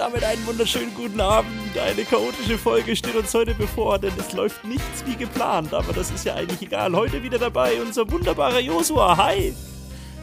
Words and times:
damit 0.00 0.24
einen 0.24 0.46
wunderschönen 0.46 0.94
guten 0.94 1.20
Abend. 1.20 1.76
Eine 1.78 2.04
chaotische 2.04 2.56
Folge 2.56 2.96
steht 2.96 3.14
uns 3.14 3.34
heute 3.34 3.54
bevor, 3.54 3.98
denn 3.98 4.12
es 4.18 4.32
läuft 4.32 4.64
nichts 4.64 5.04
wie 5.04 5.14
geplant. 5.14 5.74
Aber 5.74 5.92
das 5.92 6.10
ist 6.10 6.24
ja 6.24 6.34
eigentlich 6.34 6.62
egal. 6.62 6.94
Heute 6.94 7.22
wieder 7.22 7.38
dabei 7.38 7.74
unser 7.82 8.10
wunderbarer 8.10 8.60
Josua. 8.60 9.14
Hi! 9.18 9.52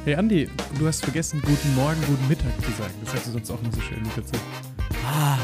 Hey 0.04 0.16
Andi, 0.16 0.50
du 0.80 0.88
hast 0.88 1.04
vergessen, 1.04 1.44
guten 1.46 1.76
Morgen, 1.76 2.02
guten 2.08 2.28
Mittag 2.28 2.56
zu 2.66 2.72
sagen. 2.72 2.94
Das 3.04 3.14
sagst 3.14 3.28
du 3.28 3.32
sonst 3.34 3.52
auch 3.52 3.62
nicht 3.62 3.76
so 3.76 3.82
schön 3.82 4.02
dazu. 4.16 4.34
Ah, 5.06 5.38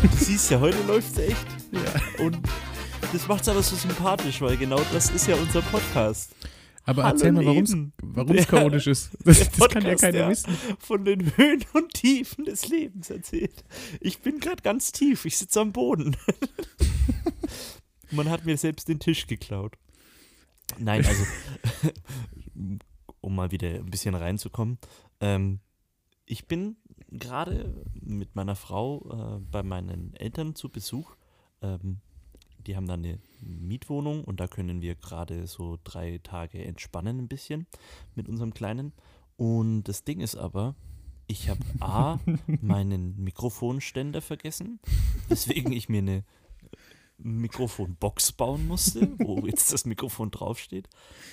du 0.00 0.08
siehst 0.16 0.50
ja, 0.50 0.60
heute 0.60 0.78
läuft's 0.86 1.18
echt. 1.18 1.46
Ja. 1.72 2.24
Und 2.24 2.38
das 3.12 3.28
macht's 3.28 3.48
aber 3.50 3.62
so 3.62 3.76
sympathisch, 3.76 4.40
weil 4.40 4.56
genau 4.56 4.80
das 4.94 5.10
ist 5.10 5.26
ja 5.26 5.34
unser 5.36 5.60
Podcast. 5.60 6.34
Aber 6.86 7.04
Hallo 7.04 7.14
erzähl 7.14 7.32
mal, 7.32 7.46
warum's 7.46 7.74
Der- 8.36 8.44
chaotisch 8.44 8.86
ist. 8.88 9.10
Das, 9.24 9.38
das 9.38 9.50
kann 9.52 9.82
ja 9.82 9.90
Podcast, 9.90 10.02
keiner 10.02 10.28
wissen. 10.28 10.52
Von 10.78 11.04
den 11.04 11.36
Höhen 11.36 11.64
und 11.72 11.94
Tiefen 11.94 12.44
des 12.44 12.68
Lebens 12.68 13.08
erzählt. 13.10 13.64
Ich 14.00 14.20
bin 14.20 14.38
gerade 14.38 14.62
ganz 14.62 14.92
tief, 14.92 15.24
ich 15.24 15.38
sitze 15.38 15.60
am 15.60 15.72
Boden. 15.72 16.16
Man 18.10 18.28
hat 18.28 18.44
mir 18.44 18.56
selbst 18.58 18.88
den 18.88 19.00
Tisch 19.00 19.26
geklaut. 19.26 19.76
Nein, 20.78 21.04
also, 21.06 21.24
um 23.20 23.34
mal 23.34 23.50
wieder 23.50 23.68
ein 23.68 23.90
bisschen 23.90 24.14
reinzukommen. 24.14 24.78
Ähm, 25.20 25.60
ich 26.26 26.46
bin 26.46 26.76
gerade 27.10 27.82
mit 27.94 28.34
meiner 28.36 28.56
Frau 28.56 29.38
äh, 29.38 29.40
bei 29.50 29.62
meinen 29.62 30.14
Eltern 30.16 30.54
zu 30.54 30.68
Besuch. 30.68 31.16
Ähm, 31.62 32.00
die 32.66 32.76
haben 32.76 32.86
da 32.86 32.94
eine 32.94 33.18
Mietwohnung 33.40 34.24
und 34.24 34.40
da 34.40 34.48
können 34.48 34.80
wir 34.80 34.94
gerade 34.94 35.46
so 35.46 35.78
drei 35.84 36.20
Tage 36.22 36.64
entspannen 36.64 37.18
ein 37.18 37.28
bisschen 37.28 37.66
mit 38.14 38.28
unserem 38.28 38.54
Kleinen. 38.54 38.92
Und 39.36 39.84
das 39.84 40.04
Ding 40.04 40.20
ist 40.20 40.36
aber, 40.36 40.74
ich 41.26 41.48
habe 41.48 41.60
A, 41.80 42.18
meinen 42.60 43.22
Mikrofonständer 43.22 44.20
vergessen, 44.20 44.80
weswegen 45.28 45.72
ich 45.72 45.88
mir 45.88 45.98
eine 45.98 46.24
Mikrofonbox 47.18 48.32
bauen 48.32 48.66
musste, 48.66 49.12
wo 49.18 49.46
jetzt 49.46 49.72
das 49.72 49.84
Mikrofon 49.84 50.30
draufsteht. 50.30 50.88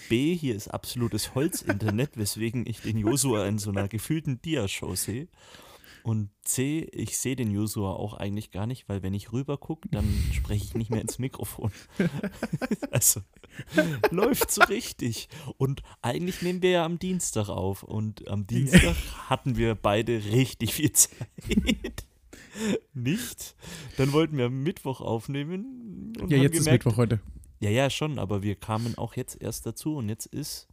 B, 0.10 0.36
hier 0.36 0.56
ist 0.56 0.68
absolutes 0.68 1.36
Holzinternet, 1.36 2.18
weswegen 2.18 2.66
ich 2.68 2.82
den 2.82 2.98
Josua 2.98 3.46
in 3.48 3.58
so 3.58 3.72
einer 3.72 3.88
gefühlten 3.88 4.42
Dia-Show 4.42 4.96
sehe. 4.96 5.28
Und 6.04 6.30
C, 6.44 6.88
ich 6.92 7.18
sehe 7.18 7.36
den 7.36 7.52
Josua 7.52 7.94
auch 7.94 8.14
eigentlich 8.14 8.52
gar 8.52 8.66
nicht, 8.66 8.90
weil 8.90 9.04
wenn 9.04 9.14
ich 9.14 9.32
rüber 9.32 9.58
gucke, 9.58 9.88
dann 9.90 10.06
spreche 10.34 10.66
ich 10.66 10.74
nicht 10.74 10.90
mehr 10.90 11.02
ins 11.02 11.20
Mikrofon. 11.20 11.72
also, 12.92 13.22
läuft 14.10 14.52
so 14.52 14.64
richtig. 14.64 15.30
Und 15.58 15.84
eigentlich 16.02 16.42
nehmen 16.42 16.62
wir 16.62 16.72
ja 16.72 16.86
am 16.86 17.00
Dienstag 17.00 17.50
auf. 17.50 17.84
Und 17.84 18.28
am 18.28 18.48
Dienstag 18.48 18.96
hatten 19.30 19.58
wir 19.58 19.76
beide 19.76 20.24
richtig 20.26 20.74
viel 20.74 20.92
Zeit. 20.92 21.12
Nicht? 22.94 23.56
Dann 23.98 24.12
wollten 24.12 24.38
wir 24.38 24.46
am 24.46 24.64
Mittwoch 24.64 25.02
aufnehmen. 25.02 26.14
Ja, 26.28 26.38
jetzt 26.38 26.58
ist 26.58 26.66
gemerkt, 26.66 26.86
Mittwoch 26.86 26.98
heute. 26.98 27.22
Ja, 27.60 27.70
ja, 27.70 27.90
schon, 27.92 28.18
aber 28.18 28.42
wir 28.42 28.56
kamen 28.56 28.98
auch 28.98 29.16
jetzt 29.16 29.40
erst 29.40 29.68
dazu 29.68 29.96
und 29.96 30.10
jetzt 30.10 30.26
ist 30.26 30.68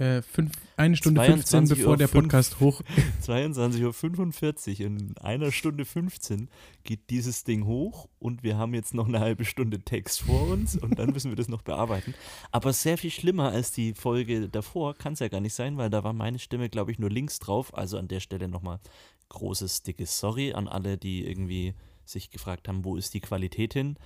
Äh, 0.00 0.22
fünf, 0.22 0.52
eine 0.78 0.96
Stunde 0.96 1.20
15, 1.20 1.66
22 1.66 1.76
bevor 1.76 1.90
Uhr 1.90 1.96
der. 1.98 2.08
Podcast 2.08 2.58
hoch. 2.58 2.80
22.45 3.22 4.80
Uhr. 4.80 4.86
In 4.86 5.14
einer 5.18 5.52
Stunde 5.52 5.84
15 5.84 6.48
geht 6.84 7.10
dieses 7.10 7.44
Ding 7.44 7.66
hoch 7.66 8.08
und 8.18 8.42
wir 8.42 8.56
haben 8.56 8.72
jetzt 8.72 8.94
noch 8.94 9.06
eine 9.06 9.20
halbe 9.20 9.44
Stunde 9.44 9.80
Text 9.80 10.22
vor 10.22 10.48
uns 10.48 10.74
und 10.74 10.98
dann 10.98 11.10
müssen 11.10 11.30
wir 11.30 11.36
das 11.36 11.48
noch 11.48 11.60
bearbeiten. 11.60 12.14
Aber 12.50 12.72
sehr 12.72 12.96
viel 12.96 13.10
schlimmer 13.10 13.50
als 13.50 13.72
die 13.72 13.92
Folge 13.92 14.48
davor 14.48 14.94
kann 14.94 15.12
es 15.12 15.18
ja 15.18 15.28
gar 15.28 15.42
nicht 15.42 15.52
sein, 15.52 15.76
weil 15.76 15.90
da 15.90 16.02
war 16.02 16.14
meine 16.14 16.38
Stimme, 16.38 16.70
glaube 16.70 16.92
ich, 16.92 16.98
nur 16.98 17.10
links 17.10 17.38
drauf. 17.38 17.76
Also 17.76 17.98
an 17.98 18.08
der 18.08 18.20
Stelle 18.20 18.48
nochmal 18.48 18.80
großes, 19.28 19.82
dickes 19.82 20.18
Sorry 20.18 20.54
an 20.54 20.66
alle, 20.66 20.96
die 20.96 21.26
irgendwie 21.26 21.74
sich 22.06 22.30
gefragt 22.30 22.68
haben, 22.68 22.86
wo 22.86 22.96
ist 22.96 23.12
die 23.12 23.20
Qualität 23.20 23.74
hin. 23.74 23.96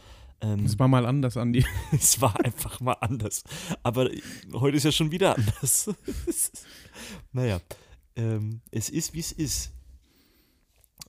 Ähm, 0.45 0.65
Das 0.65 0.79
war 0.79 0.89
mal 0.89 1.07
anders, 1.07 1.37
Andi. 1.37 1.65
es 1.93 2.21
war 2.21 2.39
einfach 2.45 2.81
mal 2.81 2.95
anders. 3.01 3.45
Aber 3.83 4.11
heute 4.53 4.77
ist 4.77 4.85
ja 4.85 4.93
schon 4.93 5.11
wieder 5.11 5.37
anders. 5.37 5.91
naja, 7.33 7.61
ähm, 8.17 8.61
es 8.71 8.89
ist, 8.91 9.15
wie 9.15 9.21
es 9.21 9.33
ist. 9.33 9.73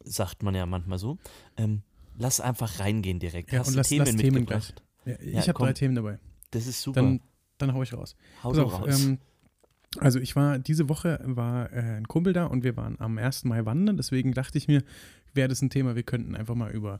Sagt 0.04 0.44
man 0.44 0.54
ja 0.56 0.66
manchmal 0.66 1.00
so. 1.00 1.18
Ähm, 1.58 1.82
lass 2.18 2.40
einfach 2.40 2.80
reingehen 2.80 3.20
direkt. 3.20 3.52
Ja, 3.52 3.60
Hast 3.60 3.70
und 3.70 3.74
lass- 3.76 3.90
Themen 3.90 4.06
lass 4.06 4.16
Themen 4.16 4.36
mitgebracht? 4.40 4.84
Ja, 5.06 5.20
ich 5.20 5.34
Ja, 5.34 5.42
habe 5.48 5.54
drei 5.54 5.74
Themen 5.74 5.96
dabei. 5.96 6.20
Das 6.52 6.68
ist 6.68 6.82
super. 6.82 7.02
Dann, 7.02 7.22
dann 7.58 7.74
hau 7.74 7.82
ich 7.84 7.94
raus. 7.94 8.16
Hau 8.44 8.50
Pass 8.50 8.58
du 8.58 8.64
auf, 8.66 8.82
raus. 8.82 9.04
ähm, 9.04 9.18
also 10.00 10.20
ich 10.20 10.36
war, 10.36 10.60
diese 10.60 10.90
Woche 10.90 11.20
war 11.24 11.72
äh, 11.74 11.98
ein 11.98 12.08
Kumpel 12.08 12.34
da 12.34 12.46
und 12.46 12.64
wir 12.64 12.76
waren 12.78 13.00
am 13.00 13.18
1. 13.18 13.46
Mai 13.46 13.66
wandern, 13.66 13.98
deswegen 13.98 14.34
dachte 14.34 14.58
ich 14.58 14.68
mir, 14.68 14.84
wäre 15.34 15.48
das 15.48 15.62
ein 15.62 15.70
Thema, 15.70 15.96
wir 15.96 16.04
könnten 16.04 16.36
einfach 16.36 16.56
mal 16.56 16.72
über 16.72 17.00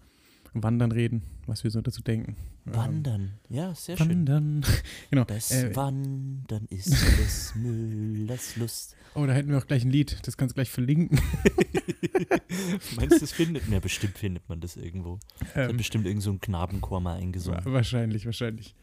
Wandern 0.64 0.92
reden, 0.92 1.22
was 1.48 1.64
wir 1.64 1.72
so 1.72 1.82
dazu 1.82 2.02
denken. 2.02 2.36
Ähm, 2.68 2.76
Wandern. 2.76 3.34
Ja, 3.50 3.74
sehr 3.76 3.98
schön. 3.98 4.10
Wandern. 4.10 4.66
genau. 5.12 5.24
Das 5.26 5.52
Äh, 5.52 5.76
Wandern 5.76 6.66
ist 6.70 6.90
des 6.92 7.56
Müllers 7.56 8.56
Lust. 8.56 8.96
oh, 9.16 9.26
da 9.26 9.34
hätten 9.34 9.50
wir 9.50 9.58
auch 9.58 9.68
gleich 9.68 9.84
ein 9.84 9.92
Lied, 9.92 10.18
das 10.24 10.38
kannst 10.38 10.54
du 10.54 10.56
gleich 10.56 10.70
verlinken. 10.72 11.20
Meinst 12.96 13.16
du, 13.16 13.20
das 13.20 13.32
findet 13.32 13.64
man? 13.66 13.74
Ja, 13.74 13.80
bestimmt 13.80 14.18
findet 14.18 14.48
man 14.50 14.60
das 14.62 14.78
irgendwo. 14.78 15.20
Da 15.54 15.64
hat 15.64 15.70
Ähm, 15.72 15.78
bestimmt 15.78 16.06
irgend 16.06 16.24
so 16.24 16.32
ein 16.32 16.40
Knabenchor 16.42 17.02
mal 17.02 17.18
eingesungen. 17.18 17.64
wa- 17.66 17.72
wahrscheinlich, 17.74 18.26
wahrscheinlich. 18.26 18.76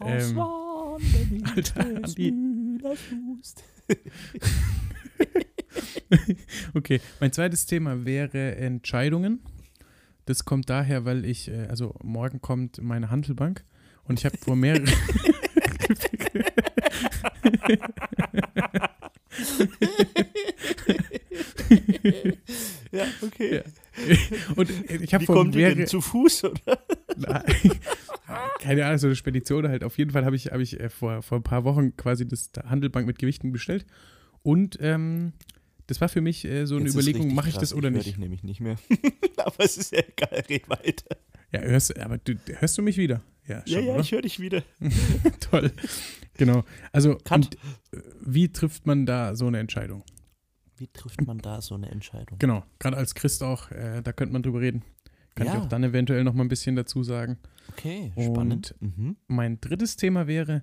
Das 0.00 0.30
Ähm, 0.30 0.36
Wandern 0.36 1.56
ist 1.56 1.76
Alter, 1.76 2.00
des. 2.00 2.16
Müllers 2.18 2.98
Lust. 3.28 3.64
Okay, 6.74 7.00
mein 7.20 7.32
zweites 7.32 7.66
Thema 7.66 8.04
wäre 8.04 8.56
Entscheidungen. 8.56 9.40
Das 10.26 10.44
kommt 10.44 10.68
daher, 10.68 11.04
weil 11.04 11.24
ich, 11.24 11.48
äh, 11.48 11.66
also 11.68 11.94
morgen 12.02 12.40
kommt 12.40 12.82
meine 12.82 13.10
Handelbank 13.10 13.64
und 14.04 14.18
ich 14.18 14.24
habe 14.24 14.36
vor 14.38 14.56
mehreren. 14.56 14.86
ja, 22.90 23.04
okay. 23.22 23.62
und 24.56 24.68
ich 25.00 25.14
habe 25.14 25.24
vor 25.24 25.44
mehreren. 25.44 25.86
zu 25.86 26.00
Fuß, 26.00 26.44
oder? 26.44 26.78
Na, 27.16 27.44
Keine 28.60 28.84
Ahnung, 28.84 28.98
so 28.98 29.06
eine 29.06 29.14
Spedition 29.14 29.68
halt. 29.68 29.84
Auf 29.84 29.96
jeden 29.96 30.10
Fall 30.10 30.24
habe 30.24 30.34
ich, 30.34 30.46
hab 30.46 30.58
ich 30.58 30.80
äh, 30.80 30.88
vor, 30.88 31.22
vor 31.22 31.38
ein 31.38 31.44
paar 31.44 31.62
Wochen 31.62 31.96
quasi 31.96 32.26
das 32.26 32.50
Handelbank 32.64 33.06
mit 33.06 33.20
Gewichten 33.20 33.52
bestellt. 33.52 33.86
Und 34.42 34.76
ähm, 34.80 35.34
das 35.86 36.00
war 36.00 36.08
für 36.08 36.20
mich 36.20 36.44
äh, 36.44 36.66
so 36.66 36.76
eine 36.76 36.86
Jetzt 36.86 36.94
Überlegung, 36.94 37.32
mache 37.34 37.48
ich 37.48 37.54
krass, 37.54 37.70
das 37.70 37.74
oder 37.74 37.88
ich 37.88 37.94
nicht? 37.94 38.06
dich 38.06 38.18
nämlich 38.18 38.42
nicht 38.42 38.60
mehr. 38.60 38.76
Aber 39.46 39.64
es 39.64 39.76
ist 39.76 39.92
ja 39.92 40.00
egal, 40.00 40.42
red 40.48 40.68
weiter. 40.68 41.16
Ja, 41.52 41.60
hörst, 41.60 41.96
aber 41.98 42.18
du, 42.18 42.34
hörst 42.58 42.76
du 42.76 42.82
mich 42.82 42.96
wieder? 42.96 43.22
Ja, 43.46 43.62
schon, 43.66 43.84
ja, 43.86 43.94
ja, 43.94 44.00
ich 44.00 44.10
höre 44.12 44.22
dich 44.22 44.40
wieder. 44.40 44.62
Toll. 45.50 45.70
Genau. 46.34 46.64
Also, 46.92 47.18
und, 47.30 47.54
äh, 47.92 47.98
wie 48.20 48.48
trifft 48.52 48.86
man 48.86 49.06
da 49.06 49.36
so 49.36 49.46
eine 49.46 49.58
Entscheidung? 49.60 50.02
Wie 50.76 50.88
trifft 50.88 51.24
man 51.26 51.38
da 51.38 51.60
so 51.62 51.74
eine 51.76 51.88
Entscheidung? 51.90 52.38
Genau, 52.38 52.64
gerade 52.80 52.96
als 52.96 53.14
Christ 53.14 53.42
auch, 53.42 53.70
äh, 53.70 54.02
da 54.02 54.12
könnte 54.12 54.32
man 54.32 54.42
drüber 54.42 54.60
reden. 54.60 54.82
Kann 55.36 55.46
ich 55.46 55.52
Ja. 55.52 55.60
auch 55.60 55.68
dann 55.68 55.84
eventuell 55.84 56.24
noch 56.24 56.34
mal 56.34 56.44
ein 56.44 56.48
bisschen 56.48 56.76
dazu 56.76 57.02
sagen. 57.02 57.38
Okay, 57.70 58.12
Und- 58.16 58.24
spannend. 58.24 58.74
Mhm. 58.80 59.16
Mein 59.28 59.60
drittes 59.60 59.96
Thema 59.96 60.26
wäre 60.26 60.62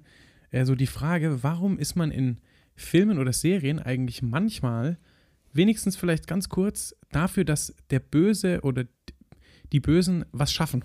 äh, 0.52 0.66
so 0.66 0.76
die 0.76 0.88
Frage, 0.88 1.42
warum 1.42 1.80
ist 1.80 1.96
man 1.96 2.12
in 2.12 2.40
Filmen 2.76 3.18
oder 3.18 3.34
Serien 3.34 3.80
eigentlich 3.80 4.22
manchmal, 4.22 4.98
wenigstens 5.54 5.96
vielleicht 5.96 6.28
ganz 6.28 6.50
kurz, 6.50 6.96
dafür, 7.12 7.46
dass 7.46 7.74
der 7.90 8.00
Böse 8.00 8.62
oder 8.62 8.86
die 9.72 9.80
Bösen 9.80 10.26
was 10.32 10.52
schaffen? 10.52 10.84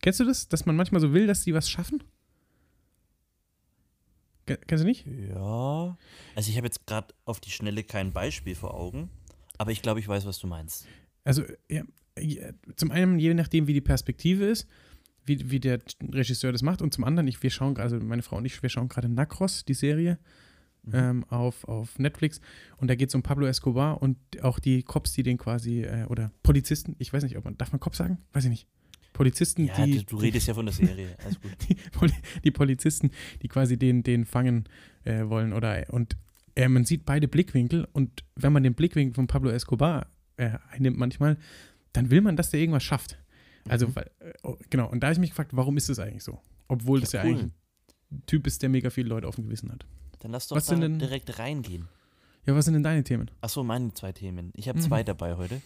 Kennst 0.00 0.20
du 0.20 0.24
das, 0.24 0.48
dass 0.48 0.66
man 0.66 0.76
manchmal 0.76 1.00
so 1.00 1.12
will, 1.12 1.26
dass 1.26 1.44
die 1.44 1.54
was 1.54 1.68
schaffen? 1.68 2.02
Ke- 4.46 4.58
Kennst 4.66 4.82
du 4.84 4.88
nicht? 4.88 5.06
Ja. 5.06 5.96
Also 6.34 6.50
ich 6.50 6.56
habe 6.56 6.66
jetzt 6.66 6.86
gerade 6.86 7.14
auf 7.24 7.40
die 7.40 7.50
Schnelle 7.50 7.84
kein 7.84 8.12
Beispiel 8.12 8.54
vor 8.54 8.74
Augen, 8.74 9.10
aber 9.58 9.70
ich 9.70 9.82
glaube, 9.82 10.00
ich 10.00 10.08
weiß, 10.08 10.26
was 10.26 10.38
du 10.38 10.46
meinst. 10.46 10.86
Also, 11.24 11.44
ja, 11.68 11.82
zum 12.76 12.90
einen, 12.90 13.18
je 13.18 13.32
nachdem, 13.34 13.68
wie 13.68 13.74
die 13.74 13.80
Perspektive 13.80 14.44
ist, 14.46 14.66
wie, 15.24 15.50
wie 15.52 15.60
der 15.60 15.78
Regisseur 16.12 16.50
das 16.50 16.62
macht, 16.62 16.82
und 16.82 16.92
zum 16.92 17.04
anderen, 17.04 17.28
ich, 17.28 17.40
wir 17.44 17.50
schauen, 17.50 17.76
also 17.76 17.96
meine 18.00 18.22
Frau 18.22 18.36
und 18.38 18.44
ich, 18.44 18.60
wir 18.60 18.68
schauen 18.70 18.88
gerade 18.88 19.08
Nacros, 19.08 19.64
die 19.64 19.74
Serie, 19.74 20.18
Mhm. 20.84 20.94
ähm, 20.94 21.24
auf, 21.28 21.64
auf 21.64 21.98
Netflix, 21.98 22.40
und 22.76 22.88
da 22.88 22.94
geht 22.94 23.08
es 23.08 23.14
um 23.14 23.22
Pablo 23.22 23.46
Escobar 23.46 24.02
und 24.02 24.16
auch 24.42 24.58
die 24.58 24.82
Cops, 24.82 25.12
die 25.12 25.22
den 25.22 25.38
quasi, 25.38 25.82
äh, 25.82 26.06
oder 26.06 26.32
Polizisten, 26.42 26.96
ich 26.98 27.12
weiß 27.12 27.22
nicht, 27.22 27.36
ob 27.36 27.44
man, 27.44 27.56
darf 27.56 27.70
man 27.72 27.80
Cops 27.80 27.98
sagen? 27.98 28.18
Weiß 28.32 28.44
ich 28.44 28.50
nicht. 28.50 28.66
Polizisten, 29.12 29.66
Ja, 29.66 29.84
die, 29.84 30.04
du, 30.04 30.16
redest 30.16 30.48
ja 30.48 30.54
von 30.54 30.66
der 30.66 30.72
Serie. 30.74 31.14
Alles 31.24 31.40
gut. 31.40 31.52
die, 31.68 31.76
die 32.44 32.50
Polizisten, 32.50 33.10
die 33.42 33.48
quasi 33.48 33.76
den, 33.76 34.02
den 34.02 34.24
fangen 34.24 34.64
äh, 35.04 35.28
wollen. 35.28 35.52
Oder, 35.52 35.84
und 35.92 36.16
äh, 36.56 36.66
man 36.68 36.84
sieht 36.84 37.04
beide 37.04 37.28
Blickwinkel 37.28 37.86
und 37.92 38.24
wenn 38.36 38.52
man 38.52 38.62
den 38.62 38.74
Blickwinkel 38.74 39.14
von 39.14 39.26
Pablo 39.26 39.50
Escobar 39.50 40.06
äh, 40.38 40.52
einnimmt 40.70 40.96
manchmal, 40.98 41.36
dann 41.92 42.10
will 42.10 42.22
man, 42.22 42.36
dass 42.36 42.50
der 42.50 42.60
irgendwas 42.60 42.82
schafft. 42.84 43.18
Also, 43.68 43.88
Mhm. 43.88 43.96
weil, 43.96 44.10
äh, 44.20 44.32
oh, 44.42 44.56
genau, 44.70 44.90
und 44.90 45.00
da 45.00 45.08
habe 45.08 45.12
ich 45.12 45.20
mich 45.20 45.30
gefragt, 45.30 45.50
warum 45.54 45.76
ist 45.76 45.88
das 45.90 45.98
eigentlich 45.98 46.24
so? 46.24 46.40
Obwohl 46.68 47.00
das 47.00 47.12
ja 47.12 47.22
cool. 47.22 47.30
eigentlich 47.30 47.52
ein 48.10 48.22
Typ 48.26 48.46
ist, 48.46 48.62
der 48.62 48.70
mega 48.70 48.88
viele 48.90 49.08
Leute 49.10 49.28
auf 49.28 49.36
dem 49.36 49.44
Gewissen 49.44 49.70
hat. 49.70 49.84
Dann 50.22 50.30
lass 50.30 50.48
doch 50.48 50.56
Was 50.56 50.66
da 50.66 50.76
denn- 50.76 50.98
direkt 50.98 51.38
reingehen. 51.38 51.88
Ja, 52.46 52.54
was 52.56 52.64
sind 52.64 52.74
denn 52.74 52.82
deine 52.82 53.04
Themen? 53.04 53.30
Achso, 53.40 53.62
meine 53.62 53.92
zwei 53.94 54.12
Themen. 54.12 54.52
Ich 54.56 54.68
habe 54.68 54.78
Mhm. 54.78 54.82
zwei 54.82 55.02
dabei 55.04 55.36
heute. 55.36 55.60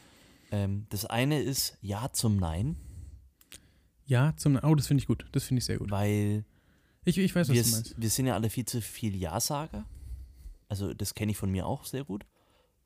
Ähm, 0.51 0.87
das 0.91 1.05
eine 1.07 1.41
ist 1.41 1.77
Ja 1.83 2.11
zum 2.13 2.37
Nein, 2.37 2.77
Ja, 4.09 4.35
zum. 4.37 4.57
Oh, 4.63 4.75
das 4.77 4.87
finde 4.87 5.01
ich 5.03 5.07
gut. 5.09 5.27
Das 5.33 5.45
finde 5.45 5.59
ich 5.59 5.65
sehr 5.65 5.79
gut. 5.79 5.91
weil 5.91 6.45
Ich, 7.05 7.19
ich 7.19 7.35
weiß, 7.35 7.49
was 7.49 7.55
wir, 7.57 7.63
du 7.63 7.71
meinst. 7.71 7.95
wir 8.01 8.11
sind 8.11 8.27
ja 8.27 8.35
alle 8.35 8.51
viel 8.51 8.65
zu 8.65 8.81
viel 8.81 9.17
Ja-Sager. 9.17 9.85
Also 10.69 10.95
das 10.95 11.15
kenne 11.15 11.33
ich 11.33 11.37
von 11.39 11.51
mir 11.51 11.67
auch 11.67 11.85
sehr 11.85 12.05
gut. 12.05 12.25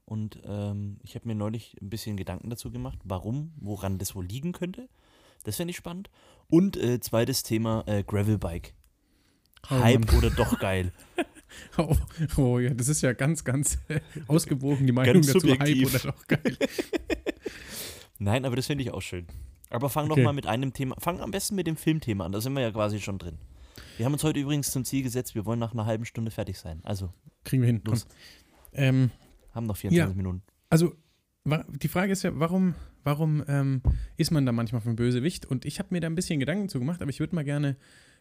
Und 0.07 0.41
ähm, 0.45 0.99
ich 1.05 1.15
habe 1.15 1.29
mir 1.29 1.35
neulich 1.35 1.77
ein 1.81 1.91
bisschen 1.91 2.17
Gedanken 2.17 2.49
dazu 2.51 2.71
gemacht, 2.71 2.99
warum, 3.05 3.53
woran 3.61 3.99
das 3.99 4.15
wohl 4.15 4.25
liegen 4.27 4.53
könnte. 4.53 4.89
Das 5.45 5.57
fände 5.57 5.71
ich 5.73 5.77
spannend. 5.77 6.11
Und 6.49 6.77
äh, 6.79 7.01
zweites 7.01 7.43
Thema, 7.43 7.85
äh, 7.87 8.03
Gravelbike. 8.03 8.75
Oh 9.71 9.79
Hype 9.79 10.07
Mann. 10.07 10.17
oder 10.19 10.31
doch 10.31 10.59
geil? 10.59 10.93
Oh, 11.79 11.97
oh 12.37 12.59
ja, 12.59 12.71
das 12.75 12.89
ist 12.89 13.03
ja 13.03 13.13
ganz, 13.13 13.45
ganz 13.45 13.79
ausgewogen, 14.29 14.87
die 14.87 14.93
Meinung 14.93 15.15
Ganz 15.15 15.27
dazu. 15.29 15.41
subjektiv. 15.41 15.93
Hype 15.95 16.05
oder 16.05 16.13
doch 16.13 16.27
geil. 16.27 16.57
Nein, 18.19 18.45
aber 18.45 18.57
das 18.57 18.67
finde 18.67 18.85
ich 18.85 18.91
auch 18.91 19.03
schön. 19.03 19.27
Aber 19.71 19.89
fang 19.89 20.11
Okay. 20.11 20.21
doch 20.21 20.25
mal 20.25 20.33
mit 20.33 20.47
einem 20.47 20.73
Thema, 20.73 20.97
fang 20.99 21.21
am 21.21 21.31
besten 21.31 21.55
mit 21.55 21.67
dem 21.67 21.77
Filmthema 21.77 22.25
an, 22.27 22.33
da 22.33 22.41
sind 22.41 22.53
wir 22.55 22.61
ja 22.63 22.71
quasi 22.71 23.01
schon 23.01 23.19
drin. 23.19 23.39
Wir 23.97 24.07
haben 24.07 24.13
uns 24.13 24.25
heute 24.25 24.41
übrigens 24.41 24.71
zum 24.73 24.85
Ziel 24.85 25.03
gesetzt, 25.03 25.35
wir 25.35 25.45
wollen 25.47 25.59
nach 25.59 25.73
einer 25.73 25.87
halben 25.87 26.05
Stunde 26.05 26.31
fertig 26.31 26.59
sein. 26.59 26.81
Also, 26.83 27.13
Kriegen 27.45 27.63
wir 27.63 27.67
hin. 27.69 27.81
Los. 27.85 28.07
Ähm, 28.73 29.11
haben 29.53 29.67
noch 29.67 29.77
24 29.77 30.11
Ja. 30.11 30.15
Minuten. 30.17 30.43
also, 30.69 30.95
die 31.83 31.89
Frage 31.89 32.13
ist 32.13 32.23
ja, 32.23 32.31
warum, 32.39 32.75
warum 33.03 33.43
ähm, 33.49 33.83
ist 34.17 34.31
man 34.31 34.45
da 34.45 34.53
manchmal 34.53 34.81
vom 34.83 34.97
Bösewicht? 34.97 35.47
Und 35.47 35.65
ich 35.65 35.79
habe 35.79 35.89
mir 35.93 36.01
da 36.01 36.07
ein 36.07 36.15
bisschen 36.15 36.39
Gedanken 36.41 36.69
zu 36.69 36.79
gemacht, 36.79 37.01
aber 37.01 37.11
ich 37.11 37.19
würde 37.21 37.35
mal 37.35 37.45
gerne 37.45 37.77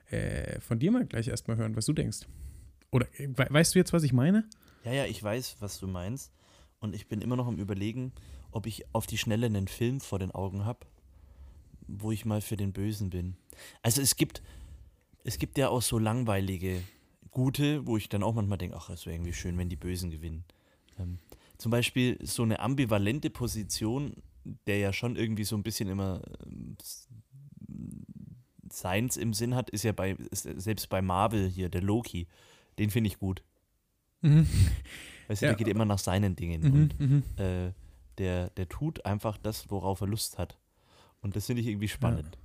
äh, 0.10 0.60
von 0.62 0.80
dir 0.80 0.92
mal 0.92 1.06
gleich 1.06 1.28
erstmal 1.28 1.58
hören, 1.58 1.76
was 1.76 1.86
du 1.86 1.94
denkst. 1.94 2.20
Oder 2.92 3.08
we 3.18 3.48
weißt 3.50 3.76
du 3.76 3.80
jetzt, 3.80 3.94
was 3.94 4.04
ich 4.04 4.14
meine? 4.14 4.48
Ja, 4.84 4.94
ja, 4.94 5.06
ich 5.06 5.22
weiß, 5.22 5.58
was 5.60 5.80
du 5.80 5.88
meinst. 5.88 6.32
Und 6.80 6.96
ich 6.96 7.08
bin 7.08 7.22
immer 7.22 7.36
noch 7.36 7.48
am 7.48 7.58
Überlegen, 7.58 8.14
ob 8.52 8.66
ich 8.66 8.86
auf 8.94 9.06
die 9.06 9.18
Schnelle 9.18 9.46
einen 9.46 9.68
Film 9.68 10.00
vor 10.00 10.20
den 10.20 10.32
Augen 10.32 10.66
habe, 10.66 10.88
wo 11.88 12.12
ich 12.12 12.26
mal 12.26 12.42
für 12.42 12.58
den 12.58 12.72
Bösen 12.72 13.10
bin. 13.10 13.36
Also 13.82 14.02
es 14.02 14.16
gibt, 14.16 14.42
es 15.24 15.38
gibt 15.38 15.58
ja 15.58 15.70
auch 15.70 15.82
so 15.82 16.00
langweilige, 16.00 16.82
gute, 17.32 17.86
wo 17.86 17.98
ich 17.98 18.10
dann 18.10 18.24
auch 18.24 18.34
manchmal 18.34 18.58
denke, 18.58 18.78
ach, 18.78 18.90
es 18.90 19.06
wäre 19.06 19.16
irgendwie 19.16 19.34
schön, 19.34 19.58
wenn 19.58 19.70
die 19.70 19.76
Bösen 19.76 20.10
gewinnen. 20.10 20.46
Ähm, 20.98 21.20
zum 21.58 21.72
Beispiel 21.72 22.18
so 22.26 22.44
eine 22.44 22.60
ambivalente 22.60 23.30
Position, 23.30 24.14
der 24.66 24.78
ja 24.78 24.94
schon 24.94 25.16
irgendwie 25.16 25.44
so 25.44 25.56
ein 25.56 25.64
bisschen 25.64 25.90
immer 25.90 26.22
ähm, 26.46 26.78
Seins 28.72 29.18
im 29.18 29.34
Sinn 29.34 29.56
hat, 29.56 29.70
ist 29.70 29.84
ja 29.84 29.92
bei, 29.92 30.16
selbst 30.32 30.90
bei 30.90 31.02
Marvel 31.02 31.50
hier, 31.50 31.70
der 31.70 31.82
Loki, 31.82 32.28
den 32.80 32.90
finde 32.90 33.10
ich 33.10 33.20
gut. 33.20 33.44
Mhm. 34.22 34.48
Weißt 35.28 35.42
du, 35.42 35.46
Ja. 35.46 35.52
der 35.52 35.58
geht 35.58 35.68
immer 35.68 35.86
nach 35.86 36.00
seinen 36.00 36.36
Dingen 36.36 36.62
Mhm, 36.62 36.74
und 36.74 37.00
mhm. 37.00 37.24
äh, 37.38 37.72
der, 38.18 38.50
der 38.52 38.68
tut 38.68 39.06
einfach 39.06 39.38
das, 39.38 39.70
worauf 39.70 40.02
er 40.02 40.08
Lust 40.08 40.38
hat. 40.38 40.58
Und 41.22 41.36
das 41.36 41.46
finde 41.46 41.62
ich 41.62 41.68
irgendwie 41.68 41.88
spannend. 41.88 42.38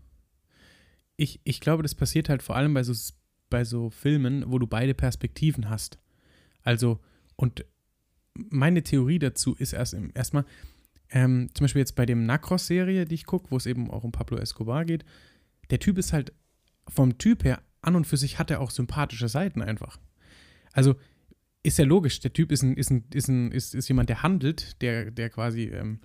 Ich, 1.16 1.40
ich 1.44 1.60
glaube, 1.60 1.82
das 1.82 1.94
passiert 1.94 2.28
halt 2.28 2.42
vor 2.42 2.56
allem 2.56 2.74
bei 2.74 2.82
so, 2.82 2.92
bei 3.50 3.64
so 3.64 3.90
Filmen, 3.90 4.44
wo 4.50 4.58
du 4.58 4.66
beide 4.66 4.94
Perspektiven 4.94 5.68
hast. 5.70 5.98
Also, 6.62 6.98
und 7.36 7.64
meine 8.34 8.82
Theorie 8.82 9.18
dazu 9.20 9.54
ist 9.54 9.72
erst 9.72 9.96
erstmal, 10.14 10.44
ähm, 11.10 11.50
zum 11.54 11.64
Beispiel 11.64 11.80
jetzt 11.80 11.94
bei 11.94 12.06
dem 12.06 12.26
Narcos-Serie, 12.26 13.04
die 13.04 13.14
ich 13.14 13.26
gucke, 13.26 13.50
wo 13.50 13.56
es 13.56 13.66
eben 13.66 13.90
auch 13.90 14.02
um 14.02 14.10
Pablo 14.12 14.38
Escobar 14.38 14.84
geht, 14.84 15.04
der 15.70 15.78
Typ 15.78 15.98
ist 15.98 16.12
halt 16.12 16.32
vom 16.88 17.16
Typ 17.18 17.44
her 17.44 17.62
an 17.80 17.94
und 17.96 18.06
für 18.06 18.16
sich 18.16 18.38
hat 18.38 18.50
er 18.50 18.60
auch 18.60 18.70
sympathische 18.70 19.28
Seiten 19.28 19.62
einfach. 19.62 19.98
Also 20.74 20.96
ist 21.62 21.78
ja 21.78 21.84
logisch, 21.84 22.20
der 22.20 22.32
Typ 22.32 22.52
ist 22.52 22.62
ein, 22.62 22.76
ist 22.76 22.90
ein, 22.90 23.04
ist 23.12 23.28
ein, 23.28 23.50
ist, 23.50 23.74
ist 23.74 23.88
jemand, 23.88 24.10
der 24.10 24.22
handelt, 24.22 24.80
der, 24.82 25.10
der 25.10 25.30
quasi, 25.30 25.64
ähm, 25.64 26.00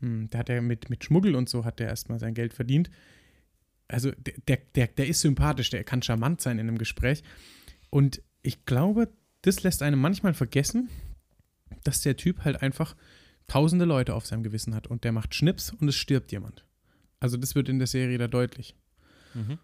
hm, 0.00 0.28
der 0.30 0.40
hat 0.40 0.48
ja 0.48 0.60
mit, 0.60 0.90
mit 0.90 1.04
Schmuggel 1.04 1.36
und 1.36 1.48
so 1.48 1.64
hat 1.64 1.78
der 1.78 1.86
erstmal 1.86 2.18
sein 2.18 2.34
Geld 2.34 2.52
verdient. 2.52 2.90
Also 3.86 4.10
der, 4.48 4.58
der, 4.74 4.88
der, 4.88 5.06
ist 5.06 5.20
sympathisch, 5.20 5.70
der 5.70 5.84
kann 5.84 6.02
charmant 6.02 6.40
sein 6.40 6.58
in 6.58 6.68
einem 6.68 6.78
Gespräch. 6.78 7.22
Und 7.88 8.20
ich 8.42 8.64
glaube, 8.66 9.12
das 9.42 9.62
lässt 9.62 9.82
einem 9.82 10.00
manchmal 10.00 10.34
vergessen, 10.34 10.88
dass 11.84 12.00
der 12.00 12.16
Typ 12.16 12.44
halt 12.44 12.62
einfach 12.62 12.96
tausende 13.46 13.84
Leute 13.84 14.14
auf 14.14 14.26
seinem 14.26 14.42
Gewissen 14.42 14.74
hat 14.74 14.88
und 14.88 15.04
der 15.04 15.12
macht 15.12 15.36
Schnips 15.36 15.70
und 15.70 15.86
es 15.86 15.94
stirbt 15.94 16.32
jemand. 16.32 16.64
Also 17.20 17.36
das 17.36 17.54
wird 17.54 17.68
in 17.68 17.78
der 17.78 17.86
Serie 17.86 18.18
da 18.18 18.26
deutlich. 18.26 18.74
Mhm. 19.34 19.58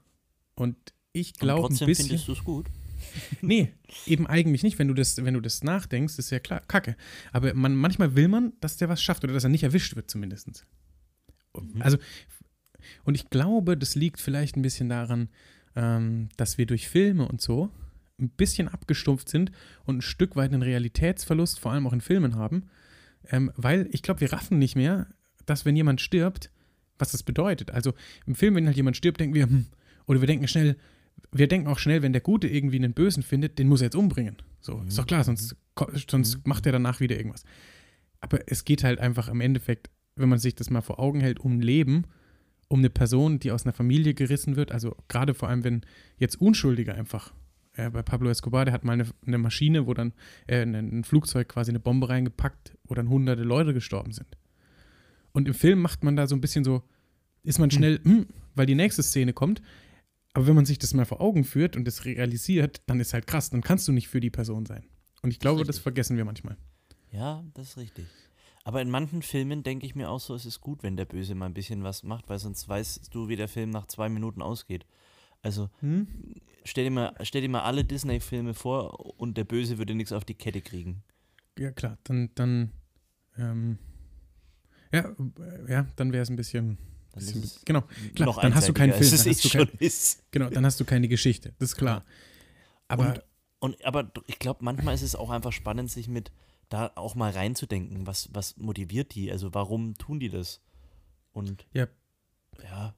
Und 0.54 0.76
ich 1.12 1.34
glaube 1.34 1.66
ein 1.66 1.78
bisschen. 1.86 2.06
findest 2.06 2.28
du 2.28 2.32
es 2.32 2.44
gut. 2.44 2.66
Nee, 3.40 3.72
eben 4.06 4.26
eigentlich 4.26 4.62
nicht. 4.62 4.78
Wenn 4.78 4.88
du 4.88 4.94
das, 4.94 5.24
wenn 5.24 5.34
du 5.34 5.40
das 5.40 5.62
nachdenkst, 5.64 6.18
ist 6.18 6.30
ja 6.30 6.38
klar, 6.38 6.60
kacke. 6.68 6.96
Aber 7.32 7.54
man, 7.54 7.74
manchmal 7.74 8.14
will 8.14 8.28
man, 8.28 8.52
dass 8.60 8.76
der 8.76 8.88
was 8.88 9.02
schafft 9.02 9.24
oder 9.24 9.32
dass 9.32 9.44
er 9.44 9.50
nicht 9.50 9.64
erwischt 9.64 9.96
wird, 9.96 10.10
zumindest. 10.10 10.66
Mhm. 11.54 11.82
Also, 11.82 11.98
und 13.04 13.14
ich 13.14 13.30
glaube, 13.30 13.76
das 13.76 13.94
liegt 13.94 14.20
vielleicht 14.20 14.56
ein 14.56 14.62
bisschen 14.62 14.88
daran, 14.88 15.28
ähm, 15.76 16.28
dass 16.36 16.58
wir 16.58 16.66
durch 16.66 16.88
Filme 16.88 17.26
und 17.26 17.40
so 17.40 17.70
ein 18.18 18.30
bisschen 18.30 18.68
abgestumpft 18.68 19.28
sind 19.28 19.50
und 19.84 19.98
ein 19.98 20.02
Stück 20.02 20.36
weit 20.36 20.52
einen 20.52 20.62
Realitätsverlust, 20.62 21.58
vor 21.58 21.72
allem 21.72 21.86
auch 21.86 21.92
in 21.92 22.00
Filmen 22.00 22.36
haben. 22.36 22.68
Ähm, 23.30 23.52
weil 23.56 23.88
ich 23.90 24.02
glaube, 24.02 24.20
wir 24.20 24.32
raffen 24.32 24.58
nicht 24.58 24.76
mehr, 24.76 25.08
dass 25.46 25.64
wenn 25.64 25.76
jemand 25.76 26.00
stirbt, 26.00 26.50
was 26.98 27.12
das 27.12 27.22
bedeutet. 27.22 27.70
Also 27.72 27.94
im 28.26 28.34
Film, 28.34 28.54
wenn 28.54 28.66
halt 28.66 28.76
jemand 28.76 28.96
stirbt, 28.96 29.20
denken 29.20 29.34
wir, 29.34 29.44
hm, 29.44 29.66
oder 30.06 30.20
wir 30.20 30.26
denken 30.26 30.46
schnell, 30.48 30.76
wir 31.30 31.48
denken 31.48 31.68
auch 31.68 31.78
schnell, 31.78 32.02
wenn 32.02 32.12
der 32.12 32.20
Gute 32.22 32.48
irgendwie 32.48 32.76
einen 32.76 32.92
Bösen 32.94 33.22
findet, 33.22 33.58
den 33.58 33.68
muss 33.68 33.80
er 33.80 33.86
jetzt 33.86 33.96
umbringen. 33.96 34.36
So, 34.60 34.82
ist 34.86 34.98
doch 34.98 35.06
klar, 35.06 35.24
sonst, 35.24 35.56
ko- 35.74 35.90
sonst 36.08 36.36
Mhm. 36.36 36.42
macht 36.46 36.66
er 36.66 36.72
danach 36.72 37.00
wieder 37.00 37.16
irgendwas. 37.16 37.44
Aber 38.20 38.40
es 38.46 38.64
geht 38.64 38.84
halt 38.84 39.00
einfach 39.00 39.28
im 39.28 39.40
Endeffekt, 39.40 39.90
wenn 40.16 40.28
man 40.28 40.38
sich 40.38 40.54
das 40.54 40.70
mal 40.70 40.82
vor 40.82 40.98
Augen 41.00 41.20
hält, 41.20 41.40
um 41.40 41.54
ein 41.58 41.62
Leben, 41.62 42.04
um 42.68 42.78
eine 42.80 42.90
Person, 42.90 43.38
die 43.38 43.50
aus 43.50 43.64
einer 43.64 43.72
Familie 43.72 44.14
gerissen 44.14 44.56
wird. 44.56 44.72
Also 44.72 44.96
gerade 45.08 45.34
vor 45.34 45.48
allem, 45.48 45.64
wenn 45.64 45.82
jetzt 46.18 46.40
Unschuldige 46.40 46.94
einfach, 46.94 47.32
äh, 47.74 47.88
bei 47.90 48.02
Pablo 48.02 48.30
Escobar, 48.30 48.64
der 48.64 48.74
hat 48.74 48.84
mal 48.84 48.92
eine, 48.92 49.06
eine 49.26 49.38
Maschine, 49.38 49.86
wo 49.86 49.94
dann 49.94 50.12
äh, 50.46 50.62
ein, 50.62 51.02
Flugzeug 51.04 51.48
quasi 51.48 51.70
eine 51.70 51.80
Bombe 51.80 52.08
reingepackt, 52.08 52.76
wo 52.84 52.94
dann 52.94 53.08
hunderte 53.08 53.42
Leute 53.42 53.72
gestorben 53.74 54.12
sind. 54.12 54.28
Und 55.32 55.48
im 55.48 55.54
Film 55.54 55.80
macht 55.80 56.04
man 56.04 56.14
da 56.14 56.26
so 56.26 56.34
ein 56.36 56.40
bisschen 56.42 56.62
so, 56.64 56.82
ist 57.42 57.58
man 57.58 57.70
schnell, 57.70 57.98
hm, 58.04 58.26
weil 58.54 58.66
die 58.66 58.74
nächste 58.74 59.02
Szene 59.02 59.32
kommt. 59.32 59.62
Aber 60.34 60.46
wenn 60.46 60.54
man 60.54 60.64
sich 60.64 60.78
das 60.78 60.94
mal 60.94 61.04
vor 61.04 61.20
Augen 61.20 61.44
führt 61.44 61.76
und 61.76 61.84
das 61.84 62.04
realisiert, 62.04 62.82
dann 62.86 63.00
ist 63.00 63.12
halt 63.12 63.26
krass, 63.26 63.50
dann 63.50 63.60
kannst 63.60 63.86
du 63.88 63.92
nicht 63.92 64.08
für 64.08 64.20
die 64.20 64.30
Person 64.30 64.64
sein. 64.66 64.84
Und 65.22 65.30
ich 65.30 65.38
glaube, 65.38 65.64
das 65.64 65.78
vergessen 65.78 66.16
wir 66.16 66.24
manchmal. 66.24 66.56
Ja, 67.10 67.44
das 67.54 67.70
ist 67.70 67.76
richtig. 67.76 68.06
Aber 68.64 68.80
in 68.80 68.90
manchen 68.90 69.22
Filmen 69.22 69.62
denke 69.62 69.84
ich 69.86 69.94
mir 69.94 70.08
auch 70.08 70.20
so, 70.20 70.34
es 70.34 70.46
ist 70.46 70.60
gut, 70.60 70.82
wenn 70.82 70.96
der 70.96 71.04
Böse 71.04 71.34
mal 71.34 71.46
ein 71.46 71.54
bisschen 71.54 71.82
was 71.82 72.02
macht, 72.02 72.28
weil 72.28 72.38
sonst 72.38 72.68
weißt 72.68 73.12
du, 73.14 73.28
wie 73.28 73.36
der 73.36 73.48
Film 73.48 73.70
nach 73.70 73.86
zwei 73.86 74.08
Minuten 74.08 74.40
ausgeht. 74.40 74.86
Also 75.42 75.68
Hm? 75.80 76.06
stell 76.64 76.84
dir 76.84 76.90
mal, 76.90 77.14
stell 77.22 77.42
dir 77.42 77.48
mal 77.48 77.62
alle 77.62 77.84
Disney-Filme 77.84 78.54
vor 78.54 79.18
und 79.20 79.36
der 79.36 79.44
Böse 79.44 79.78
würde 79.78 79.94
nichts 79.94 80.12
auf 80.12 80.24
die 80.24 80.34
Kette 80.34 80.60
kriegen. 80.62 81.02
Ja, 81.58 81.72
klar, 81.72 81.98
dann, 82.04 82.30
dann, 82.36 82.72
ähm, 83.36 83.78
ja, 84.92 85.00
äh, 85.00 85.70
ja, 85.72 85.86
dann 85.96 86.12
wäre 86.12 86.22
es 86.22 86.30
ein 86.30 86.36
bisschen, 86.36 86.78
Dann 87.12 87.24
bisschen 87.24 87.42
ist 87.42 87.66
genau, 87.66 87.82
klar, 88.14 88.38
dann 88.42 88.54
hast 88.54 88.68
du 88.68 88.72
keinen 88.72 88.92
Film, 88.92 89.10
dann 89.10 89.26
hast 89.26 89.44
du 89.44 89.48
kein, 89.50 89.68
genau, 90.30 90.50
dann 90.50 90.64
hast 90.66 90.80
du 90.80 90.84
keine 90.84 91.08
Geschichte, 91.08 91.54
das 91.58 91.70
ist 91.70 91.76
klar. 91.76 92.04
Aber 92.88 93.22
und, 93.60 93.74
und 93.74 93.84
aber 93.84 94.10
ich 94.26 94.38
glaube, 94.38 94.64
manchmal 94.64 94.94
ist 94.94 95.02
es 95.02 95.14
auch 95.14 95.30
einfach 95.30 95.52
spannend, 95.52 95.90
sich 95.90 96.08
mit 96.08 96.32
da 96.68 96.90
auch 96.94 97.14
mal 97.14 97.30
reinzudenken, 97.30 98.06
was, 98.06 98.30
was 98.32 98.56
motiviert 98.56 99.14
die? 99.14 99.30
Also 99.30 99.52
warum 99.52 99.94
tun 99.96 100.20
die 100.20 100.30
das? 100.30 100.60
Und 101.32 101.66
Ja. 101.74 101.86
ja, 102.62 102.94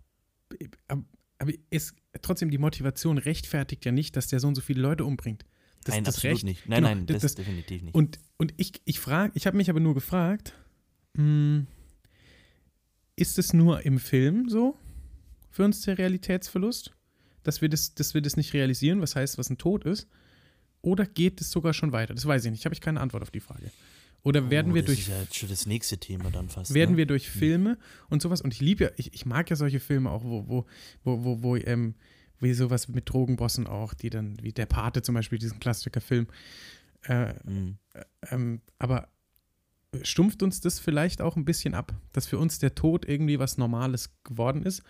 aber, 1.39 1.53
ist 1.71 1.95
trotzdem 2.23 2.51
die 2.51 2.59
Motivation 2.59 3.19
rechtfertigt 3.19 3.85
ja 3.85 3.91
nicht, 3.93 4.15
dass 4.17 4.29
der 4.29 4.39
so 4.41 4.47
und 4.49 4.55
so 4.55 4.61
viele 4.61 4.81
Leute 4.81 5.05
umbringt. 5.05 5.45
Das, 5.85 5.95
nein, 5.97 6.05
das 6.05 6.15
absolut 6.17 6.35
Recht, 6.37 6.45
nicht. 6.45 6.69
Nein, 6.69 6.83
genau, 6.83 6.89
nein, 6.95 7.07
das- 7.07 7.15
das, 7.17 7.23
das- 7.23 7.35
definitiv 7.35 7.83
nicht. 7.83 7.95
Und, 7.95 8.19
und 8.39 8.55
ich, 8.57 8.81
ich 8.85 9.01
frage, 9.01 9.33
ich 9.35 9.47
habe 9.47 9.57
mich 9.57 9.69
aber 9.69 9.81
nur 9.81 9.95
gefragt, 9.95 10.55
mh, 11.15 11.65
ist 13.17 13.39
es 13.39 13.53
nur 13.53 13.85
im 13.85 13.99
Film 13.99 14.49
so 14.49 14.77
für 15.51 15.65
uns 15.65 15.83
der 15.83 15.99
Realitätsverlust, 15.99 16.93
dass 17.43 17.61
wir 17.63 17.69
das, 17.69 17.95
dass 17.95 18.15
wir 18.15 18.23
das 18.23 18.37
nicht 18.37 18.53
realisieren, 18.55 19.01
was 19.01 19.15
heißt, 19.17 19.39
was 19.39 19.51
ein 19.51 19.59
Tod 19.59 19.85
ist? 19.85 20.09
Oder 20.83 21.07
geht 21.07 21.41
es 21.41 21.51
sogar 21.51 21.73
schon 21.73 21.93
weiter? 21.93 22.15
Das 22.15 22.27
weiß 22.27 22.45
ich 22.45 22.51
nicht. 22.51 22.65
Habe 22.65 22.75
ich 22.75 22.81
keine 22.81 23.01
Antwort 23.01 23.23
auf 23.23 23.31
die 23.31 23.41
Frage. 23.41 23.71
Oder 24.23 24.51
werden 24.51 24.73
oh, 24.73 24.75
wir 24.75 24.83
das 24.83 24.87
durch 24.87 25.01
ist 25.01 25.09
ja 25.09 25.21
jetzt 25.21 25.37
schon 25.37 25.49
das 25.49 25.67
nächste 25.67 25.99
Thema 25.99 26.31
dann 26.31 26.49
fast. 26.49 26.73
werden 26.73 26.93
ne? 26.93 26.97
wir 26.97 27.07
durch 27.07 27.29
Filme 27.29 27.79
und 28.09 28.23
sowas 28.23 28.41
und 28.41 28.55
ich 28.55 28.61
liebe 28.61 28.85
ja, 28.85 28.91
ich, 28.97 29.13
ich 29.13 29.27
mag 29.27 29.51
ja 29.51 29.57
solche 29.57 29.81
Filme 29.81 30.11
auch, 30.11 30.25
wo, 30.25 30.49
wo, 30.49 30.67
wo, 31.05 31.25
wo, 31.25 31.43
wo, 31.43 31.57
ähm, 31.57 31.95
wie 32.41 32.55
sowas 32.55 32.89
mit 32.89 33.09
Drogenbossen 33.09 33.67
auch, 33.67 33.93
die 33.93 34.09
dann, 34.09 34.43
wie 34.43 34.53
der 34.53 34.67
Pate 34.67 35.03
zum 35.03 35.15
Beispiel, 35.15 35.39
diesen 35.39 35.61
Klassikerfilm. 35.61 36.27
Äh, 37.03 37.35
Mhm. 37.45 37.77
ähm, 38.31 38.61
aber 38.79 39.09
stumpft 40.03 40.43
uns 40.43 40.61
das 40.61 40.81
vielleicht 40.81 41.21
auch 41.23 41.37
ein 41.37 41.45
bisschen 41.45 41.75
ab, 41.75 41.93
dass 42.13 42.27
für 42.27 42.39
uns 42.39 42.59
der 42.59 42.75
Tod 42.75 43.05
irgendwie 43.07 43.39
was 43.39 43.59
Normales 43.59 44.15
geworden 44.25 44.63
ist 44.63 44.83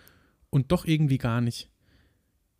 und 0.49 0.71
doch 0.71 0.85
irgendwie 0.85 1.17
gar 1.17 1.41
nicht. 1.41 1.69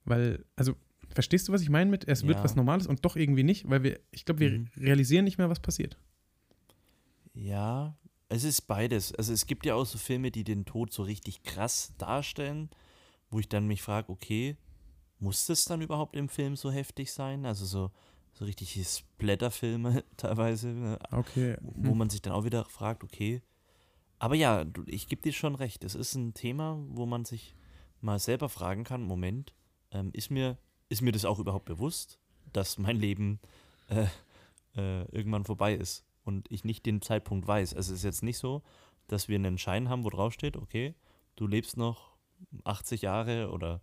Weil, 0.03 0.45
also, 0.55 0.75
verstehst 1.09 1.47
du, 1.47 1.53
was 1.53 1.61
ich 1.61 1.69
meine 1.69 1.89
mit, 1.89 2.07
es 2.07 2.23
wird 2.27 2.37
Ja. 2.37 2.43
was 2.43 2.55
Normales 2.55 2.87
und 2.87 3.03
doch 3.05 3.15
irgendwie 3.15 3.43
nicht? 3.43 3.69
Weil 3.69 3.83
wir, 3.83 3.99
ich 4.11 4.25
glaube, 4.25 4.41
wir 4.41 4.51
Mhm. 4.51 4.67
realisieren 4.77 5.25
nicht 5.25 5.37
mehr, 5.37 5.49
was 5.49 5.59
passiert. 5.59 5.97
Ja, 7.33 7.97
Es 8.27 8.43
ist 8.43 8.61
beides. 8.61 9.13
Also 9.13 9.33
es 9.33 9.45
gibt 9.45 9.67
ja 9.67 9.75
auch 9.75 9.85
so 9.85 9.99
Filme, 9.99 10.31
die 10.31 10.43
den 10.43 10.65
Tod 10.65 10.91
so 10.91 11.03
richtig 11.03 11.43
krass 11.43 11.93
darstellen, 11.99 12.69
wo 13.29 13.39
ich 13.39 13.47
dann 13.47 13.67
mich 13.67 13.83
frage, 13.83 14.11
okay, 14.11 14.57
muss 15.19 15.45
das 15.45 15.65
dann 15.65 15.81
überhaupt 15.81 16.15
im 16.15 16.27
Film 16.27 16.55
so 16.55 16.71
heftig 16.71 17.11
sein? 17.13 17.45
Also 17.45 17.65
so, 17.65 17.91
so 18.35 18.45
richtige 18.45 18.83
Splatter-Filme 18.83 20.03
teilweise, 20.17 20.67
ne? 20.67 20.99
Okay. 21.11 21.57
wo 21.61 21.91
Hm. 21.91 21.97
man 21.97 22.09
sich 22.09 22.21
dann 22.21 22.33
auch 22.33 22.43
wieder 22.43 22.65
fragt, 22.65 23.03
okay. 23.03 23.41
Aber 24.19 24.35
ja, 24.35 24.65
ich 24.85 25.07
gebe 25.07 25.21
dir 25.21 25.33
schon 25.33 25.55
recht. 25.55 25.83
Es 25.83 25.95
ist 25.95 26.15
ein 26.15 26.33
Thema, 26.33 26.77
wo 26.89 27.05
man 27.05 27.25
sich 27.25 27.55
mal 28.01 28.19
selber 28.19 28.49
fragen 28.49 28.83
kann, 28.83 29.03
Moment, 29.03 29.53
ähm, 29.91 30.11
ist, 30.13 30.31
mir, 30.31 30.57
ist 30.89 31.01
mir 31.01 31.11
das 31.11 31.25
auch 31.25 31.39
überhaupt 31.39 31.65
bewusst, 31.65 32.19
dass 32.53 32.77
mein 32.77 32.97
Leben 32.97 33.39
äh, 33.89 34.05
äh, 34.75 35.03
irgendwann 35.11 35.45
vorbei 35.45 35.73
ist 35.73 36.05
und 36.23 36.51
ich 36.51 36.63
nicht 36.63 36.85
den 36.85 37.01
Zeitpunkt 37.01 37.47
weiß. 37.47 37.73
Also 37.73 37.93
es 37.93 37.99
ist 37.99 38.05
jetzt 38.05 38.23
nicht 38.23 38.37
so, 38.37 38.61
dass 39.07 39.27
wir 39.27 39.35
einen 39.35 39.57
Schein 39.57 39.89
haben, 39.89 40.03
wo 40.03 40.09
drauf 40.09 40.33
steht, 40.33 40.57
okay, 40.57 40.93
du 41.35 41.47
lebst 41.47 41.77
noch 41.77 42.15
80 42.63 43.01
Jahre 43.01 43.51
oder 43.51 43.81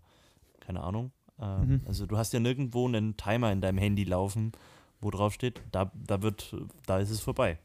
keine 0.61 0.83
Ahnung. 0.83 1.13
Ähm, 1.43 1.69
Mhm. 1.69 1.81
Also 1.87 2.07
du 2.07 2.17
hast 2.17 2.33
ja 2.33 2.41
nirgendwo 2.41 2.87
einen 2.87 3.17
Timer 3.17 3.53
in 3.53 3.61
deinem 3.61 3.79
Handy 3.79 4.05
laufen, 4.05 4.53
wo 5.01 5.11
drauf 5.11 5.35
steht, 5.35 5.61
da, 5.73 5.91
da 5.95 6.23
wird, 6.23 6.55
da 6.87 6.99
ist 7.01 7.11
es 7.11 7.21
vorbei. 7.21 7.59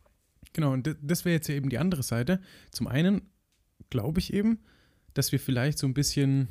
Genau, 0.54 0.74
und 0.74 0.96
das 1.02 1.24
wäre 1.24 1.36
jetzt 1.36 1.48
ja 1.48 1.56
eben 1.56 1.70
die 1.70 1.78
andere 1.78 2.04
Seite. 2.04 2.42
Zum 2.72 2.88
einen 2.88 3.22
glaube 3.90 4.20
ich 4.20 4.34
eben, 4.34 4.60
dass 5.14 5.32
wir 5.32 5.40
vielleicht 5.40 5.78
so 5.78 5.88
ein 5.88 5.94
bisschen 5.94 6.48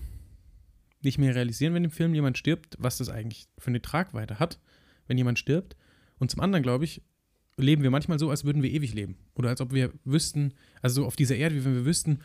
nicht 1.02 1.18
mehr 1.18 1.34
realisieren, 1.34 1.74
wenn 1.74 1.84
im 1.84 1.90
Film 1.90 2.14
jemand 2.14 2.38
stirbt, 2.38 2.76
was 2.78 2.98
das 2.98 3.08
eigentlich 3.08 3.48
für 3.58 3.68
eine 3.68 3.82
Tragweite 3.82 4.38
hat, 4.38 4.60
wenn 5.06 5.18
jemand 5.18 5.38
stirbt. 5.38 5.76
Und 6.18 6.30
zum 6.30 6.40
anderen 6.40 6.62
glaube 6.62 6.84
ich, 6.84 7.02
leben 7.56 7.82
wir 7.82 7.90
manchmal 7.90 8.18
so, 8.18 8.30
als 8.30 8.44
würden 8.44 8.62
wir 8.62 8.70
ewig 8.70 8.94
leben. 8.94 9.16
Oder 9.34 9.48
als 9.50 9.60
ob 9.60 9.72
wir 9.72 9.92
wüssten, 10.04 10.52
also 10.82 11.02
so 11.02 11.06
auf 11.06 11.16
dieser 11.16 11.36
Erde, 11.36 11.54
wie 11.56 11.64
wenn 11.64 11.74
wir 11.74 11.84
wüssten, 11.84 12.20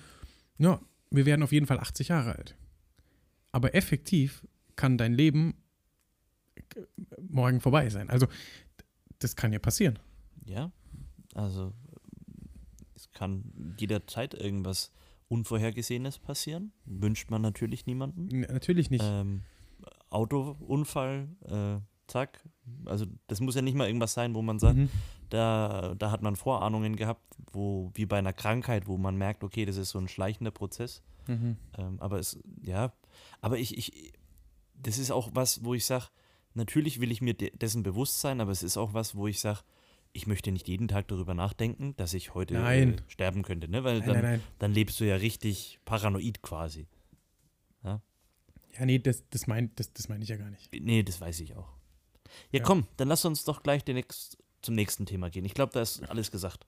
ja, 0.58 0.80
wir 1.10 1.26
werden 1.26 1.44
auf 1.44 1.52
jeden 1.52 1.66
Fall 1.66 1.80
80 1.80 2.10
Jahre 2.10 2.36
alt. 2.36 2.56
Aber 3.52 3.76
effektiv 3.76 4.46
kann 4.82 4.98
dein 4.98 5.14
Leben 5.14 5.54
morgen 7.30 7.62
vorbei 7.62 7.90
sein. 7.90 8.10
Also, 8.10 8.28
das 9.20 9.36
kann 9.36 9.54
ja 9.54 9.60
passieren. 9.60 10.00
Ja, 10.46 10.72
also 11.36 11.72
es 12.96 13.12
kann 13.12 13.44
jederzeit 13.80 14.34
irgendwas 14.34 14.92
Unvorhergesehenes 15.28 16.18
passieren. 16.18 16.72
Wünscht 16.86 17.30
man 17.30 17.42
natürlich 17.44 17.86
niemanden. 17.86 18.28
N 18.30 18.42
natürlich 18.54 18.90
nicht. 18.90 19.04
Ähm, 19.06 19.44
Autounfall, 20.10 21.28
äh, 21.46 21.80
zack. 22.08 22.44
Also 22.86 23.06
das 23.28 23.40
muss 23.40 23.56
ja 23.56 23.62
nicht 23.62 23.76
mal 23.76 23.88
irgendwas 23.88 24.14
sein, 24.14 24.34
wo 24.36 24.42
man 24.42 24.60
sagt, 24.60 24.78
Mhm. 24.78 24.90
da, 25.30 25.94
da 25.98 26.12
hat 26.12 26.22
man 26.22 26.36
Vorahnungen 26.36 26.96
gehabt, 26.96 27.24
wo, 27.54 27.92
wie 27.94 28.06
bei 28.06 28.18
einer 28.18 28.34
Krankheit, 28.34 28.88
wo 28.88 28.98
man 28.98 29.16
merkt, 29.16 29.44
okay, 29.44 29.66
das 29.66 29.78
ist 29.78 29.92
so 29.92 30.00
ein 30.00 30.08
schleichender 30.08 30.52
Prozess. 30.52 31.02
Mhm. 31.28 31.56
Ähm, 31.78 32.00
aber 32.00 32.20
es, 32.20 32.40
ja, 32.64 32.92
aber 33.40 33.58
ich, 33.60 33.78
ich, 33.78 34.14
das 34.84 34.98
ist 34.98 35.12
auch 35.12 35.30
was, 35.34 35.64
wo 35.64 35.74
ich 35.74 35.86
sage, 35.86 36.06
natürlich 36.54 37.00
will 37.00 37.12
ich 37.12 37.22
mir 37.22 37.34
de 37.34 37.56
dessen 37.56 37.84
bewusst 37.84 38.20
sein, 38.22 38.42
aber 38.42 38.52
es 38.52 38.64
ist 38.64 38.78
auch 38.78 38.94
was, 38.94 39.16
wo 39.16 39.28
ich 39.28 39.40
sage, 39.40 39.60
ich 40.14 40.28
möchte 40.28 40.52
nicht 40.52 40.68
jeden 40.68 40.88
Tag 40.90 41.08
darüber 41.08 41.34
nachdenken, 41.34 41.96
dass 41.96 42.14
ich 42.14 42.34
heute. 42.34 42.56
Äh, 42.56 42.98
sterben 43.08 43.44
könnte, 43.44 43.70
ne? 43.70 43.84
Weil 43.84 44.00
Nein, 44.00 44.08
dann, 44.08 44.16
nein, 44.16 44.24
nein. 44.24 44.44
dann 44.60 44.74
lebst 44.74 45.00
du 45.00 45.06
ja 45.06 45.16
richtig 45.16 45.80
paranoid 45.86 46.42
quasi. 46.42 46.88
Ja, 48.74 48.86
nee, 48.86 49.00
das, 49.00 49.24
das 49.30 49.48
meine 49.48 49.70
das, 49.76 49.92
das 49.92 50.08
mein 50.08 50.22
ich 50.22 50.30
ja 50.30 50.38
gar 50.38 50.50
nicht. 50.50 50.70
Nee, 50.74 51.04
das 51.04 51.20
weiß 51.20 51.42
ich 51.42 51.56
auch. 51.56 51.68
Ja, 52.52 52.60
Ja. 52.60 52.64
komm, 52.64 52.88
dann 52.98 53.10
lass 53.10 53.26
uns 53.26 53.44
doch 53.44 53.64
gleich 53.64 53.84
den 53.84 53.96
nächst, 53.96 54.38
zum 54.62 54.76
nächsten 54.76 55.06
Thema 55.06 55.30
gehen. 55.30 55.44
Ich 55.44 55.54
glaube, 55.54 55.74
da 55.74 55.82
ist 55.82 56.10
alles 56.10 56.32
gesagt. 56.32 56.66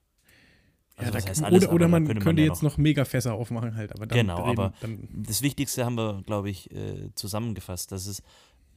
Also, 0.96 1.18
ja, 1.18 1.26
heißt 1.26 1.42
alles, 1.42 1.64
oder 1.64 1.72
oder 1.72 1.88
man 1.88 2.06
könnte 2.06 2.22
könnte 2.22 2.42
ja 2.42 2.48
jetzt 2.48 2.62
noch, 2.62 2.76
mega 2.76 3.04
Fässer 3.04 3.34
aufmachen 3.34 3.74
halt, 3.74 3.92
aber 3.92 4.06
dann 4.06 4.16
Genau, 4.16 4.36
reden, 4.44 4.58
aber- 4.60 4.74
dann, 4.80 5.08
Das 5.12 5.42
Wichtigste 5.42 5.84
haben 5.84 5.96
wir, 5.96 6.22
glaube 6.24 6.50
ich, 6.50 6.70
äh, 6.70 7.10
zusammengefasst, 7.14 7.90
dass 7.90 8.06
es 8.06 8.22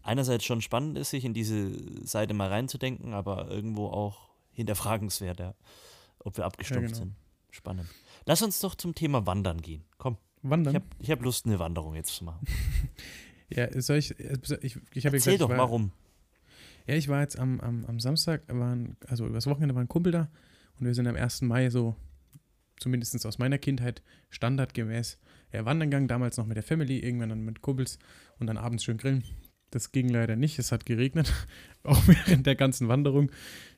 einerseits 0.02 0.44
schon 0.46 0.62
spannend 0.62 0.98
ist, 0.98 1.12
sich 1.12 1.26
in 1.26 1.34
diese 1.34 1.72
Seite 2.06 2.34
mal 2.34 2.48
reinzudenken, 2.48 3.14
aber 3.14 3.50
irgendwo 3.50 3.88
auch 3.88 4.30
hinterfragenswert, 4.54 5.40
ja, 5.40 5.54
ob 6.20 6.38
wir 6.38 6.46
abgestumpft 6.46 6.94
genau. 6.94 6.98
sind. 6.98 7.16
Spannend. 7.52 7.88
Lass 8.26 8.42
uns 8.42 8.60
doch 8.60 8.76
zum 8.76 8.96
Thema 8.96 9.26
Wandern 9.28 9.62
gehen. 9.62 9.84
Komm, 9.98 10.18
wandern. 10.42 10.82
ich 11.00 11.10
habe 11.12 11.20
hab 11.20 11.24
Lust, 11.24 11.46
eine 11.46 11.60
Wanderung 11.60 11.96
jetzt 11.96 12.16
zu 12.16 12.24
machen. 12.24 12.46
ja, 13.50 13.80
soll 13.80 13.98
ich, 13.98 14.12
ich, 14.20 14.52
ich, 14.62 14.78
ich 14.94 15.06
habe 15.06 15.18
ja 15.18 15.20
Erzähl 15.20 15.34
gesagt, 15.34 15.42
doch, 15.42 15.50
war, 15.50 15.58
warum. 15.58 15.92
Ja, 16.88 16.96
ich 16.96 17.10
war 17.10 17.22
jetzt 17.22 17.38
am, 17.38 17.60
am, 17.60 17.86
am 17.86 18.00
Samstag, 18.00 18.42
waren, 18.48 18.98
also 19.08 19.28
übers 19.28 19.46
Wochenende 19.46 19.76
war 19.76 19.84
ein 19.84 19.88
Kumpel 19.88 20.12
da 20.12 20.30
und 20.80 20.86
wir 20.86 20.94
sind 20.94 21.08
am 21.08 21.16
1. 21.16 21.42
Mai 21.44 21.70
so, 21.70 21.96
zumindest 22.80 23.26
aus 23.26 23.38
meiner 23.38 23.58
Kindheit, 23.58 24.02
standardgemäß 24.30 25.18
ja, 25.54 25.66
wandern 25.66 25.90
gegangen, 25.90 26.08
damals 26.08 26.38
noch 26.38 26.46
mit 26.46 26.58
der 26.58 26.64
Family, 26.64 27.00
irgendwann 27.00 27.30
dann 27.30 27.46
mit 27.46 27.62
Kumpels 27.62 28.00
und 28.40 28.48
dann 28.48 28.58
abends 28.58 28.84
schön 28.84 28.98
grillen. 28.98 29.24
Das 29.72 29.92
ging 29.92 30.10
leider 30.10 30.36
nicht, 30.36 30.60
es 30.60 30.72
hat 30.72 30.86
geregnet, 30.86 31.34
auch 31.84 32.02
während 32.08 32.46
der 32.46 32.56
ganzen 32.56 32.88
Wanderung, 32.88 33.32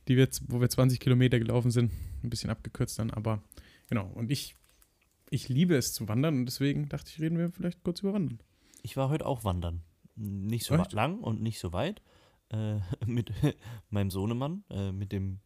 die 0.08 0.18
wir, 0.18 0.28
wo 0.48 0.62
wir 0.62 0.70
20 0.70 1.00
Kilometer 1.00 1.40
gelaufen 1.40 1.72
sind, 1.72 1.92
ein 2.24 2.30
bisschen 2.30 2.50
abgekürzt 2.50 3.00
dann, 3.00 3.12
aber 3.12 3.42
genau, 3.88 4.08
und 4.14 4.32
ich, 4.32 4.56
ich 5.30 5.50
liebe 5.50 5.76
es 5.76 5.94
zu 5.94 6.08
wandern 6.08 6.40
und 6.40 6.46
deswegen 6.46 6.90
dachte 6.90 7.12
ich, 7.12 7.20
reden 7.20 7.38
wir 7.38 7.52
vielleicht 7.52 7.84
kurz 7.84 8.02
über 8.02 8.14
Wandern. 8.14 8.40
Ich 8.82 8.98
war 8.98 9.10
heute 9.10 9.26
auch 9.26 9.44
wandern. 9.44 9.82
Nicht 10.16 10.66
so 10.66 10.76
Echt? 10.76 10.94
lang 10.94 11.20
und 11.20 11.42
nicht 11.42 11.60
so 11.60 11.74
weit. 11.74 12.02
Äh, 12.50 12.80
mit 13.06 13.32
meinem 13.90 14.12
Sohnemann, 14.12 14.64
äh, 14.70 14.92
mit 14.92 15.12
dem 15.12 15.40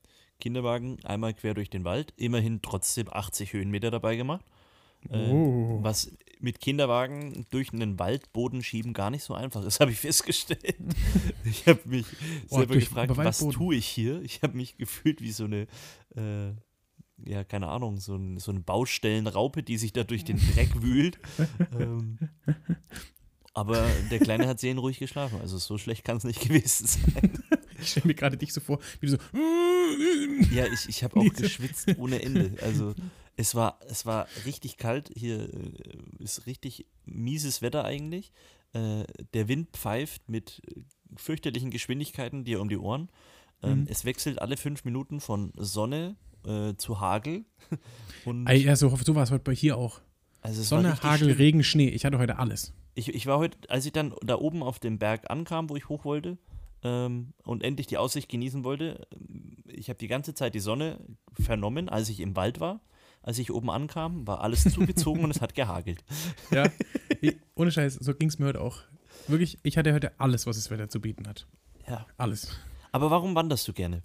Kinderwagen, 0.44 0.98
einmal 1.06 1.34
quer 1.34 1.54
durch 1.54 1.70
den 1.70 1.86
Wald. 1.86 2.14
Immerhin 2.18 2.62
trotzdem 2.62 3.08
80 3.10 3.54
Höhenmeter 3.54 3.92
dabei 3.92 4.18
gemacht. 4.18 4.46
Äh, 5.10 5.30
Oh. 5.32 5.80
Was 5.82 6.12
mit 6.42 6.60
Kinderwagen 6.60 7.46
durch 7.50 7.72
einen 7.72 7.98
Waldboden 7.98 8.62
schieben 8.62 8.92
gar 8.92 9.10
nicht 9.10 9.24
so 9.24 9.34
einfach 9.34 9.64
ist, 9.66 9.80
habe 9.82 9.92
ich 9.92 10.00
festgestellt. 10.00 10.76
ich 11.46 11.66
habe 11.66 11.80
mich 11.86 12.06
Oh, 12.50 12.58
selber 12.58 12.76
gefragt, 12.76 13.16
was 13.16 13.40
tue 13.40 13.76
ich 13.76 13.86
hier? 13.88 14.22
Ich 14.22 14.42
habe 14.44 14.58
mich 14.58 14.76
gefühlt 14.78 15.22
wie 15.22 15.32
so 15.32 15.46
eine, 15.46 15.68
äh, 16.16 16.52
ja, 17.26 17.46
keine 17.46 17.70
Ahnung, 17.70 17.98
so, 18.02 18.16
ein, 18.16 18.38
so 18.40 18.52
eine 18.52 18.60
Baustellenraupe, 18.60 19.64
die 19.64 19.78
sich 19.78 19.94
da 19.94 20.04
durch 20.04 20.26
den 20.26 20.38
Dreck 20.54 20.70
wühlt. 20.82 21.20
ähm, 21.80 22.18
aber 23.54 23.86
der 24.12 24.20
Kleine 24.20 24.48
hat 24.48 24.60
seelenruhig 24.60 25.00
geschlafen, 25.00 25.40
also 25.40 25.58
so 25.58 25.78
schlecht 25.78 26.04
kann 26.04 26.18
es 26.18 26.24
nicht 26.26 26.42
gewesen 26.42 26.88
sein. 26.88 27.32
Ich 27.84 27.92
stelle 27.92 28.08
mir 28.08 28.14
gerade 28.16 28.38
dich 28.38 28.54
so 28.54 28.62
vor, 28.62 28.80
wie 29.00 29.08
du 29.08 29.12
so. 29.14 29.18
Ja, 30.54 30.66
ich, 30.66 30.88
ich 30.90 31.04
habe 31.04 31.20
auch 31.20 31.34
geschwitzt 31.36 31.88
ohne 31.98 32.22
Ende. 32.22 32.52
Also 32.62 32.94
es 33.36 33.56
war, 33.56 33.80
es 33.88 34.06
war 34.06 34.28
richtig 34.46 34.78
kalt. 34.78 35.12
Hier 35.16 35.42
äh, 35.54 35.72
ist 36.20 36.46
richtig 36.46 36.86
mieses 37.06 37.62
Wetter 37.62 37.86
eigentlich. 37.86 38.32
Äh, 38.74 39.04
der 39.34 39.48
Wind 39.48 39.70
pfeift 39.74 40.30
mit 40.30 40.62
fürchterlichen 41.16 41.70
Geschwindigkeiten 41.70 42.44
dir 42.44 42.62
um 42.62 42.70
die 42.70 42.78
Ohren. 42.78 43.10
Ähm, 43.62 43.82
Mhm. 43.82 43.88
Es 43.90 44.04
wechselt 44.04 44.42
alle 44.42 44.58
fünf 44.58 44.84
Minuten 44.84 45.22
von 45.22 45.54
Sonne 45.56 46.16
äh, 46.46 46.74
zu 46.76 47.00
Hagel. 47.00 47.46
Und 48.26 48.50
ja, 48.50 48.76
so, 48.76 48.90
so 49.04 49.16
war 49.16 49.24
es 49.24 49.32
heute 49.32 49.44
bei 49.44 49.56
hier 49.56 49.78
auch. 49.78 50.02
also 50.42 50.62
Sonne, 50.64 51.02
Hagel, 51.02 51.28
schlimm. 51.28 51.38
Regen, 51.38 51.64
Schnee. 51.64 51.90
Ich 51.90 52.04
hatte 52.06 52.18
heute 52.18 52.40
alles. 52.40 52.74
Ich, 52.96 53.14
ich 53.14 53.26
war 53.26 53.38
heute, 53.38 53.58
als 53.70 53.86
ich 53.86 53.94
dann 53.94 54.14
da 54.22 54.36
oben 54.36 54.62
auf 54.64 54.80
dem 54.80 55.00
Berg 55.00 55.32
ankam, 55.32 55.70
wo 55.70 55.76
ich 55.76 55.88
hoch 55.90 56.04
wollte 56.06 56.38
ähm, 56.84 57.34
und 57.44 57.64
endlich 57.64 57.88
die 57.88 57.98
Aussicht 57.98 58.30
genießen 58.30 58.64
wollte, 58.64 59.08
ich 59.66 59.90
habe 59.90 59.98
die 60.00 60.08
ganze 60.08 60.34
Zeit 60.34 60.54
die 60.56 60.60
Sonne 60.60 61.00
vernommen, 61.40 61.90
als 61.90 62.10
ich 62.10 62.20
im 62.20 62.36
Wald 62.36 62.60
war. 62.60 62.82
Als 63.22 63.38
ich 63.40 63.52
oben 63.54 63.70
ankam, 63.70 64.28
war 64.28 64.42
alles 64.42 64.64
zugezogen 64.74 65.24
und 65.24 65.32
es 65.32 65.40
hat 65.42 65.56
gehagelt. 65.56 66.04
Ja. 66.52 66.70
Ich- 67.22 67.38
Ohne 67.56 67.72
Scheiß, 67.72 67.96
so 67.96 68.14
ging 68.14 68.28
es 68.28 68.38
mir 68.40 68.48
heute 68.48 68.62
auch. 68.62 68.80
Wirklich, 69.28 69.58
ich 69.64 69.78
hatte 69.78 69.94
heute 69.94 70.20
alles, 70.20 70.46
was 70.46 70.58
das 70.58 70.70
Wetter 70.72 70.90
zu 70.90 71.00
bieten 71.00 71.28
hat. 71.28 71.48
Ja. 71.88 72.06
Alles. 72.18 72.50
Aber 72.92 73.10
warum 73.12 73.34
wanderst 73.36 73.68
du 73.68 73.74
gerne? 73.74 74.04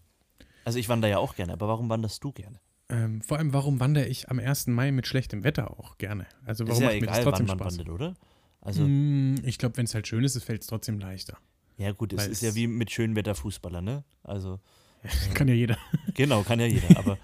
Also 0.64 0.78
ich 0.78 0.88
wandere 0.88 1.10
ja 1.10 1.18
auch 1.18 1.34
gerne, 1.34 1.52
aber 1.54 1.66
warum 1.66 1.88
wanderst 1.88 2.22
du 2.22 2.30
gerne? 2.32 2.60
Ähm, 2.90 3.20
vor 3.22 3.38
allem, 3.38 3.52
warum 3.52 3.80
wandere 3.80 4.06
ich 4.06 4.30
am 4.30 4.38
1. 4.38 4.68
Mai 4.68 4.92
mit 4.92 5.06
schlechtem 5.06 5.42
Wetter 5.44 5.78
auch 5.78 5.98
gerne? 5.98 6.26
Also, 6.46 6.64
ist 6.64 6.70
warum 6.70 6.82
ja 6.84 6.88
macht 6.90 7.00
mir 7.00 7.06
das 7.06 7.16
egal, 7.18 7.24
wann 7.26 7.32
trotzdem 7.32 7.46
man 7.46 7.58
Spaß? 7.58 7.78
wandert, 7.78 7.88
oder? 7.94 8.14
Also, 8.60 8.82
Mm, 8.86 9.34
ich 9.44 9.58
glaube, 9.58 9.76
wenn 9.76 9.84
es 9.84 9.94
halt 9.94 10.06
schön 10.06 10.24
ist, 10.24 10.42
fällt 10.42 10.62
es 10.62 10.68
trotzdem 10.68 10.98
leichter. 10.98 11.36
Ja 11.78 11.92
gut, 11.92 12.12
es 12.12 12.26
ist 12.26 12.42
ja 12.42 12.54
wie 12.54 12.66
mit 12.66 12.90
Schönwetter 12.90 13.34
Fußballer, 13.34 13.80
ne? 13.80 14.04
Also, 14.22 14.60
Kann 15.34 15.48
ja 15.48 15.54
jeder. 15.54 15.78
genau, 16.14 16.42
kann 16.42 16.60
ja 16.60 16.66
jeder, 16.66 16.96
aber 16.98 17.18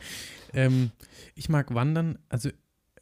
Ähm, 0.53 0.93
ich 1.35 1.49
mag 1.49 1.75
Wandern, 1.75 2.19
also 2.29 2.49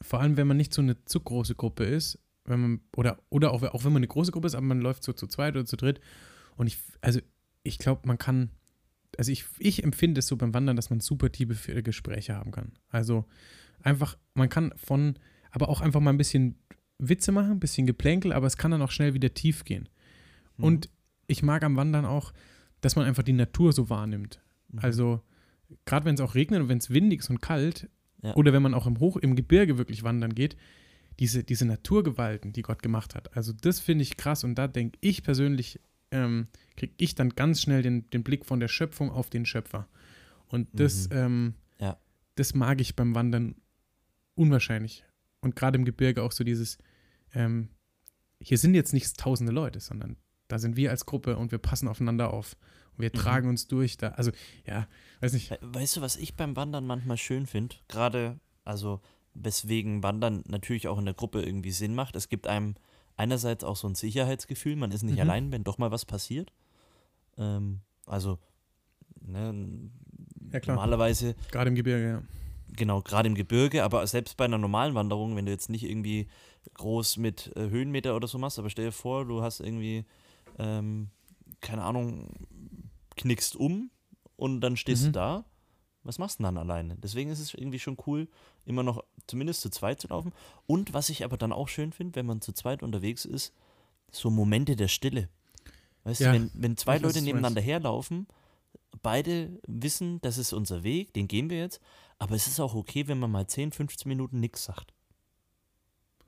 vor 0.00 0.20
allem, 0.20 0.36
wenn 0.38 0.46
man 0.46 0.56
nicht 0.56 0.72
so 0.72 0.80
eine 0.80 1.04
zu 1.04 1.20
große 1.20 1.54
Gruppe 1.54 1.84
ist, 1.84 2.18
wenn 2.46 2.60
man, 2.60 2.80
oder, 2.96 3.18
oder 3.28 3.52
auch, 3.52 3.62
auch 3.62 3.84
wenn 3.84 3.92
man 3.92 4.00
eine 4.00 4.08
große 4.08 4.32
Gruppe 4.32 4.46
ist, 4.46 4.54
aber 4.54 4.66
man 4.66 4.80
läuft 4.80 5.04
so 5.04 5.12
zu 5.12 5.26
zweit 5.26 5.54
oder 5.54 5.66
zu 5.66 5.76
dritt. 5.76 6.00
Und 6.56 6.66
ich, 6.66 6.78
also 7.02 7.20
ich 7.62 7.78
glaube, 7.78 8.00
man 8.06 8.16
kann, 8.18 8.50
also 9.18 9.30
ich, 9.30 9.44
ich 9.58 9.84
empfinde 9.84 10.20
es 10.20 10.26
so 10.26 10.36
beim 10.36 10.54
Wandern, 10.54 10.76
dass 10.76 10.88
man 10.90 11.00
super 11.00 11.30
tiefe 11.30 11.82
Gespräche 11.82 12.34
haben 12.34 12.50
kann. 12.50 12.72
Also 12.88 13.26
einfach, 13.82 14.16
man 14.34 14.48
kann 14.48 14.72
von, 14.76 15.18
aber 15.50 15.68
auch 15.68 15.82
einfach 15.82 16.00
mal 16.00 16.10
ein 16.10 16.18
bisschen 16.18 16.58
Witze 16.98 17.30
machen, 17.32 17.52
ein 17.52 17.60
bisschen 17.60 17.86
Geplänkel, 17.86 18.32
aber 18.32 18.46
es 18.46 18.56
kann 18.56 18.70
dann 18.70 18.82
auch 18.82 18.90
schnell 18.90 19.12
wieder 19.14 19.34
tief 19.34 19.64
gehen. 19.64 19.88
hm, 20.56 20.64
Und 20.64 20.88
ich 21.32 21.42
mag 21.42 21.62
am 21.64 21.76
Wandern 21.76 22.04
auch, 22.04 22.32
dass 22.80 22.96
man 22.96 23.04
einfach 23.06 23.22
die 23.22 23.32
Natur 23.32 23.72
so 23.72 23.88
wahrnimmt. 23.90 24.40
mhm. 24.68 24.78
Also, 24.80 25.20
gerade 25.84 26.04
wenn 26.06 26.14
es 26.14 26.20
auch 26.20 26.34
regnet 26.34 26.60
und 26.60 26.68
wenn 26.68 26.78
es 26.78 26.90
windig 26.90 27.20
ist 27.20 27.30
und 27.30 27.40
kalt, 27.42 27.88
Ja. 28.24 28.36
Oder 28.36 28.52
wenn 28.52 28.62
man 28.62 28.72
auch 28.74 28.86
im 28.86 29.00
Hoch, 29.00 29.16
im 29.16 29.34
Gebirge 29.34 29.78
wirklich 29.78 30.04
wandern 30.04 30.32
geht, 30.34 30.56
diese, 31.18 31.42
diese 31.42 31.64
Naturgewalten, 31.64 32.52
die 32.52 32.62
Gott 32.62 32.80
gemacht 32.80 33.16
hat. 33.16 33.36
Also 33.36 33.52
das 33.52 33.80
finde 33.80 34.02
ich 34.02 34.16
krass 34.16 34.44
und 34.44 34.54
da 34.54 34.68
denke 34.68 34.96
ich 35.00 35.24
persönlich, 35.24 35.80
ähm, 36.12 36.46
kriege 36.76 36.92
ich 36.98 37.16
dann 37.16 37.30
ganz 37.30 37.60
schnell 37.62 37.82
den, 37.82 38.08
den 38.10 38.22
Blick 38.22 38.44
von 38.46 38.60
der 38.60 38.68
Schöpfung 38.68 39.10
auf 39.10 39.28
den 39.28 39.44
Schöpfer. 39.44 39.88
Und 40.46 40.68
das, 40.72 41.08
Mhm. 41.08 41.16
ähm, 41.16 41.54
Ja. 41.80 41.98
das 42.36 42.54
mag 42.54 42.80
ich 42.80 42.94
beim 42.94 43.14
Wandern 43.16 43.56
unwahrscheinlich. 44.36 45.04
Und 45.40 45.56
gerade 45.56 45.78
im 45.78 45.84
Gebirge 45.84 46.22
auch 46.22 46.32
so 46.32 46.44
dieses, 46.44 46.78
ähm, 47.34 47.70
hier 48.40 48.58
sind 48.58 48.74
jetzt 48.74 48.92
nicht 48.92 49.18
tausende 49.18 49.52
Leute, 49.52 49.80
sondern 49.80 50.16
da 50.52 50.58
sind 50.58 50.76
wir 50.76 50.90
als 50.90 51.06
Gruppe 51.06 51.38
und 51.38 51.50
wir 51.50 51.56
passen 51.58 51.88
aufeinander 51.88 52.30
auf. 52.32 52.56
Und 52.96 53.00
wir 53.02 53.08
Mhm. 53.08 53.18
tragen 53.18 53.48
uns 53.48 53.66
durch 53.68 53.96
da. 53.96 54.08
Also, 54.10 54.32
ja, 54.66 54.86
weiß 55.22 55.32
nicht. 55.32 55.50
We- 55.50 55.58
Weißt 55.62 55.96
du, 55.96 56.02
was 56.02 56.16
ich 56.16 56.36
beim 56.36 56.56
Wandern 56.56 56.86
manchmal 56.86 57.16
schön 57.16 57.46
finde? 57.46 57.74
Gerade, 57.88 58.38
also 58.64 59.00
weswegen 59.32 60.02
Wandern 60.02 60.44
natürlich 60.46 60.88
auch 60.88 60.98
in 60.98 61.06
der 61.06 61.14
Gruppe 61.14 61.40
irgendwie 61.42 61.70
Sinn 61.70 61.94
macht. 61.94 62.16
Es 62.16 62.28
gibt 62.28 62.46
einem 62.46 62.74
einerseits 63.16 63.64
auch 63.64 63.76
so 63.76 63.88
ein 63.88 63.94
Sicherheitsgefühl, 63.94 64.76
man 64.76 64.90
ist 64.92 65.04
nicht 65.04 65.14
Mhm. 65.14 65.20
allein, 65.22 65.52
wenn 65.52 65.64
doch 65.64 65.78
mal 65.78 65.90
was 65.90 66.04
passiert. 66.04 66.52
Ähm, 67.38 67.80
also, 68.04 68.38
ne, 69.20 69.90
Ja, 70.52 70.60
klar. 70.60 70.76
normalerweise, 70.76 71.34
Gerade 71.50 71.68
im 71.70 71.74
Gebirge, 71.76 72.06
ja. 72.06 72.22
genau, 72.76 73.00
gerade 73.00 73.26
im 73.26 73.34
Gebirge, 73.34 73.84
aber 73.84 74.06
selbst 74.06 74.36
bei 74.36 74.44
einer 74.44 74.58
normalen 74.58 74.94
Wanderung, 74.94 75.34
wenn 75.34 75.46
du 75.46 75.52
jetzt 75.52 75.70
nicht 75.70 75.84
irgendwie 75.84 76.28
groß 76.74 77.16
mit 77.16 77.52
äh, 77.56 77.70
Höhenmeter 77.70 78.14
oder 78.14 78.28
so 78.28 78.36
machst, 78.36 78.58
aber 78.58 78.68
stell 78.68 78.84
dir 78.86 78.92
vor, 78.92 79.24
du 79.24 79.40
hast 79.42 79.60
irgendwie, 79.60 80.04
ähm, 80.58 81.10
keine 81.60 81.82
Ahnung, 81.84 82.28
knickst 83.16 83.56
um 83.56 83.90
und 84.36 84.60
dann 84.60 84.76
stehst 84.76 85.02
Mhm. 85.02 85.06
du 85.06 85.12
da. 85.12 85.44
Was 86.04 86.18
machst 86.18 86.38
du 86.38 86.42
denn 86.42 86.54
dann 86.54 86.68
alleine? 86.68 86.96
Deswegen 86.96 87.30
ist 87.30 87.38
es 87.38 87.54
irgendwie 87.54 87.78
schon 87.78 87.96
cool, 88.06 88.28
immer 88.64 88.82
noch 88.82 89.04
zumindest 89.28 89.60
zu 89.60 89.70
zweit 89.70 90.00
zu 90.00 90.08
laufen. 90.08 90.32
Und 90.66 90.92
was 90.94 91.08
ich 91.10 91.24
aber 91.24 91.36
dann 91.36 91.52
auch 91.52 91.68
schön 91.68 91.92
finde, 91.92 92.16
wenn 92.16 92.26
man 92.26 92.40
zu 92.40 92.52
zweit 92.52 92.82
unterwegs 92.82 93.24
ist, 93.24 93.52
so 94.10 94.28
Momente 94.30 94.74
der 94.74 94.88
Stille. 94.88 95.28
Weißt 96.04 96.20
Ja, 96.20 96.32
du, 96.32 96.40
wenn, 96.40 96.50
wenn 96.54 96.76
zwei 96.76 96.94
weiß, 96.96 97.02
Leute 97.02 97.22
nebeneinander 97.22 97.60
herlaufen, 97.60 98.26
beide 99.02 99.60
wissen, 99.68 100.20
das 100.22 100.38
ist 100.38 100.52
unser 100.52 100.82
Weg, 100.82 101.12
den 101.14 101.28
gehen 101.28 101.48
wir 101.50 101.58
jetzt, 101.58 101.80
aber 102.18 102.34
es 102.34 102.48
ist 102.48 102.58
auch 102.58 102.74
okay, 102.74 103.06
wenn 103.06 103.20
man 103.20 103.30
mal 103.30 103.46
10, 103.46 103.70
15 103.70 104.08
Minuten 104.08 104.40
nichts 104.40 104.64
sagt. 104.64 104.92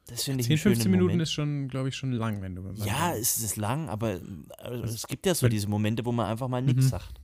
Das 0.06 0.24
finde 0.24 0.40
ich 0.42 0.46
10, 0.46 0.52
einen 0.52 0.58
schönen 0.58 0.74
15 0.74 0.90
Minuten 0.90 1.06
Moment. 1.08 1.22
ist 1.22 1.32
schon, 1.32 1.68
glaube 1.68 1.88
ich, 1.88 1.96
schon 1.96 2.12
lang, 2.12 2.42
wenn 2.42 2.54
du 2.54 2.70
Ja, 2.84 3.14
es 3.14 3.38
ist 3.38 3.56
lang, 3.56 3.88
aber 3.88 4.20
Also, 4.58 4.84
es 4.94 5.06
gibt 5.06 5.24
ja 5.26 5.34
so 5.34 5.48
diese 5.48 5.68
Momente, 5.68 6.04
wo 6.04 6.12
man 6.12 6.26
einfach 6.26 6.48
mal 6.48 6.60
nichts 6.62 6.84
Mhm. 6.86 6.88
sagt. 6.90 7.20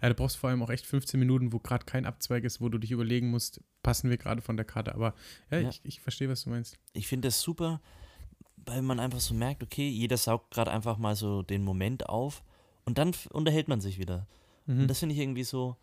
Ja, 0.00 0.08
du 0.08 0.14
brauchst 0.14 0.36
vor 0.36 0.50
allem 0.50 0.62
auch 0.62 0.70
echt 0.70 0.84
15 0.86 1.20
Minuten, 1.20 1.52
wo 1.52 1.58
gerade 1.60 1.84
kein 1.84 2.06
Abzweig 2.06 2.42
ist, 2.44 2.60
wo 2.60 2.68
du 2.68 2.78
dich 2.78 2.90
überlegen 2.90 3.30
musst, 3.30 3.60
passen 3.82 4.10
wir 4.10 4.16
gerade 4.16 4.40
von 4.42 4.56
der 4.56 4.64
Karte. 4.66 4.94
Aber 4.94 5.14
ja, 5.50 5.58
Ja. 5.60 5.68
Ich, 5.68 5.80
ich 5.84 6.00
verstehe, 6.00 6.28
was 6.28 6.42
du 6.44 6.50
meinst. 6.50 6.76
Ich 6.92 7.06
finde 7.06 7.28
das 7.28 7.40
super, 7.40 7.80
weil 8.56 8.82
man 8.82 8.98
einfach 8.98 9.20
so 9.20 9.34
merkt, 9.34 9.62
okay, 9.62 9.88
jeder 9.88 10.16
saugt 10.16 10.50
gerade 10.52 10.70
einfach 10.72 10.98
mal 10.98 11.14
so 11.14 11.42
den 11.42 11.62
Moment 11.62 12.08
auf 12.08 12.42
und 12.84 12.98
dann 12.98 13.12
unterhält 13.30 13.68
man 13.68 13.80
sich 13.80 13.98
wieder. 13.98 14.26
Mhm. 14.66 14.80
Und 14.82 14.88
das 14.88 14.98
finde 15.00 15.14
ich 15.14 15.20
irgendwie 15.20 15.44
so 15.44 15.76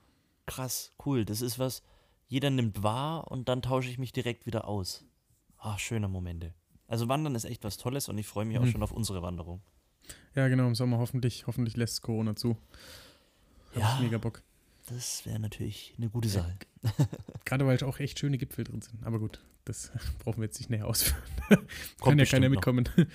krass, 0.48 0.92
cool. 1.06 1.24
Das 1.26 1.42
ist 1.42 1.60
was, 1.60 1.84
jeder 2.28 2.50
nimmt 2.50 2.84
wahr 2.84 3.30
und 3.32 3.48
dann 3.48 3.62
tausche 3.62 3.90
ich 3.90 4.00
mich 4.00 4.12
direkt 4.12 4.46
wieder 4.46 4.68
aus. 4.68 5.06
Ach, 5.60 5.78
schöne 5.80 6.08
Momente. 6.08 6.54
Also 6.88 7.08
Wandern 7.08 7.36
ist 7.36 7.44
echt 7.46 7.64
was 7.64 7.78
Tolles 7.78 8.10
und 8.10 8.18
ich 8.18 8.28
freue 8.28 8.46
mich 8.46 8.58
auch 8.58 8.64
Mhm. 8.66 8.72
schon 8.72 8.84
auf 8.84 8.92
unsere 8.92 9.22
Wanderung. 9.22 9.62
Ja, 10.36 10.48
genau, 10.48 10.66
im 10.68 10.76
Sommer 10.76 10.98
hoffentlich, 10.98 11.46
hoffentlich 11.48 11.78
lässt 11.78 11.94
es 11.96 12.02
Corona 12.02 12.36
zu. 12.36 12.58
Hab 13.76 13.78
Ja. 13.82 13.96
ich 13.96 14.02
mega 14.02 14.18
Bock. 14.18 14.42
Das 14.88 15.24
wäre 15.26 15.40
natürlich 15.40 15.94
eine 15.98 16.10
gute 16.10 16.30
Sache. 16.30 16.56
Gerade 17.46 17.68
weil 17.68 17.84
auch 17.84 18.00
echt 18.00 18.18
schöne 18.18 18.40
Gipfel 18.40 18.64
drin 18.64 18.82
sind. 18.82 19.04
Aber 19.06 19.20
gut, 19.20 19.40
das 19.66 19.92
brauchen 20.20 20.38
wir 20.38 20.46
jetzt 20.46 20.58
nicht 20.60 20.70
näher 20.72 20.88
ausführen. 20.88 21.22
Kann 22.02 22.18
ja 22.18 22.26
keiner 22.26 22.48
noch. 22.50 22.56
mitkommen. 22.56 22.90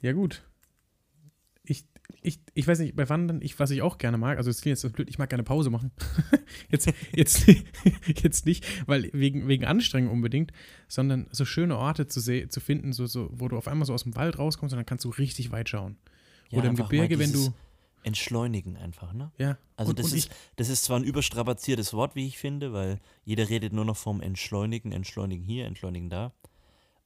ja, 0.00 0.12
gut. 0.12 0.42
Ich, 2.22 2.40
ich, 2.54 2.66
weiß 2.66 2.80
nicht, 2.80 2.96
bei 2.96 3.08
Wandern, 3.08 3.40
ich, 3.42 3.58
was 3.58 3.70
ich 3.70 3.82
auch 3.82 3.98
gerne 3.98 4.18
mag, 4.18 4.38
also 4.38 4.50
es 4.50 4.60
klingt 4.60 4.72
jetzt 4.72 4.80
so 4.80 4.90
blöd, 4.90 5.08
ich 5.08 5.18
mag 5.18 5.28
gerne 5.28 5.44
Pause 5.44 5.70
machen. 5.70 5.92
jetzt, 6.70 6.90
jetzt, 7.14 7.46
jetzt 8.22 8.46
nicht, 8.46 8.66
weil 8.88 9.10
wegen, 9.12 9.46
wegen 9.46 9.64
Anstrengung 9.64 10.12
unbedingt, 10.12 10.52
sondern 10.88 11.28
so 11.30 11.44
schöne 11.44 11.76
Orte 11.76 12.06
zu, 12.06 12.20
zu 12.20 12.60
finden, 12.60 12.92
so, 12.92 13.06
so, 13.06 13.30
wo 13.32 13.48
du 13.48 13.56
auf 13.56 13.68
einmal 13.68 13.86
so 13.86 13.94
aus 13.94 14.02
dem 14.02 14.16
Wald 14.16 14.38
rauskommst 14.38 14.72
und 14.72 14.78
dann 14.78 14.86
kannst 14.86 15.04
du 15.04 15.10
richtig 15.10 15.52
weit 15.52 15.68
schauen. 15.68 15.96
Ja, 16.50 16.58
Oder 16.58 16.68
im 16.68 16.76
Gebirge, 16.76 17.18
wenn 17.18 17.32
du. 17.32 17.52
Entschleunigen 18.04 18.76
einfach, 18.76 19.12
ne? 19.12 19.32
Ja, 19.38 19.58
Also 19.76 19.90
und, 19.90 19.98
das, 19.98 20.12
und 20.12 20.18
ist, 20.18 20.30
das 20.56 20.68
ist 20.68 20.84
zwar 20.84 20.98
ein 20.98 21.04
überstrapaziertes 21.04 21.92
Wort, 21.94 22.14
wie 22.14 22.26
ich 22.26 22.38
finde, 22.38 22.72
weil 22.72 23.00
jeder 23.24 23.48
redet 23.48 23.72
nur 23.72 23.84
noch 23.84 23.96
vom 23.96 24.20
Entschleunigen, 24.20 24.92
Entschleunigen 24.92 25.44
hier, 25.44 25.66
Entschleunigen 25.66 26.08
da. 26.08 26.32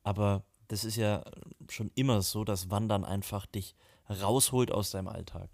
Aber 0.03 0.45
das 0.69 0.85
ist 0.85 0.97
ja 0.97 1.25
schon 1.69 1.91
immer 1.95 2.23
so, 2.23 2.45
dass 2.45 2.71
Wandern 2.71 3.05
einfach 3.05 3.47
dich 3.47 3.75
rausholt 4.13 4.71
aus 4.71 4.91
deinem 4.91 5.09
Alltag. 5.09 5.49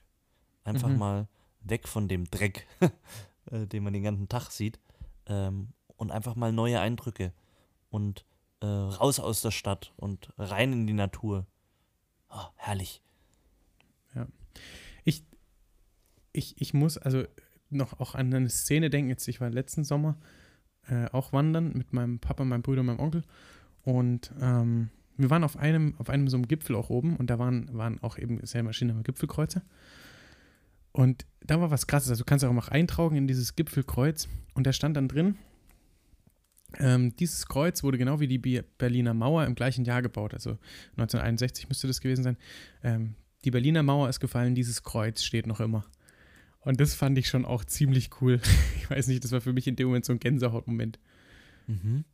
Einfach 0.65 0.89
Mhm. 0.89 0.99
mal 0.99 1.29
weg 1.61 1.89
von 1.89 2.09
dem 2.09 2.25
Dreck, 2.31 2.67
äh, 3.51 3.67
den 3.67 3.83
man 3.85 3.93
den 3.93 4.03
ganzen 4.03 4.29
Tag 4.29 4.51
sieht. 4.51 4.79
Ähm, 5.27 5.69
und 5.97 6.11
einfach 6.11 6.35
mal 6.37 6.53
neue 6.53 6.81
Eindrücke. 6.81 7.33
Und 7.91 8.25
äh, 8.61 8.67
raus 8.67 9.19
aus 9.21 9.41
der 9.43 9.51
Stadt 9.51 9.93
und 9.97 10.33
rein 10.39 10.73
in 10.73 10.87
die 10.87 10.93
Natur. 10.93 11.47
Ah, 12.29 12.51
herrlich. 12.57 13.03
ich, 16.33 16.61
ich 16.61 16.75
muss 16.75 16.99
also 16.99 17.25
noch 17.71 18.01
auch 18.01 18.15
an 18.15 18.33
eine 18.33 18.49
Szene 18.49 18.91
denken. 18.91 19.11
Jetzt, 19.11 19.29
ich 19.29 19.41
war 19.41 19.51
letzten 19.51 19.85
Sommer 19.85 20.17
äh, 20.87 21.07
auch 21.11 21.33
wandern 21.33 21.73
mit 21.75 21.93
meinem 21.93 22.19
Papa, 22.19 22.45
meinem 22.45 22.63
Bruder 22.63 22.81
und 22.81 22.87
meinem 22.87 23.01
Onkel. 23.01 23.23
Und 23.83 24.33
ähm, 24.41 24.91
wir 25.19 25.31
waren 25.31 25.45
auf 25.45 25.57
einem, 25.57 25.95
auf 25.99 26.09
einem 26.09 26.29
so 26.29 26.37
einem 26.37 26.49
Gipfel 26.49 26.77
auch 26.77 26.91
oben 26.91 27.17
und 27.17 27.29
da 27.29 27.39
waren, 27.39 27.69
waren 27.77 28.03
auch 28.03 28.19
eben 28.19 28.45
sehr 28.47 28.63
maschinelle 28.63 29.03
Gipfelkreuze. 29.03 29.63
Und 30.93 31.27
da 31.45 31.61
war 31.61 31.71
was 31.71 31.87
krasses. 31.87 32.11
Also 32.11 32.23
du 32.23 32.27
kannst 32.27 32.45
auch 32.45 32.53
noch 32.53 32.69
eintragen 32.69 33.17
in 33.17 33.27
dieses 33.27 33.57
Gipfelkreuz 33.57 34.29
und 34.55 34.67
da 34.67 34.73
stand 34.73 34.97
dann 34.97 35.09
drin, 35.09 35.37
ähm, 36.79 37.17
dieses 37.17 37.47
Kreuz 37.47 37.83
wurde 37.83 37.99
genau 37.99 38.21
wie 38.21 38.29
die 38.29 38.39
Berliner 38.39 39.15
Mauer 39.15 39.45
im 39.47 39.55
gleichen 39.55 39.85
Jahr 39.85 40.03
gebaut. 40.03 40.35
Also 40.35 40.59
1961 40.93 41.69
müsste 41.69 41.87
das 41.87 42.01
gewesen 42.01 42.23
sein. 42.23 42.37
Ähm, 42.83 43.15
die 43.45 43.51
Berliner 43.51 43.83
Mauer 43.83 44.09
ist 44.09 44.21
gefallen, 44.21 44.55
dieses 44.55 44.83
Kreuz 44.83 45.23
steht 45.23 45.47
noch 45.47 45.61
immer. 45.61 45.85
Und 46.61 46.81
das 46.81 46.95
fand 46.95 47.17
ich 47.17 47.29
schon 47.29 47.45
auch 47.45 47.65
ziemlich 47.65 48.11
cool. 48.21 48.41
Ich 48.77 48.91
weiß 48.91 49.07
nicht, 49.09 49.23
das 49.23 49.33
war 49.33 49.43
für 49.43 49.53
mich 49.53 49.67
in 49.67 49.77
dem 49.77 49.89
Moment 49.89 50.07
so 50.07 50.15
ein 50.15 50.19
Gänsehautmoment. 50.19 50.99
Mhm. 51.67 52.05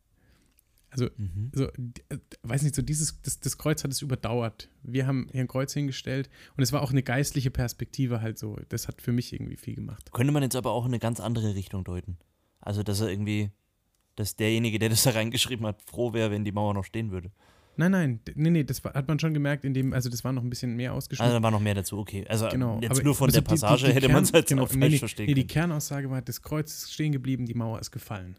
Also, 0.91 1.09
Mhm. 1.17 1.51
so, 1.53 1.65
äh, 1.67 2.17
weiß 2.43 2.63
nicht, 2.63 2.73
so 2.75 2.81
dieses, 2.81 3.21
das, 3.21 3.39
das 3.39 3.57
Kreuz 3.57 3.83
hat 3.83 3.91
es 3.91 4.01
überdauert. 4.01 4.69
Wir 4.83 5.07
haben 5.07 5.27
hier 5.31 5.41
ein 5.41 5.47
Kreuz 5.47 5.73
hingestellt 5.73 6.29
und 6.55 6.63
es 6.63 6.71
war 6.71 6.81
auch 6.81 6.91
eine 6.91 7.03
geistliche 7.03 7.51
Perspektive 7.51 8.21
halt 8.21 8.37
so. 8.39 8.57
Das 8.69 8.87
hat 8.87 9.01
für 9.01 9.11
mich 9.11 9.33
irgendwie 9.33 9.57
viel 9.57 9.75
gemacht. 9.75 10.11
Könnte 10.13 10.31
man 10.31 10.43
jetzt 10.43 10.55
aber 10.55 10.71
auch 10.71 10.85
in 10.85 10.91
eine 10.91 10.99
ganz 10.99 11.19
andere 11.19 11.53
Richtung 11.55 11.83
deuten. 11.83 12.17
Also, 12.61 12.81
dass 12.83 13.01
er 13.01 13.09
irgendwie, 13.09 13.51
dass 14.15 14.35
derjenige, 14.37 14.79
der 14.79 14.89
das 14.89 15.03
da 15.03 15.11
reingeschrieben 15.11 15.65
hat, 15.65 15.81
froh 15.81 16.13
wäre, 16.13 16.31
wenn 16.31 16.45
die 16.45 16.51
Mauer 16.53 16.73
noch 16.73 16.85
stehen 16.85 17.11
würde. 17.11 17.31
Nein, 17.77 17.91
nein, 17.91 18.19
nee, 18.35 18.49
nee, 18.51 18.63
das 18.63 18.81
hat 18.85 19.09
man 19.09 19.19
schon 19.19 19.33
gemerkt, 19.33 19.65
in 19.65 19.73
dem, 19.73 19.91
also 19.91 20.09
das 20.09 20.23
war 20.23 20.31
noch 20.31 20.41
ein 20.43 20.49
bisschen 20.49 20.77
mehr 20.77 20.91
Also, 20.91 20.99
ausgeschnitten. 20.99 21.33
da 21.33 21.43
war 21.43 21.51
noch 21.51 21.59
mehr 21.59 21.73
dazu, 21.73 21.97
okay. 21.97 22.25
Also, 22.29 22.47
genau. 22.47 22.79
jetzt 22.81 22.91
aber- 22.91 23.03
nur 23.03 23.15
von 23.15 23.27
also 23.27 23.33
der 23.33 23.41
die- 23.41 23.47
die- 23.55 23.61
Passage 23.61 23.87
die 23.87 23.93
hätte 23.93 24.07
man 24.07 24.23
es 24.23 24.31
jetzt 24.31 24.47
genau, 24.47 24.63
auch 24.63 24.69
falsch 24.69 24.79
nee, 24.93 24.97
verstehen 24.97 25.25
nee, 25.25 25.33
die 25.33 25.41
können. 25.41 25.47
Kernaussage 25.49 26.09
war, 26.09 26.21
das 26.21 26.41
Kreuz 26.41 26.71
ist 26.73 26.93
stehen 26.93 27.11
geblieben, 27.11 27.45
die 27.45 27.53
Mauer 27.53 27.77
ist 27.81 27.91
gefallen. 27.91 28.37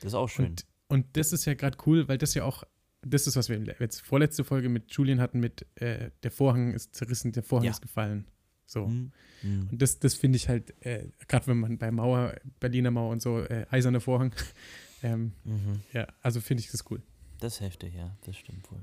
Das 0.00 0.12
ist 0.12 0.14
auch 0.14 0.28
schön. 0.28 0.46
Und, 0.50 0.64
und 0.88 1.06
das 1.16 1.32
ist 1.32 1.44
ja 1.44 1.54
gerade 1.54 1.78
cool, 1.86 2.08
weil 2.08 2.18
das 2.18 2.34
ja 2.34 2.44
auch, 2.44 2.64
das 3.02 3.26
ist, 3.26 3.36
was 3.36 3.48
wir 3.48 3.62
jetzt 3.78 4.00
vorletzte 4.02 4.44
Folge 4.44 4.68
mit 4.68 4.90
Julian 4.92 5.20
hatten, 5.20 5.38
mit 5.40 5.66
äh, 5.80 6.10
der 6.22 6.30
Vorhang 6.30 6.72
ist 6.74 6.94
zerrissen, 6.94 7.32
der 7.32 7.42
Vorhang 7.42 7.66
Ja. 7.66 7.70
ist 7.70 7.82
gefallen. 7.82 8.26
So. 8.66 8.86
Hm, 8.86 9.12
hm. 9.40 9.68
Und 9.70 9.80
das, 9.82 9.98
das 9.98 10.14
finde 10.14 10.36
ich 10.36 10.48
halt, 10.48 10.74
äh, 10.84 11.08
gerade 11.26 11.46
wenn 11.46 11.58
man 11.58 11.78
bei 11.78 11.90
Mauer, 11.90 12.34
Berliner 12.60 12.90
Mauer 12.90 13.10
und 13.12 13.22
so, 13.22 13.38
äh, 13.40 13.66
eiserner 13.70 14.00
Vorhang, 14.00 14.34
ähm, 15.02 15.32
Mhm. 15.44 15.80
ja, 15.92 16.06
also 16.22 16.40
finde 16.40 16.62
ich 16.62 16.70
das 16.70 16.84
cool. 16.90 17.02
Das 17.40 17.54
ist 17.54 17.60
heftig, 17.60 17.94
ja, 17.94 18.16
das 18.26 18.36
stimmt 18.36 18.70
wohl. 18.70 18.80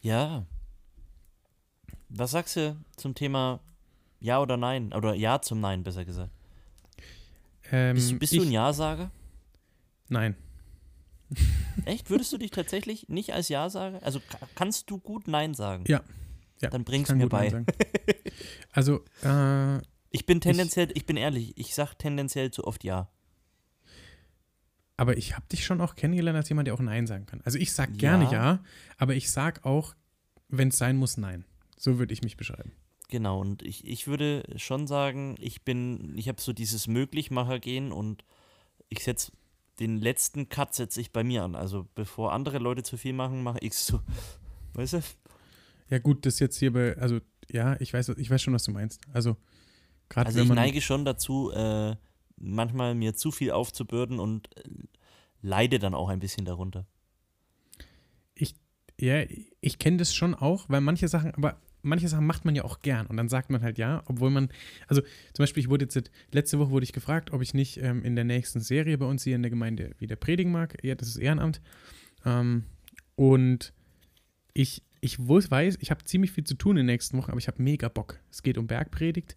Ja. 0.00 0.46
Was 2.08 2.30
sagst 2.32 2.56
du 2.56 2.76
zum 2.96 3.14
Thema 3.14 3.60
Ja 4.20 4.40
oder 4.40 4.56
Nein? 4.56 4.92
Oder 4.92 5.14
Ja 5.14 5.40
zum 5.42 5.60
Nein, 5.60 5.82
besser 5.82 6.04
gesagt. 6.04 6.30
Ähm, 7.70 7.94
Bist, 7.94 8.18
bist 8.18 8.32
ich, 8.32 8.38
du 8.40 8.44
ein 8.46 8.52
Ja-Sager? 8.52 9.10
Nein. 10.12 10.36
Echt? 11.86 12.10
Würdest 12.10 12.32
du 12.32 12.38
dich 12.38 12.50
tatsächlich 12.50 13.08
nicht 13.08 13.32
als 13.32 13.48
Ja 13.48 13.70
sagen? 13.70 13.98
Also 14.02 14.20
ka- 14.20 14.46
kannst 14.54 14.90
du 14.90 14.98
gut 14.98 15.26
Nein 15.26 15.54
sagen? 15.54 15.84
Ja. 15.88 16.02
Ja, 16.60 16.70
Dann 16.70 16.82
Ich 16.82 16.86
bring's 16.86 17.08
kann 17.08 17.18
mir 17.18 17.28
bei. 17.28 17.64
Also, 18.70 19.00
äh, 19.24 19.78
Ich 20.10 20.26
bin 20.26 20.40
tendenziell, 20.40 20.90
ich, 20.94 21.06
bin 21.06 21.16
ehrlich, 21.16 21.56
ich 21.56 21.74
sag 21.74 21.94
tendenziell 21.94 22.50
zu 22.50 22.64
oft 22.64 22.84
Ja. 22.84 23.10
aber 24.96 25.16
ich 25.16 25.34
habe 25.34 25.46
dich 25.50 25.64
schon 25.64 25.80
auch 25.80 25.94
kennengelernt 25.96 26.36
als 26.36 26.48
jemand, 26.48 26.66
der 26.68 26.74
auch 26.74 26.80
Nein 26.80 27.06
sagen 27.06 27.26
kann. 27.26 27.40
Also 27.44 27.58
ich 27.58 27.72
sag 27.72 27.96
gerne 27.98 28.24
Ja. 28.24 28.32
ja, 28.32 28.64
aber 28.98 29.14
ich 29.14 29.30
sag 29.32 29.64
auch, 29.64 29.94
wenn 30.48 30.68
es 30.68 30.78
sein 30.78 30.96
muss, 30.96 31.16
Nein. 31.16 31.44
So 31.76 31.98
würde 31.98 32.12
ich 32.12 32.22
mich 32.22 32.36
beschreiben. 32.36 32.72
Genau, 33.08 33.40
und 33.40 33.62
ich, 33.62 33.84
ich 33.86 34.06
würde 34.06 34.44
schon 34.56 34.86
sagen, 34.86 35.34
ich 35.40 35.62
bin, 35.62 36.16
ich 36.16 36.28
habe 36.28 36.40
so 36.40 36.52
dieses 36.52 36.86
Möglichmacher-Gen 36.86 37.90
und 37.90 38.24
ich 38.88 39.02
setze 39.02 39.32
den 39.80 40.00
letzten 40.00 40.48
Cut 40.48 40.74
setze 40.74 41.00
ich 41.00 41.12
bei 41.12 41.24
mir 41.24 41.42
an. 41.44 41.54
Also 41.54 41.88
bevor 41.94 42.32
andere 42.32 42.58
Leute 42.58 42.82
zu 42.82 42.96
viel 42.96 43.12
machen, 43.12 43.42
mache 43.42 43.58
ich 43.60 43.74
so. 43.74 44.00
Weißt 44.74 44.94
du? 44.94 45.00
Ja, 45.90 45.98
gut, 45.98 46.24
das 46.26 46.38
jetzt 46.38 46.58
hier 46.58 46.72
bei, 46.72 46.96
also 46.98 47.20
ja, 47.50 47.78
ich 47.80 47.92
weiß, 47.92 48.10
ich 48.10 48.30
weiß 48.30 48.40
schon, 48.40 48.54
was 48.54 48.64
du 48.64 48.70
meinst. 48.70 49.00
Also 49.12 49.36
gerade 50.08 50.28
Also 50.28 50.38
wenn 50.38 50.44
ich 50.44 50.48
man. 50.48 50.56
neige 50.56 50.80
schon 50.80 51.04
dazu, 51.04 51.50
äh, 51.52 51.96
manchmal 52.36 52.94
mir 52.94 53.14
zu 53.14 53.30
viel 53.30 53.50
aufzubürden 53.50 54.18
und 54.18 54.56
äh, 54.56 54.62
leide 55.42 55.78
dann 55.78 55.94
auch 55.94 56.08
ein 56.08 56.20
bisschen 56.20 56.44
darunter. 56.44 56.86
Ja, 59.00 59.24
ich 59.60 59.80
kenne 59.80 59.96
das 59.96 60.14
schon 60.14 60.34
auch, 60.34 60.68
weil 60.68 60.80
manche 60.80 61.08
Sachen, 61.08 61.34
aber 61.34 61.56
manche 61.82 62.08
Sachen 62.08 62.26
macht 62.26 62.44
man 62.44 62.54
ja 62.54 62.64
auch 62.64 62.80
gern 62.80 63.06
und 63.06 63.16
dann 63.16 63.28
sagt 63.28 63.50
man 63.50 63.62
halt 63.62 63.78
ja, 63.78 64.02
obwohl 64.06 64.30
man, 64.30 64.48
also 64.86 65.02
zum 65.32 65.42
Beispiel, 65.42 65.62
ich 65.62 65.68
wurde 65.68 65.84
jetzt, 65.84 66.10
letzte 66.30 66.58
Woche 66.58 66.70
wurde 66.70 66.84
ich 66.84 66.92
gefragt, 66.92 67.32
ob 67.32 67.42
ich 67.42 67.54
nicht 67.54 67.78
ähm, 67.78 68.02
in 68.02 68.14
der 68.14 68.24
nächsten 68.24 68.60
Serie 68.60 68.98
bei 68.98 69.06
uns 69.06 69.24
hier 69.24 69.36
in 69.36 69.42
der 69.42 69.50
Gemeinde 69.50 69.90
wieder 69.98 70.16
predigen 70.16 70.52
mag. 70.52 70.76
Ja, 70.82 70.94
das 70.94 71.08
ist 71.08 71.16
Ehrenamt. 71.16 71.60
Ähm, 72.24 72.64
und 73.16 73.72
ich, 74.54 74.82
ich 75.00 75.18
weiß, 75.18 75.78
ich 75.80 75.90
habe 75.90 76.04
ziemlich 76.04 76.32
viel 76.32 76.44
zu 76.44 76.54
tun 76.54 76.76
in 76.76 76.86
den 76.86 76.86
nächsten 76.86 77.18
Wochen, 77.18 77.30
aber 77.30 77.38
ich 77.38 77.48
habe 77.48 77.62
mega 77.62 77.88
Bock. 77.88 78.18
Es 78.30 78.42
geht 78.42 78.58
um 78.58 78.66
Bergpredigt, 78.66 79.36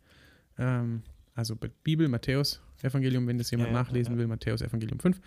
ähm, 0.58 1.04
also 1.34 1.56
Bibel, 1.84 2.08
Matthäus, 2.08 2.62
Evangelium, 2.82 3.28
wenn 3.28 3.38
das 3.38 3.52
jemand 3.52 3.70
Ja, 3.70 3.74
nachlesen 3.74 4.14
ja. 4.14 4.20
will, 4.20 4.28
Matthäus, 4.28 4.62
Evangelium 4.62 5.00
5. 5.00 5.20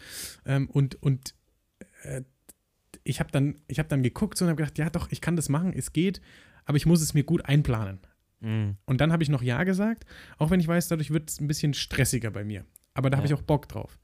Ähm, 0.47 0.71
und 0.71 1.03
und 1.03 1.35
äh, 2.03 2.23
ich 3.05 3.21
habe 3.21 3.31
dann, 3.33 3.57
ich 3.69 3.79
hab 3.79 3.89
dann 3.89 4.03
geguckt 4.03 4.41
und 4.41 4.49
habe 4.49 4.57
gedacht, 4.57 4.79
ja 4.79 4.91
doch, 4.91 5.11
ich 5.11 5.21
kann 5.21 5.37
das 5.37 5.49
machen, 5.49 5.73
es 5.73 5.93
geht, 5.93 6.21
aber 6.69 6.77
ich 6.77 6.85
muss 6.87 7.01
es 7.01 7.15
mir 7.15 7.25
gut 7.25 7.45
einplanen. 7.47 7.99
Mhm. 8.41 8.77
Und 8.85 9.01
dann 9.01 9.11
habe 9.11 9.23
ich 9.23 9.31
noch 9.31 9.43
Ja 9.43 9.65
gesagt, 9.65 10.05
auch 10.37 10.51
wenn 10.51 10.61
ich 10.61 10.69
weiß, 10.69 10.87
dadurch 10.89 11.11
wird 11.11 11.31
es 11.31 11.41
ein 11.41 11.49
bisschen 11.49 11.73
stressiger 11.75 12.31
bei 12.31 12.45
mir. 12.45 12.65
Aber 12.95 13.09
da 13.11 13.17
habe 13.17 13.27
Ja. 13.27 13.35
ich 13.35 13.41
auch 13.41 13.43
Bock 13.45 13.69
drauf. 13.69 13.99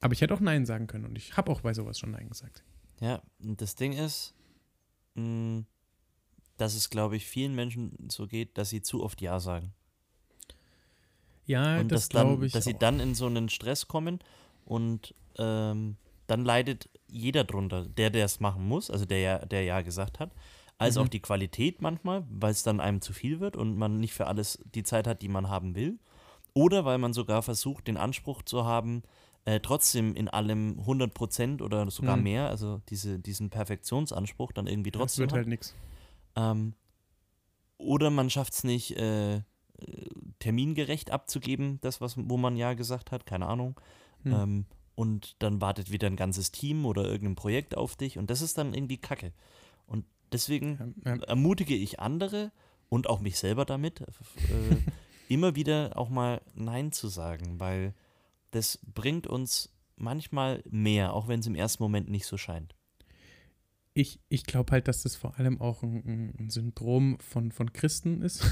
Aber 0.00 0.12
ich 0.12 0.20
hätte 0.20 0.32
auch 0.34 0.40
Nein 0.40 0.64
sagen 0.66 0.86
können 0.86 1.04
und 1.04 1.18
ich 1.18 1.36
habe 1.36 1.50
auch 1.50 1.60
bei 1.60 1.74
sowas 1.74 1.98
schon 1.98 2.12
Nein 2.12 2.28
gesagt. 2.28 2.62
Ja, 3.00 3.20
und 3.40 3.60
das 3.60 3.74
Ding 3.74 3.92
ist, 3.92 4.34
mh, 5.14 5.64
dass 6.58 6.74
es, 6.76 6.90
glaube 6.90 7.16
ich, 7.16 7.26
vielen 7.26 7.54
Menschen 7.56 8.08
so 8.08 8.26
geht, 8.28 8.56
dass 8.56 8.70
sie 8.70 8.82
zu 8.82 9.02
oft 9.02 9.20
Ja 9.20 9.40
sagen. 9.40 9.72
Ja, 11.44 11.80
und 11.80 11.90
das 11.90 12.08
glaube 12.08 12.46
ich. 12.46 12.52
dass 12.52 12.64
sie 12.64 12.74
auch. 12.74 12.78
dann 12.78 13.00
in 13.00 13.14
so 13.14 13.26
einen 13.26 13.48
Stress 13.48 13.88
kommen 13.88 14.18
und 14.64 15.14
ähm, 15.38 15.96
dann 16.26 16.44
leidet 16.44 16.88
jeder 17.08 17.44
drunter, 17.44 17.86
der, 17.88 18.10
der 18.10 18.26
es 18.26 18.38
machen 18.38 18.66
muss, 18.68 18.90
also 18.90 19.06
der 19.06 19.46
der 19.46 19.62
ja 19.64 19.80
gesagt 19.80 20.20
hat, 20.20 20.30
als 20.78 20.94
Mhm. 20.96 21.02
auch 21.02 21.08
die 21.08 21.20
Qualität 21.20 21.82
manchmal, 21.82 22.24
weil 22.30 22.52
es 22.52 22.62
dann 22.62 22.80
einem 22.80 23.00
zu 23.00 23.12
viel 23.12 23.40
wird 23.40 23.56
und 23.56 23.76
man 23.76 23.98
nicht 24.00 24.12
für 24.14 24.26
alles 24.26 24.58
die 24.74 24.84
Zeit 24.84 25.06
hat, 25.06 25.22
die 25.22 25.28
man 25.28 25.48
haben 25.48 25.74
will. 25.74 25.98
Oder 26.54 26.84
weil 26.84 26.98
man 26.98 27.12
sogar 27.12 27.42
versucht, 27.42 27.86
den 27.88 27.96
Anspruch 27.96 28.42
zu 28.42 28.64
haben, 28.64 29.02
äh, 29.44 29.60
trotzdem 29.60 30.14
in 30.14 30.28
allem 30.28 30.80
100% 30.86 31.62
oder 31.62 31.90
sogar 31.90 32.16
Mhm. 32.16 32.22
mehr, 32.22 32.48
also 32.48 32.80
diese, 32.88 33.18
diesen 33.18 33.50
Perfektionsanspruch 33.50 34.52
dann 34.52 34.66
irgendwie 34.66 34.90
das 34.90 35.00
trotzdem 35.00 35.22
wird 35.22 35.30
hat. 35.32 35.36
halt 35.38 35.48
nichts. 35.48 35.74
Ähm, 36.36 36.74
oder 37.76 38.10
man 38.10 38.30
schafft 38.30 38.54
es 38.54 38.64
nicht, 38.64 38.96
äh, 38.96 39.36
äh, 39.36 39.42
termingerecht 40.40 41.10
abzugeben, 41.10 41.78
das, 41.80 42.00
was, 42.00 42.16
wo 42.18 42.36
man 42.36 42.56
ja 42.56 42.74
gesagt 42.74 43.12
hat, 43.12 43.26
keine 43.26 43.46
Ahnung. 43.46 43.80
Hm. 44.24 44.32
Ähm, 44.32 44.66
und 44.96 45.36
dann 45.38 45.60
wartet 45.60 45.92
wieder 45.92 46.08
ein 46.08 46.16
ganzes 46.16 46.50
Team 46.50 46.84
oder 46.84 47.04
irgendein 47.04 47.36
Projekt 47.36 47.76
auf 47.76 47.94
dich 47.94 48.18
und 48.18 48.30
das 48.30 48.42
ist 48.42 48.58
dann 48.58 48.74
irgendwie 48.74 48.96
Kacke. 48.98 49.32
Deswegen 50.32 50.94
ermutige 51.04 51.74
ich 51.74 52.00
andere 52.00 52.52
und 52.88 53.08
auch 53.08 53.20
mich 53.20 53.38
selber 53.38 53.64
damit, 53.64 54.00
äh, 54.02 54.06
immer 55.28 55.54
wieder 55.56 55.92
auch 55.96 56.08
mal 56.08 56.40
Nein 56.54 56.92
zu 56.92 57.08
sagen, 57.08 57.58
weil 57.60 57.94
das 58.50 58.78
bringt 58.94 59.26
uns 59.26 59.72
manchmal 59.96 60.62
mehr, 60.70 61.12
auch 61.12 61.28
wenn 61.28 61.40
es 61.40 61.46
im 61.46 61.54
ersten 61.54 61.82
Moment 61.82 62.08
nicht 62.08 62.26
so 62.26 62.36
scheint. 62.36 62.74
Ich, 63.94 64.20
ich 64.28 64.44
glaube 64.44 64.72
halt, 64.72 64.86
dass 64.86 65.02
das 65.02 65.16
vor 65.16 65.38
allem 65.38 65.60
auch 65.60 65.82
ein, 65.82 65.96
ein- 66.06 66.34
ein 66.38 66.50
Syndrom 66.50 67.18
von, 67.20 67.50
von 67.52 67.72
Christen 67.72 68.22
ist. 68.22 68.44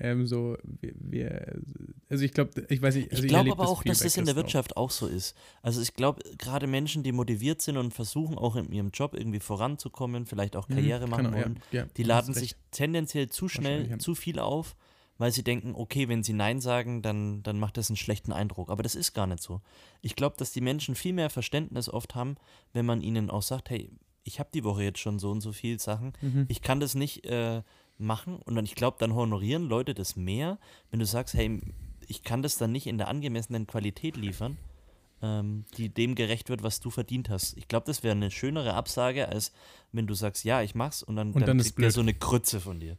Ähm, 0.00 0.26
so, 0.26 0.56
wir, 0.62 0.92
wir, 0.98 1.60
also 2.08 2.24
ich 2.24 2.32
glaube, 2.32 2.64
ich 2.68 2.80
weiß 2.80 2.94
nicht, 2.94 3.10
also 3.10 3.22
ich 3.22 3.28
glaube 3.28 3.52
aber 3.52 3.68
auch, 3.68 3.82
dass 3.82 3.98
das 4.00 4.16
in 4.16 4.24
der 4.26 4.36
Wirtschaft 4.36 4.76
auch. 4.76 4.90
so 4.90 5.06
ist. 5.06 5.34
Also 5.62 5.80
ich 5.80 5.94
glaube, 5.94 6.22
gerade 6.38 6.66
Menschen, 6.66 7.02
die 7.02 7.12
motiviert 7.12 7.60
sind 7.62 7.76
und 7.76 7.92
versuchen 7.92 8.38
auch 8.38 8.56
in 8.56 8.70
ihrem 8.72 8.90
Job 8.90 9.14
irgendwie 9.14 9.40
voranzukommen, 9.40 10.26
vielleicht 10.26 10.56
auch 10.56 10.68
Mhm, 10.68 10.74
Karriere 10.74 11.06
machen 11.06 11.24
genau, 11.26 11.36
ja, 11.36 11.44
wollen, 11.44 11.60
ja, 11.72 11.84
die 11.96 12.02
du 12.02 12.08
laden 12.08 12.34
sich 12.34 12.56
tendenziell 12.70 13.28
zu 13.28 13.48
schnell 13.48 13.88
ja. 13.90 13.98
zu 13.98 14.14
viel 14.14 14.38
auf, 14.38 14.76
weil 15.18 15.32
sie 15.32 15.42
denken, 15.42 15.74
okay, 15.74 16.08
wenn 16.08 16.22
sie 16.22 16.32
Nein 16.32 16.60
sagen, 16.60 17.02
dann, 17.02 17.42
dann 17.42 17.58
macht 17.58 17.76
das 17.76 17.90
einen 17.90 17.96
schlechten 17.96 18.32
Eindruck. 18.32 18.70
Aber 18.70 18.82
das 18.84 18.94
ist 18.94 19.14
gar 19.14 19.26
nicht 19.26 19.42
so. 19.42 19.60
Ich 20.00 20.14
glaube, 20.14 20.36
dass 20.38 20.52
die 20.52 20.60
Menschen 20.60 20.94
viel 20.94 21.12
mehr 21.12 21.28
Verständnis 21.30 21.88
oft 21.88 22.14
haben, 22.14 22.36
wenn 22.72 22.86
man 22.86 23.00
ihnen 23.02 23.28
auch 23.30 23.42
sagt, 23.42 23.70
hey, 23.70 23.90
ich 24.22 24.38
habe 24.38 24.50
die 24.54 24.62
Woche 24.62 24.82
jetzt 24.84 25.00
schon 25.00 25.18
so 25.18 25.30
und 25.30 25.40
so 25.40 25.52
viel 25.52 25.80
Sachen, 25.80 26.12
Mhm. 26.20 26.44
ich 26.48 26.62
kann 26.62 26.80
das 26.80 26.94
nicht 26.94 27.24
äh, 27.26 27.62
machen 27.98 28.36
und 28.36 28.54
dann, 28.54 28.64
ich 28.64 28.74
glaube, 28.74 28.96
dann 29.00 29.14
honorieren 29.14 29.64
Leute 29.68 29.94
das 29.94 30.16
mehr, 30.16 30.58
wenn 30.90 31.00
du 31.00 31.06
sagst, 31.06 31.34
hey, 31.34 31.60
ich 32.06 32.22
kann 32.22 32.42
das 32.42 32.56
dann 32.56 32.72
nicht 32.72 32.86
in 32.86 32.98
der 32.98 33.08
angemessenen 33.08 33.66
Qualität 33.66 34.16
liefern, 34.16 34.56
ähm, 35.20 35.64
die 35.76 35.88
dem 35.88 36.14
gerecht 36.14 36.48
wird, 36.48 36.62
was 36.62 36.80
du 36.80 36.90
verdient 36.90 37.28
hast. 37.28 37.56
Ich 37.58 37.68
glaube, 37.68 37.86
das 37.86 38.02
wäre 38.02 38.14
eine 38.14 38.30
schönere 38.30 38.74
Absage, 38.74 39.28
als 39.28 39.52
wenn 39.92 40.06
du 40.06 40.14
sagst, 40.14 40.44
ja, 40.44 40.62
ich 40.62 40.74
mach's 40.74 41.02
und 41.02 41.16
dann, 41.16 41.32
Und 41.32 41.46
dann 41.46 41.58
ist 41.58 41.66
kriegt 41.66 41.80
der 41.80 41.90
so 41.90 42.00
eine 42.00 42.14
Krütze 42.14 42.60
von 42.60 42.80
dir. 42.80 42.96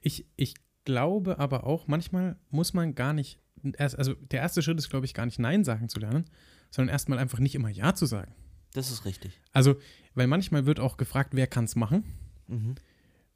Ich, 0.00 0.26
ich 0.36 0.54
glaube 0.84 1.38
aber 1.38 1.64
auch, 1.64 1.86
manchmal 1.86 2.36
muss 2.50 2.74
man 2.74 2.94
gar 2.94 3.12
nicht, 3.12 3.40
erst, 3.76 3.98
also 3.98 4.14
der 4.14 4.40
erste 4.40 4.62
Schritt 4.62 4.78
ist, 4.78 4.90
glaube 4.90 5.06
ich, 5.06 5.14
gar 5.14 5.26
nicht 5.26 5.38
Nein 5.38 5.64
sagen 5.64 5.88
zu 5.88 5.98
lernen, 5.98 6.26
sondern 6.70 6.92
erstmal 6.92 7.18
einfach 7.18 7.38
nicht 7.38 7.54
immer 7.54 7.70
Ja 7.70 7.94
zu 7.94 8.06
sagen. 8.06 8.34
Das 8.74 8.90
ist 8.90 9.04
richtig. 9.04 9.40
Also, 9.52 9.76
weil 10.14 10.26
manchmal 10.26 10.66
wird 10.66 10.80
auch 10.80 10.96
gefragt, 10.96 11.30
wer 11.32 11.46
kann 11.46 11.64
es 11.64 11.76
machen. 11.76 12.04
Mhm. 12.48 12.74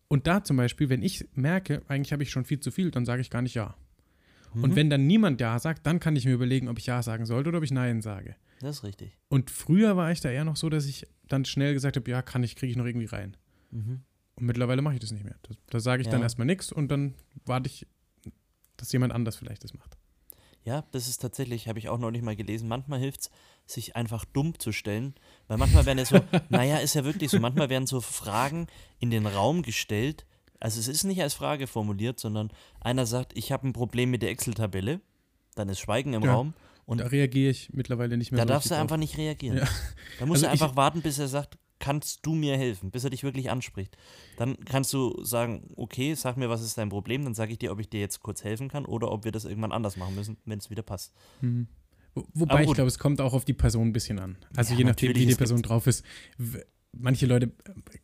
Und 0.08 0.26
da 0.26 0.42
zum 0.42 0.56
Beispiel, 0.56 0.88
wenn 0.88 1.02
ich 1.02 1.26
merke, 1.34 1.82
eigentlich 1.88 2.12
habe 2.12 2.22
ich 2.22 2.30
schon 2.30 2.44
viel 2.44 2.60
zu 2.60 2.70
viel, 2.70 2.90
dann 2.90 3.04
sage 3.04 3.20
ich 3.20 3.30
gar 3.30 3.42
nicht 3.42 3.54
Ja. 3.54 3.76
Mhm. 4.54 4.64
Und 4.64 4.76
wenn 4.76 4.88
dann 4.90 5.06
niemand 5.06 5.40
Ja 5.40 5.58
sagt, 5.58 5.86
dann 5.86 6.00
kann 6.00 6.16
ich 6.16 6.24
mir 6.24 6.32
überlegen, 6.32 6.68
ob 6.68 6.78
ich 6.78 6.86
Ja 6.86 7.02
sagen 7.02 7.26
sollte 7.26 7.48
oder 7.50 7.58
ob 7.58 7.64
ich 7.64 7.70
Nein 7.70 8.00
sage. 8.00 8.34
Das 8.60 8.78
ist 8.78 8.84
richtig. 8.84 9.16
Und 9.28 9.50
früher 9.50 9.96
war 9.96 10.10
ich 10.10 10.20
da 10.20 10.30
eher 10.30 10.44
noch 10.44 10.56
so, 10.56 10.68
dass 10.70 10.86
ich 10.86 11.06
dann 11.28 11.44
schnell 11.44 11.74
gesagt 11.74 11.96
habe, 11.96 12.10
ja, 12.10 12.22
kann 12.22 12.42
ich, 12.42 12.56
kriege 12.56 12.70
ich 12.70 12.76
noch 12.76 12.86
irgendwie 12.86 13.06
rein. 13.06 13.36
Mhm. 13.70 14.00
Und 14.36 14.46
mittlerweile 14.46 14.80
mache 14.82 14.94
ich 14.94 15.00
das 15.00 15.12
nicht 15.12 15.24
mehr. 15.24 15.36
Da, 15.42 15.54
da 15.68 15.80
sage 15.80 16.00
ich 16.02 16.08
dann 16.08 16.20
Ja. 16.20 16.24
erstmal 16.24 16.46
nichts 16.46 16.72
und 16.72 16.88
dann 16.90 17.14
warte 17.44 17.68
ich, 17.68 17.86
dass 18.76 18.90
jemand 18.92 19.12
anders 19.12 19.36
vielleicht 19.36 19.62
das 19.64 19.74
macht. 19.74 19.98
Ja, 20.64 20.84
das 20.92 21.08
ist 21.08 21.18
tatsächlich, 21.18 21.68
habe 21.68 21.78
ich 21.78 21.88
auch 21.88 21.98
noch 21.98 22.10
nicht 22.10 22.22
mal 22.22 22.36
gelesen. 22.36 22.68
Manchmal 22.68 22.98
hilft 22.98 23.20
es, 23.20 23.30
sich 23.66 23.96
einfach 23.96 24.24
dumm 24.26 24.58
zu 24.58 24.72
stellen. 24.72 25.14
Weil 25.46 25.56
manchmal 25.58 25.86
werden 25.86 25.98
ja 25.98 26.04
so, 26.04 26.20
naja, 26.50 26.78
ist 26.78 26.94
ja 26.94 27.04
wirklich 27.04 27.30
so, 27.30 27.38
manchmal 27.40 27.68
werden 27.70 27.86
so 27.86 28.00
Fragen 28.00 28.66
in 28.98 29.10
den 29.10 29.26
Raum 29.26 29.62
gestellt. 29.62 30.26
Also 30.60 30.80
es 30.80 30.88
ist 30.88 31.04
nicht 31.04 31.22
als 31.22 31.34
Frage 31.34 31.66
formuliert, 31.66 32.18
sondern 32.18 32.50
einer 32.80 33.06
sagt, 33.06 33.36
ich 33.36 33.52
habe 33.52 33.66
ein 33.68 33.72
Problem 33.72 34.10
mit 34.10 34.22
der 34.22 34.30
Excel-Tabelle. 34.30 35.00
Dann 35.54 35.68
ist 35.68 35.80
Schweigen 35.80 36.12
im 36.14 36.22
Ja. 36.24 36.34
Raum. 36.34 36.54
Und 36.84 36.98
da 36.98 37.06
reagiere 37.06 37.50
ich 37.50 37.70
mittlerweile 37.72 38.16
nicht 38.16 38.32
mehr 38.32 38.38
da 38.38 38.44
so 38.44 38.48
darfst 38.54 38.70
du 38.70 38.74
einfach 38.76 38.96
nicht 38.96 39.18
reagieren. 39.18 39.58
Ja. 39.58 39.68
Da 40.18 40.26
musst 40.26 40.42
Also 40.42 40.46
du 40.46 40.54
ich- 40.56 40.62
einfach 40.62 40.74
warten, 40.76 41.02
bis 41.02 41.18
er 41.18 41.28
sagt, 41.28 41.58
kannst 41.88 42.26
du 42.26 42.34
mir 42.34 42.58
helfen, 42.58 42.90
bis 42.90 43.04
er 43.04 43.08
dich 43.08 43.22
wirklich 43.22 43.50
anspricht. 43.50 43.96
Dann 44.36 44.62
kannst 44.66 44.92
du 44.92 45.24
sagen, 45.24 45.70
okay, 45.74 46.12
sag 46.12 46.36
mir, 46.36 46.50
was 46.50 46.62
ist 46.62 46.76
dein 46.76 46.90
Problem, 46.90 47.24
dann 47.24 47.32
sage 47.32 47.52
ich 47.52 47.58
dir, 47.58 47.72
ob 47.72 47.80
ich 47.80 47.88
dir 47.88 47.98
jetzt 47.98 48.20
kurz 48.20 48.44
helfen 48.44 48.68
kann 48.68 48.84
oder 48.84 49.10
ob 49.10 49.24
wir 49.24 49.32
das 49.32 49.46
irgendwann 49.46 49.72
anders 49.72 49.96
machen 49.96 50.14
müssen, 50.14 50.36
wenn 50.44 50.58
es 50.58 50.68
wieder 50.68 50.82
passt. 50.82 51.14
Mhm. 51.40 51.66
Wobei 52.34 52.64
ich 52.64 52.74
glaube, 52.74 52.88
es 52.88 52.98
kommt 52.98 53.22
auch 53.22 53.32
auf 53.32 53.46
die 53.46 53.54
Person 53.54 53.88
ein 53.88 53.92
bisschen 53.94 54.18
an. 54.18 54.36
Also 54.54 54.74
Ja, 54.74 54.80
je 54.80 54.84
nachdem, 54.84 55.14
wie 55.16 55.24
die 55.24 55.34
Person 55.34 55.62
drauf 55.62 55.86
ist. 55.86 56.04
Manche 56.92 57.24
Leute 57.24 57.52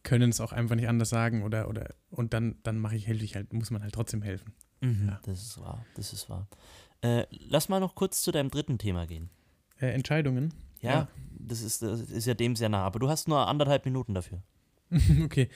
können 0.02 0.30
es 0.30 0.40
auch 0.40 0.52
einfach 0.52 0.76
nicht 0.76 0.88
anders 0.88 1.10
sagen 1.10 1.42
oder, 1.42 1.68
oder 1.68 1.94
und 2.08 2.32
dann, 2.32 2.56
dann 2.62 2.78
mache 2.78 2.96
ich, 2.96 3.06
helfe 3.06 3.24
ich 3.24 3.36
halt, 3.36 3.52
muss 3.52 3.70
man 3.70 3.82
halt 3.82 3.92
trotzdem 3.92 4.22
helfen. 4.22 4.54
Ja. 4.80 5.20
Das 5.24 5.42
ist 5.42 5.60
wahr, 5.60 5.84
das 5.94 6.14
ist 6.14 6.30
wahr. 6.30 6.48
Äh, 7.02 7.26
lass 7.30 7.68
mal 7.68 7.80
noch 7.80 7.94
kurz 7.94 8.22
zu 8.22 8.32
deinem 8.32 8.50
dritten 8.50 8.78
Thema 8.78 9.06
gehen. 9.06 9.28
Äh, 9.78 9.88
Entscheidungen. 9.88 10.54
Ja, 10.80 10.90
Ja. 10.90 11.08
Das, 11.46 11.62
ist, 11.62 11.83
das 11.83 12.00
ist 12.00 12.26
ja 12.26 12.35
dem 12.35 12.57
sehr 12.57 12.68
nah, 12.68 12.83
aber 12.83 12.98
du 12.98 13.09
hast 13.09 13.28
nur 13.28 13.46
anderthalb 13.46 13.85
Minuten 13.85 14.14
dafür. 14.14 14.42
okay. 15.24 15.48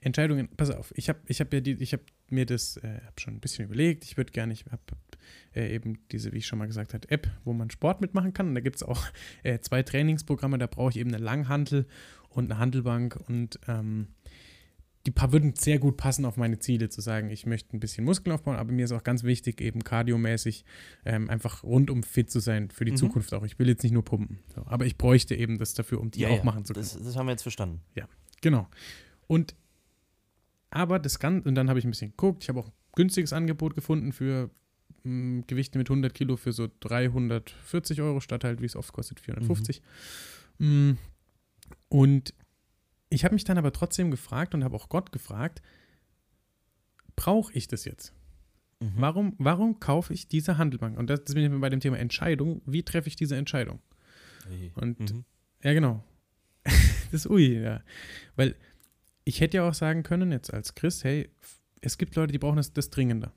Entscheidungen, 0.00 0.48
pass 0.56 0.70
auf. 0.70 0.92
Ich 0.96 1.08
habe 1.08 1.20
ich 1.26 1.40
hab 1.40 1.52
ja 1.52 1.60
die, 1.60 1.72
ich 1.72 1.92
habe 1.92 2.02
mir 2.28 2.46
das 2.46 2.76
äh, 2.78 3.00
hab 3.06 3.20
schon 3.20 3.34
ein 3.34 3.40
bisschen 3.40 3.66
überlegt. 3.66 4.04
Ich 4.04 4.16
würde 4.16 4.32
gerne, 4.32 4.52
ich 4.52 4.64
habe 4.70 4.82
äh, 5.54 5.74
eben 5.74 5.98
diese, 6.10 6.32
wie 6.32 6.38
ich 6.38 6.46
schon 6.46 6.58
mal 6.58 6.66
gesagt 6.66 6.94
habe, 6.94 7.08
App, 7.10 7.28
wo 7.44 7.52
man 7.52 7.70
Sport 7.70 8.00
mitmachen 8.00 8.32
kann. 8.32 8.48
Und 8.48 8.54
da 8.54 8.60
gibt 8.60 8.76
es 8.76 8.82
auch 8.82 9.04
äh, 9.42 9.60
zwei 9.60 9.82
Trainingsprogramme. 9.82 10.58
Da 10.58 10.66
brauche 10.66 10.90
ich 10.90 10.96
eben 10.96 11.12
eine 11.14 11.22
Langhantel 11.22 11.86
und 12.28 12.50
eine 12.50 12.58
Handelbank. 12.58 13.18
Und 13.28 13.60
ähm, 13.68 14.08
die 15.06 15.10
paar 15.10 15.32
würden 15.32 15.54
sehr 15.54 15.78
gut 15.78 15.96
passen 15.96 16.24
auf 16.26 16.36
meine 16.36 16.58
Ziele, 16.58 16.90
zu 16.90 17.00
sagen, 17.00 17.30
ich 17.30 17.46
möchte 17.46 17.74
ein 17.74 17.80
bisschen 17.80 18.04
Muskeln 18.04 18.34
aufbauen, 18.34 18.56
aber 18.56 18.70
mir 18.70 18.84
ist 18.84 18.92
auch 18.92 19.02
ganz 19.02 19.22
wichtig, 19.22 19.60
eben 19.62 19.82
kardiomäßig 19.82 20.64
ähm, 21.06 21.30
einfach 21.30 21.62
rundum 21.62 22.02
fit 22.02 22.30
zu 22.30 22.38
sein 22.40 22.70
für 22.70 22.84
die 22.84 22.92
Mhm. 22.92 22.96
Zukunft 22.96 23.32
auch. 23.32 23.44
Ich 23.44 23.58
will 23.58 23.68
jetzt 23.68 23.82
nicht 23.82 23.92
nur 23.92 24.04
pumpen. 24.04 24.40
So, 24.54 24.62
aber 24.66 24.84
ich 24.84 24.98
bräuchte 24.98 25.34
eben 25.34 25.58
das 25.58 25.72
dafür, 25.72 26.00
um 26.00 26.10
die 26.10 26.26
auch 26.26 26.44
machen 26.44 26.64
zu 26.66 26.74
können. 26.74 26.84
Das, 26.84 27.02
das 27.02 27.16
haben 27.16 27.26
wir 27.26 27.32
jetzt 27.32 27.42
verstanden. 27.42 27.80
Genau. 28.42 28.68
Und 29.26 29.54
aber 30.70 30.98
das 30.98 31.18
Ganze, 31.18 31.48
und 31.48 31.54
dann 31.54 31.68
habe 31.68 31.78
ich 31.78 31.84
ein 31.84 31.90
bisschen 31.90 32.10
geguckt, 32.10 32.42
ich 32.42 32.48
habe 32.48 32.60
auch 32.60 32.68
ein 32.68 32.72
günstiges 32.94 33.32
Angebot 33.32 33.74
gefunden 33.74 34.12
für 34.12 34.50
mh, 35.02 35.44
Gewichte 35.46 35.78
mit 35.78 35.88
100 35.90 36.14
Kilo 36.14 36.36
für 36.36 36.52
so 36.52 36.68
340 36.80 38.00
Euro 38.02 38.20
statt 38.20 38.44
halt, 38.44 38.60
wie 38.60 38.66
es 38.66 38.76
oft 38.76 38.92
kostet, 38.92 39.18
450. 39.20 39.82
Mhm. 40.58 40.98
Und 41.88 42.34
ich 43.10 43.24
habe 43.24 43.34
mich 43.34 43.44
dann 43.44 43.58
aber 43.58 43.72
trotzdem 43.72 44.10
gefragt 44.10 44.54
und 44.54 44.64
habe 44.64 44.76
auch 44.76 44.88
Gott 44.88 45.12
gefragt, 45.12 45.60
brauche 47.16 47.52
ich 47.52 47.68
das 47.68 47.84
jetzt? 47.84 48.14
Mhm. 48.80 48.92
Warum, 48.96 49.34
warum 49.38 49.78
kaufe 49.80 50.14
ich 50.14 50.28
diese 50.28 50.56
Handelbank? 50.56 50.98
Und 50.98 51.10
das, 51.10 51.24
das 51.24 51.34
bin 51.34 51.52
ich 51.52 51.60
bei 51.60 51.68
dem 51.68 51.80
Thema 51.80 51.98
Entscheidung. 51.98 52.62
Wie 52.64 52.82
treffe 52.82 53.08
ich 53.08 53.16
diese 53.16 53.36
Entscheidung? 53.36 53.80
Ui. 54.48 54.72
Und 54.76 54.98
Mhm. 55.00 55.24
ja, 55.62 55.74
genau. 55.74 56.02
das 56.64 57.24
ist 57.24 57.30
ui, 57.30 57.60
ja. 57.60 57.82
Weil 58.36 58.54
ich 59.24 59.40
hätte 59.40 59.58
ja 59.58 59.68
auch 59.68 59.74
sagen 59.74 60.02
können, 60.02 60.32
jetzt 60.32 60.52
als 60.52 60.74
Christ, 60.74 61.04
hey, 61.04 61.28
es 61.82 61.98
gibt 61.98 62.14
Leute, 62.16 62.32
die 62.32 62.38
brauchen 62.38 62.56
das, 62.56 62.72
das 62.72 62.90
dringender. 62.90 63.32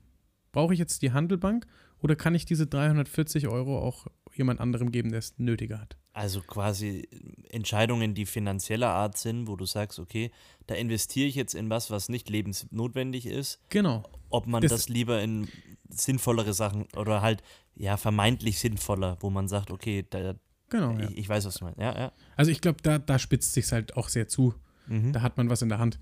Brauche 0.52 0.72
ich 0.72 0.78
jetzt 0.78 1.02
die 1.02 1.12
Handelbank 1.12 1.66
oder 1.98 2.16
kann 2.16 2.34
ich 2.34 2.44
diese 2.46 2.66
340 2.66 3.48
Euro 3.48 3.78
auch 3.78 4.06
jemand 4.32 4.60
anderem 4.60 4.92
geben, 4.92 5.10
der 5.10 5.18
es 5.18 5.38
nötiger 5.38 5.80
hat? 5.80 5.96
Also 6.14 6.40
quasi 6.42 7.08
Entscheidungen, 7.50 8.14
die 8.14 8.24
finanzieller 8.24 8.88
Art 8.90 9.18
sind, 9.18 9.48
wo 9.48 9.56
du 9.56 9.66
sagst, 9.66 9.98
okay, 9.98 10.30
da 10.68 10.74
investiere 10.76 11.26
ich 11.26 11.34
jetzt 11.34 11.54
in 11.54 11.68
was, 11.70 11.90
was 11.90 12.08
nicht 12.08 12.30
lebensnotwendig 12.30 13.26
ist, 13.26 13.60
Genau. 13.68 14.04
ob 14.30 14.46
man 14.46 14.62
Das- 14.62 14.70
das, 14.70 14.88
lieber 14.88 15.20
in 15.20 15.48
sinnvollere 15.88 16.54
Sachen 16.54 16.86
oder 16.96 17.20
halt, 17.20 17.42
ja, 17.74 17.96
vermeintlich 17.96 18.60
sinnvoller, 18.60 19.16
wo 19.20 19.28
man 19.30 19.48
sagt, 19.48 19.70
okay, 19.72 20.06
da, 20.08 20.34
Genau. 20.70 20.92
Ja. 20.92 21.10
ich, 21.10 21.18
ich 21.18 21.28
weiß, 21.28 21.44
was 21.46 21.56
du 21.56 21.64
meinst. 21.64 21.80
Ja, 21.80 21.96
ja. 21.98 22.12
Also 22.36 22.50
ich 22.52 22.60
glaube, 22.60 22.78
da, 22.82 22.98
da 22.98 23.18
spitzt 23.18 23.52
sich 23.52 23.70
halt 23.72 23.96
auch 23.96 24.08
sehr 24.08 24.28
zu. 24.28 24.54
Mhm. 24.86 25.12
Da 25.12 25.20
hat 25.22 25.36
man 25.36 25.50
was 25.50 25.62
in 25.62 25.68
der 25.68 25.78
Hand. 25.78 25.98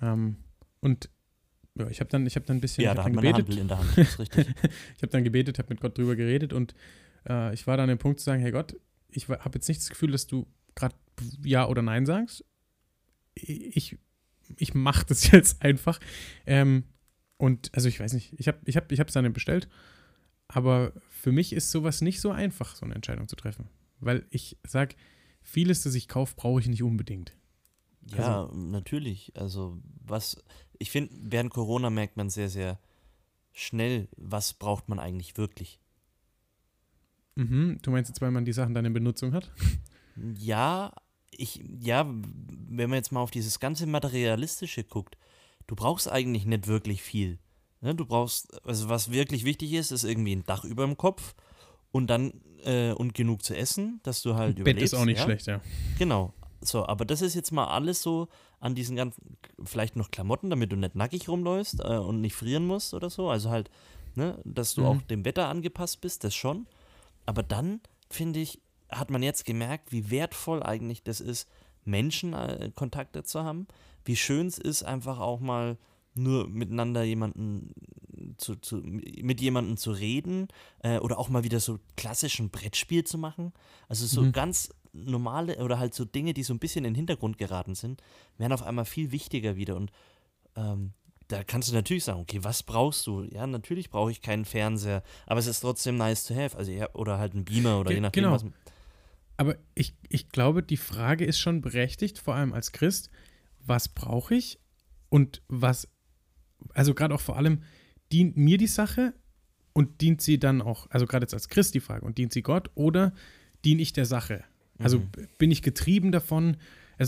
Ähm, 0.00 0.36
und 0.80 1.08
ja, 1.78 1.88
ich 1.88 2.00
habe 2.00 2.08
dann, 2.10 2.26
ich 2.26 2.36
hab 2.36 2.44
dann 2.46 2.56
ein 2.56 2.60
bisschen 2.60 2.84
ja, 2.84 2.92
ich 2.92 2.96
da 2.96 3.04
hat 3.04 3.08
dann 3.08 3.14
man 3.16 3.24
eine 3.26 3.32
gebetet. 3.36 3.48
Handel 3.50 3.62
in 3.62 3.68
der 3.68 3.78
Hand, 3.78 3.90
das 3.98 4.08
ist 4.08 4.18
richtig. 4.18 4.46
Ich 4.96 5.02
habe 5.02 5.08
dann 5.12 5.24
gebetet, 5.24 5.58
habe 5.58 5.68
mit 5.70 5.80
Gott 5.80 5.96
drüber 5.96 6.16
geredet 6.16 6.52
und 6.54 6.74
äh, 7.28 7.52
ich 7.54 7.66
war 7.66 7.76
dann 7.76 7.84
an 7.84 7.96
dem 7.96 7.98
Punkt 7.98 8.18
zu 8.20 8.24
sagen, 8.24 8.40
hey 8.42 8.50
Gott, 8.50 8.74
ich 9.12 9.28
habe 9.28 9.52
jetzt 9.54 9.68
nicht 9.68 9.80
das 9.80 9.88
Gefühl, 9.88 10.12
dass 10.12 10.26
du 10.26 10.46
gerade 10.74 10.94
Ja 11.42 11.68
oder 11.68 11.82
Nein 11.82 12.06
sagst. 12.06 12.44
Ich, 13.34 13.98
ich 14.56 14.74
mache 14.74 15.06
das 15.06 15.30
jetzt 15.30 15.62
einfach. 15.62 16.00
Ähm, 16.46 16.84
und 17.36 17.74
also 17.74 17.88
ich 17.88 17.98
weiß 17.98 18.12
nicht, 18.12 18.34
ich 18.38 18.48
habe 18.48 18.58
ich 18.64 18.76
hab, 18.76 18.90
ich 18.92 18.98
es 18.98 19.12
dann 19.12 19.32
bestellt, 19.32 19.68
aber 20.48 20.92
für 21.08 21.32
mich 21.32 21.52
ist 21.52 21.70
sowas 21.70 22.00
nicht 22.00 22.20
so 22.20 22.30
einfach, 22.30 22.76
so 22.76 22.84
eine 22.84 22.94
Entscheidung 22.94 23.28
zu 23.28 23.36
treffen. 23.36 23.68
Weil 24.00 24.26
ich 24.30 24.58
sage, 24.66 24.94
vieles, 25.42 25.82
das 25.82 25.94
ich 25.94 26.08
kaufe, 26.08 26.34
brauche 26.36 26.60
ich 26.60 26.68
nicht 26.68 26.82
unbedingt. 26.82 27.36
Ja, 28.16 28.50
natürlich. 28.52 29.32
Also 29.36 29.80
was, 30.04 30.42
ich 30.78 30.90
finde, 30.90 31.14
während 31.20 31.50
Corona 31.50 31.90
merkt 31.90 32.16
man 32.16 32.30
sehr, 32.30 32.48
sehr 32.48 32.80
schnell, 33.52 34.08
was 34.16 34.54
braucht 34.54 34.88
man 34.88 34.98
eigentlich 34.98 35.36
wirklich. 35.36 35.80
Mhm. 37.34 37.78
Du 37.82 37.90
meinst 37.90 38.08
jetzt, 38.10 38.20
weil 38.20 38.30
man 38.30 38.44
die 38.44 38.52
Sachen 38.52 38.74
dann 38.74 38.84
in 38.84 38.92
Benutzung 38.92 39.32
hat? 39.32 39.50
Ja, 40.38 40.92
ich, 41.30 41.62
ja, 41.80 42.04
wenn 42.06 42.90
man 42.90 42.96
jetzt 42.98 43.12
mal 43.12 43.20
auf 43.20 43.30
dieses 43.30 43.58
ganze 43.60 43.86
Materialistische 43.86 44.84
guckt, 44.84 45.16
du 45.66 45.74
brauchst 45.74 46.10
eigentlich 46.10 46.44
nicht 46.44 46.66
wirklich 46.66 47.02
viel. 47.02 47.38
Ne? 47.80 47.94
Du 47.94 48.04
brauchst, 48.04 48.64
also 48.66 48.88
was 48.88 49.10
wirklich 49.10 49.44
wichtig 49.44 49.72
ist, 49.72 49.90
ist 49.90 50.04
irgendwie 50.04 50.36
ein 50.36 50.44
Dach 50.44 50.64
über 50.64 50.84
dem 50.84 50.96
Kopf 50.96 51.34
und 51.90 52.08
dann 52.08 52.32
äh, 52.64 52.92
und 52.92 53.14
genug 53.14 53.42
zu 53.42 53.56
essen, 53.56 54.00
dass 54.02 54.22
du 54.22 54.34
halt 54.34 54.56
Bett 54.56 54.60
überlebst. 54.60 54.92
ist 54.92 54.98
auch 54.98 55.04
nicht 55.06 55.18
ja? 55.18 55.24
schlecht, 55.24 55.46
ja. 55.46 55.60
Genau. 55.98 56.34
So, 56.60 56.86
aber 56.86 57.04
das 57.04 57.22
ist 57.22 57.34
jetzt 57.34 57.50
mal 57.50 57.66
alles 57.66 58.02
so 58.02 58.28
an 58.60 58.74
diesen 58.76 58.94
ganzen, 58.94 59.36
vielleicht 59.64 59.96
noch 59.96 60.10
Klamotten, 60.12 60.48
damit 60.50 60.70
du 60.70 60.76
nicht 60.76 60.94
nackig 60.94 61.28
rumläufst 61.28 61.80
äh, 61.80 61.96
und 61.96 62.20
nicht 62.20 62.36
frieren 62.36 62.66
musst 62.66 62.94
oder 62.94 63.10
so. 63.10 63.30
Also 63.30 63.50
halt, 63.50 63.68
ne, 64.14 64.38
dass 64.44 64.74
du 64.74 64.82
Mhm. 64.82 64.86
auch 64.86 65.02
dem 65.02 65.24
Wetter 65.24 65.48
angepasst 65.48 66.00
bist, 66.02 66.22
das 66.22 66.34
schon. 66.34 66.66
Aber 67.26 67.42
dann, 67.42 67.80
finde 68.10 68.40
ich, 68.40 68.60
hat 68.90 69.10
man 69.10 69.22
jetzt 69.22 69.44
gemerkt, 69.44 69.92
wie 69.92 70.10
wertvoll 70.10 70.62
eigentlich 70.62 71.02
das 71.02 71.20
ist, 71.20 71.48
Menschen 71.84 72.32
äh, 72.34 72.70
Kontakte 72.74 73.24
zu 73.24 73.42
haben. 73.42 73.66
Wie 74.04 74.16
schön 74.16 74.46
es 74.46 74.58
ist, 74.58 74.82
einfach 74.82 75.18
auch 75.18 75.40
mal 75.40 75.78
nur 76.14 76.46
miteinander 76.48 77.02
jemanden 77.02 77.72
zu, 78.36 78.56
zu, 78.56 78.76
mit 78.76 79.40
jemandem 79.40 79.76
zu 79.78 79.92
reden 79.92 80.48
äh, 80.80 80.98
oder 80.98 81.18
auch 81.18 81.28
mal 81.30 81.42
wieder 81.42 81.58
so 81.58 81.78
klassischen 81.96 82.50
Brettspiel 82.50 83.04
zu 83.04 83.16
machen. 83.18 83.52
Also 83.88 84.06
so 84.06 84.22
Mhm. 84.22 84.32
ganz 84.32 84.70
normale 84.92 85.56
oder 85.64 85.78
halt 85.78 85.94
so 85.94 86.04
Dinge, 86.04 86.34
die 86.34 86.42
so 86.42 86.52
ein 86.52 86.58
bisschen 86.58 86.84
in 86.84 86.92
den 86.92 86.96
Hintergrund 86.96 87.38
geraten 87.38 87.74
sind, 87.74 88.02
werden 88.36 88.52
auf 88.52 88.62
einmal 88.62 88.84
viel 88.84 89.10
wichtiger 89.10 89.56
wieder. 89.56 89.76
Und 89.76 89.90
ähm, 90.54 90.92
da 91.32 91.42
kannst 91.44 91.68
du 91.68 91.74
natürlich 91.74 92.04
sagen, 92.04 92.20
okay, 92.20 92.38
was 92.42 92.62
brauchst 92.62 93.06
du? 93.06 93.22
Ja, 93.24 93.46
natürlich 93.46 93.90
brauche 93.90 94.10
ich 94.10 94.20
keinen 94.22 94.44
Fernseher, 94.44 95.02
aber 95.26 95.40
es 95.40 95.46
ist 95.46 95.60
trotzdem 95.60 95.96
nice 95.96 96.24
to 96.24 96.34
have. 96.34 96.56
Also 96.56 96.70
ja, 96.72 96.88
oder 96.94 97.18
halt 97.18 97.34
ein 97.34 97.44
Beamer 97.44 97.80
oder 97.80 97.88
Ge- 97.90 97.96
je 97.96 98.00
nachdem, 98.00 98.24
genau. 98.24 98.34
was. 98.34 98.44
Aber 99.36 99.56
ich, 99.74 99.94
ich 100.08 100.28
glaube, 100.28 100.62
die 100.62 100.76
Frage 100.76 101.24
ist 101.24 101.38
schon 101.38 101.60
berechtigt, 101.62 102.18
vor 102.18 102.34
allem 102.34 102.52
als 102.52 102.72
Christ, 102.72 103.10
was 103.64 103.88
brauche 103.88 104.34
ich 104.34 104.58
und 105.08 105.42
was, 105.48 105.88
also 106.74 106.94
gerade 106.94 107.14
auch 107.14 107.20
vor 107.20 107.36
allem, 107.36 107.62
dient 108.12 108.36
mir 108.36 108.58
die 108.58 108.66
Sache 108.66 109.14
und 109.72 110.00
dient 110.00 110.20
sie 110.20 110.38
dann 110.38 110.60
auch, 110.62 110.86
also 110.90 111.06
gerade 111.06 111.24
jetzt 111.24 111.34
als 111.34 111.48
Christ 111.48 111.74
die 111.74 111.80
Frage, 111.80 112.04
und 112.04 112.18
dient 112.18 112.32
sie 112.32 112.42
Gott 112.42 112.70
oder 112.74 113.12
diene 113.64 113.80
ich 113.82 113.92
der 113.92 114.06
Sache? 114.06 114.44
Also 114.78 114.98
Mhm. 114.98 115.10
bin 115.38 115.50
ich 115.50 115.62
getrieben 115.62 116.12
davon? 116.12 116.56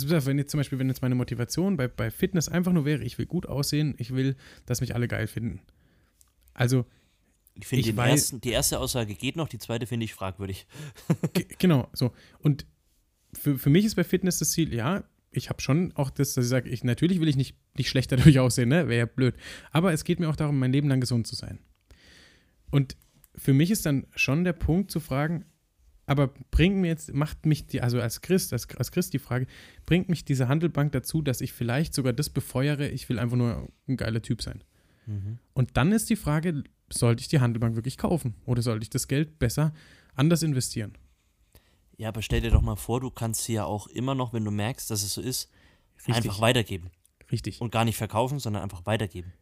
Also 0.02 0.26
wenn 0.26 0.38
jetzt 0.38 0.50
zum 0.50 0.58
Beispiel, 0.58 0.78
wenn 0.78 0.88
jetzt 0.88 1.02
meine 1.02 1.14
Motivation 1.14 1.76
bei, 1.76 1.88
bei 1.88 2.10
Fitness 2.10 2.48
einfach 2.48 2.72
nur 2.72 2.84
wäre, 2.84 3.02
ich 3.04 3.18
will 3.18 3.26
gut 3.26 3.46
aussehen, 3.46 3.94
ich 3.98 4.14
will, 4.14 4.36
dass 4.66 4.80
mich 4.80 4.94
alle 4.94 5.08
geil 5.08 5.26
finden. 5.26 5.60
Also 6.52 6.84
Ich 7.54 7.66
finde, 7.66 7.82
die 8.40 8.50
erste 8.50 8.78
Aussage 8.80 9.14
geht 9.14 9.36
noch, 9.36 9.48
die 9.48 9.58
zweite 9.58 9.86
finde 9.86 10.04
ich 10.04 10.14
fragwürdig. 10.14 10.66
Ge- 11.32 11.46
genau, 11.58 11.88
so. 11.92 12.12
Und 12.40 12.66
für, 13.32 13.58
für 13.58 13.70
mich 13.70 13.84
ist 13.84 13.94
bei 13.94 14.04
Fitness 14.04 14.38
das 14.38 14.50
Ziel, 14.52 14.72
ja, 14.74 15.04
ich 15.30 15.48
habe 15.50 15.60
schon 15.60 15.92
auch 15.96 16.10
das, 16.10 16.34
dass 16.34 16.44
ich 16.44 16.48
sage, 16.50 16.68
ich, 16.68 16.84
natürlich 16.84 17.20
will 17.20 17.28
ich 17.28 17.36
nicht, 17.36 17.56
nicht 17.76 17.88
schlechter 17.88 18.16
dadurch 18.18 18.38
aussehen, 18.38 18.68
ne? 18.68 18.88
Wäre 18.88 18.98
ja 18.98 19.06
blöd. 19.06 19.34
Aber 19.72 19.92
es 19.92 20.04
geht 20.04 20.20
mir 20.20 20.28
auch 20.28 20.36
darum, 20.36 20.58
mein 20.58 20.72
Leben 20.72 20.88
lang 20.88 21.00
gesund 21.00 21.26
zu 21.26 21.34
sein. 21.34 21.58
Und 22.70 22.96
für 23.36 23.52
mich 23.52 23.70
ist 23.70 23.84
dann 23.86 24.06
schon 24.14 24.44
der 24.44 24.52
Punkt 24.52 24.90
zu 24.92 25.00
fragen, 25.00 25.44
aber 26.06 26.28
bringt 26.50 26.76
mir 26.76 26.88
jetzt, 26.88 27.14
macht 27.14 27.46
mich 27.46 27.66
die, 27.66 27.80
also 27.80 28.00
als 28.00 28.20
Christ, 28.20 28.52
als, 28.52 28.68
als 28.76 28.92
Christ 28.92 29.12
die 29.14 29.18
Frage, 29.18 29.46
bringt 29.86 30.08
mich 30.08 30.24
diese 30.24 30.48
Handelbank 30.48 30.92
dazu, 30.92 31.22
dass 31.22 31.40
ich 31.40 31.52
vielleicht 31.52 31.94
sogar 31.94 32.12
das 32.12 32.30
befeuere, 32.30 32.90
ich 32.90 33.08
will 33.08 33.18
einfach 33.18 33.36
nur 33.36 33.68
ein 33.88 33.96
geiler 33.96 34.20
Typ 34.20 34.42
sein. 34.42 34.62
Mhm. 35.06 35.38
Und 35.54 35.76
dann 35.76 35.92
ist 35.92 36.10
die 36.10 36.16
Frage, 36.16 36.64
sollte 36.92 37.22
ich 37.22 37.28
die 37.28 37.40
Handelbank 37.40 37.74
wirklich 37.74 37.98
kaufen 37.98 38.34
oder 38.44 38.62
sollte 38.62 38.82
ich 38.82 38.90
das 38.90 39.08
Geld 39.08 39.38
besser 39.38 39.72
anders 40.14 40.42
investieren? 40.42 40.92
Ja, 41.96 42.08
aber 42.08 42.22
stell 42.22 42.40
dir 42.40 42.50
doch 42.50 42.62
mal 42.62 42.76
vor, 42.76 43.00
du 43.00 43.10
kannst 43.10 43.44
sie 43.44 43.54
ja 43.54 43.64
auch 43.64 43.86
immer 43.86 44.14
noch, 44.14 44.32
wenn 44.32 44.44
du 44.44 44.50
merkst, 44.50 44.90
dass 44.90 45.02
es 45.02 45.14
so 45.14 45.20
ist, 45.20 45.50
Richtig. 45.98 46.16
einfach 46.16 46.40
weitergeben. 46.40 46.90
Richtig. 47.30 47.60
Und 47.60 47.72
gar 47.72 47.84
nicht 47.84 47.96
verkaufen, 47.96 48.38
sondern 48.38 48.62
einfach 48.62 48.84
weitergeben. 48.84 49.32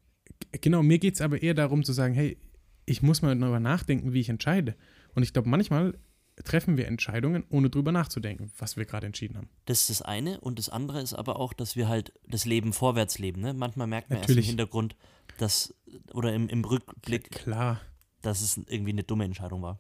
Genau, 0.61 0.83
mir 0.83 0.99
geht 0.99 1.15
es 1.15 1.21
aber 1.21 1.43
eher 1.43 1.55
darum 1.55 1.83
zu 1.83 1.93
sagen, 1.93 2.15
hey, 2.15 2.37
ich 2.85 3.03
muss 3.03 3.23
mal 3.23 3.37
darüber 3.37 3.61
nachdenken, 3.61 4.13
wie 4.13 4.21
ich 4.21 4.29
entscheide. 4.29 4.77
Und 5.15 5.23
ich 5.23 5.33
glaube, 5.33 5.49
manchmal 5.49 5.99
treffen 6.45 6.77
wir 6.77 6.87
Entscheidungen, 6.87 7.45
ohne 7.51 7.71
drüber 7.71 7.93
nachzudenken, 7.93 8.51
was 8.59 8.77
wir 8.77 8.85
gerade 8.85 9.07
entschieden 9.07 9.37
haben. 9.37 9.49
Das 9.67 9.83
ist 9.83 9.91
das 9.91 10.03
eine. 10.03 10.41
Und 10.41 10.59
das 10.59 10.69
andere 10.69 11.01
ist 11.01 11.15
aber 11.15 11.37
auch, 11.39 11.53
dass 11.53 11.77
wir 11.77 11.89
halt 11.89 12.13
das 12.27 12.45
Leben 12.45 12.73
vorwärts 12.73 13.19
leben. 13.19 13.41
Ne? 13.41 13.53
Manchmal 13.55 13.87
merkt 13.87 14.11
man 14.11 14.21
Natürlich. 14.21 14.47
erst 14.47 14.49
im 14.49 14.59
Hintergrund, 14.59 14.97
dass, 15.39 15.75
oder 16.13 16.33
im, 16.33 16.49
im 16.49 16.65
Rückblick, 16.65 17.31
Klar, 17.31 17.81
dass 18.23 18.41
es 18.41 18.57
irgendwie 18.57 18.93
eine 18.93 19.03
dumme 19.05 19.25
Entscheidung 19.25 19.63
war. 19.63 19.79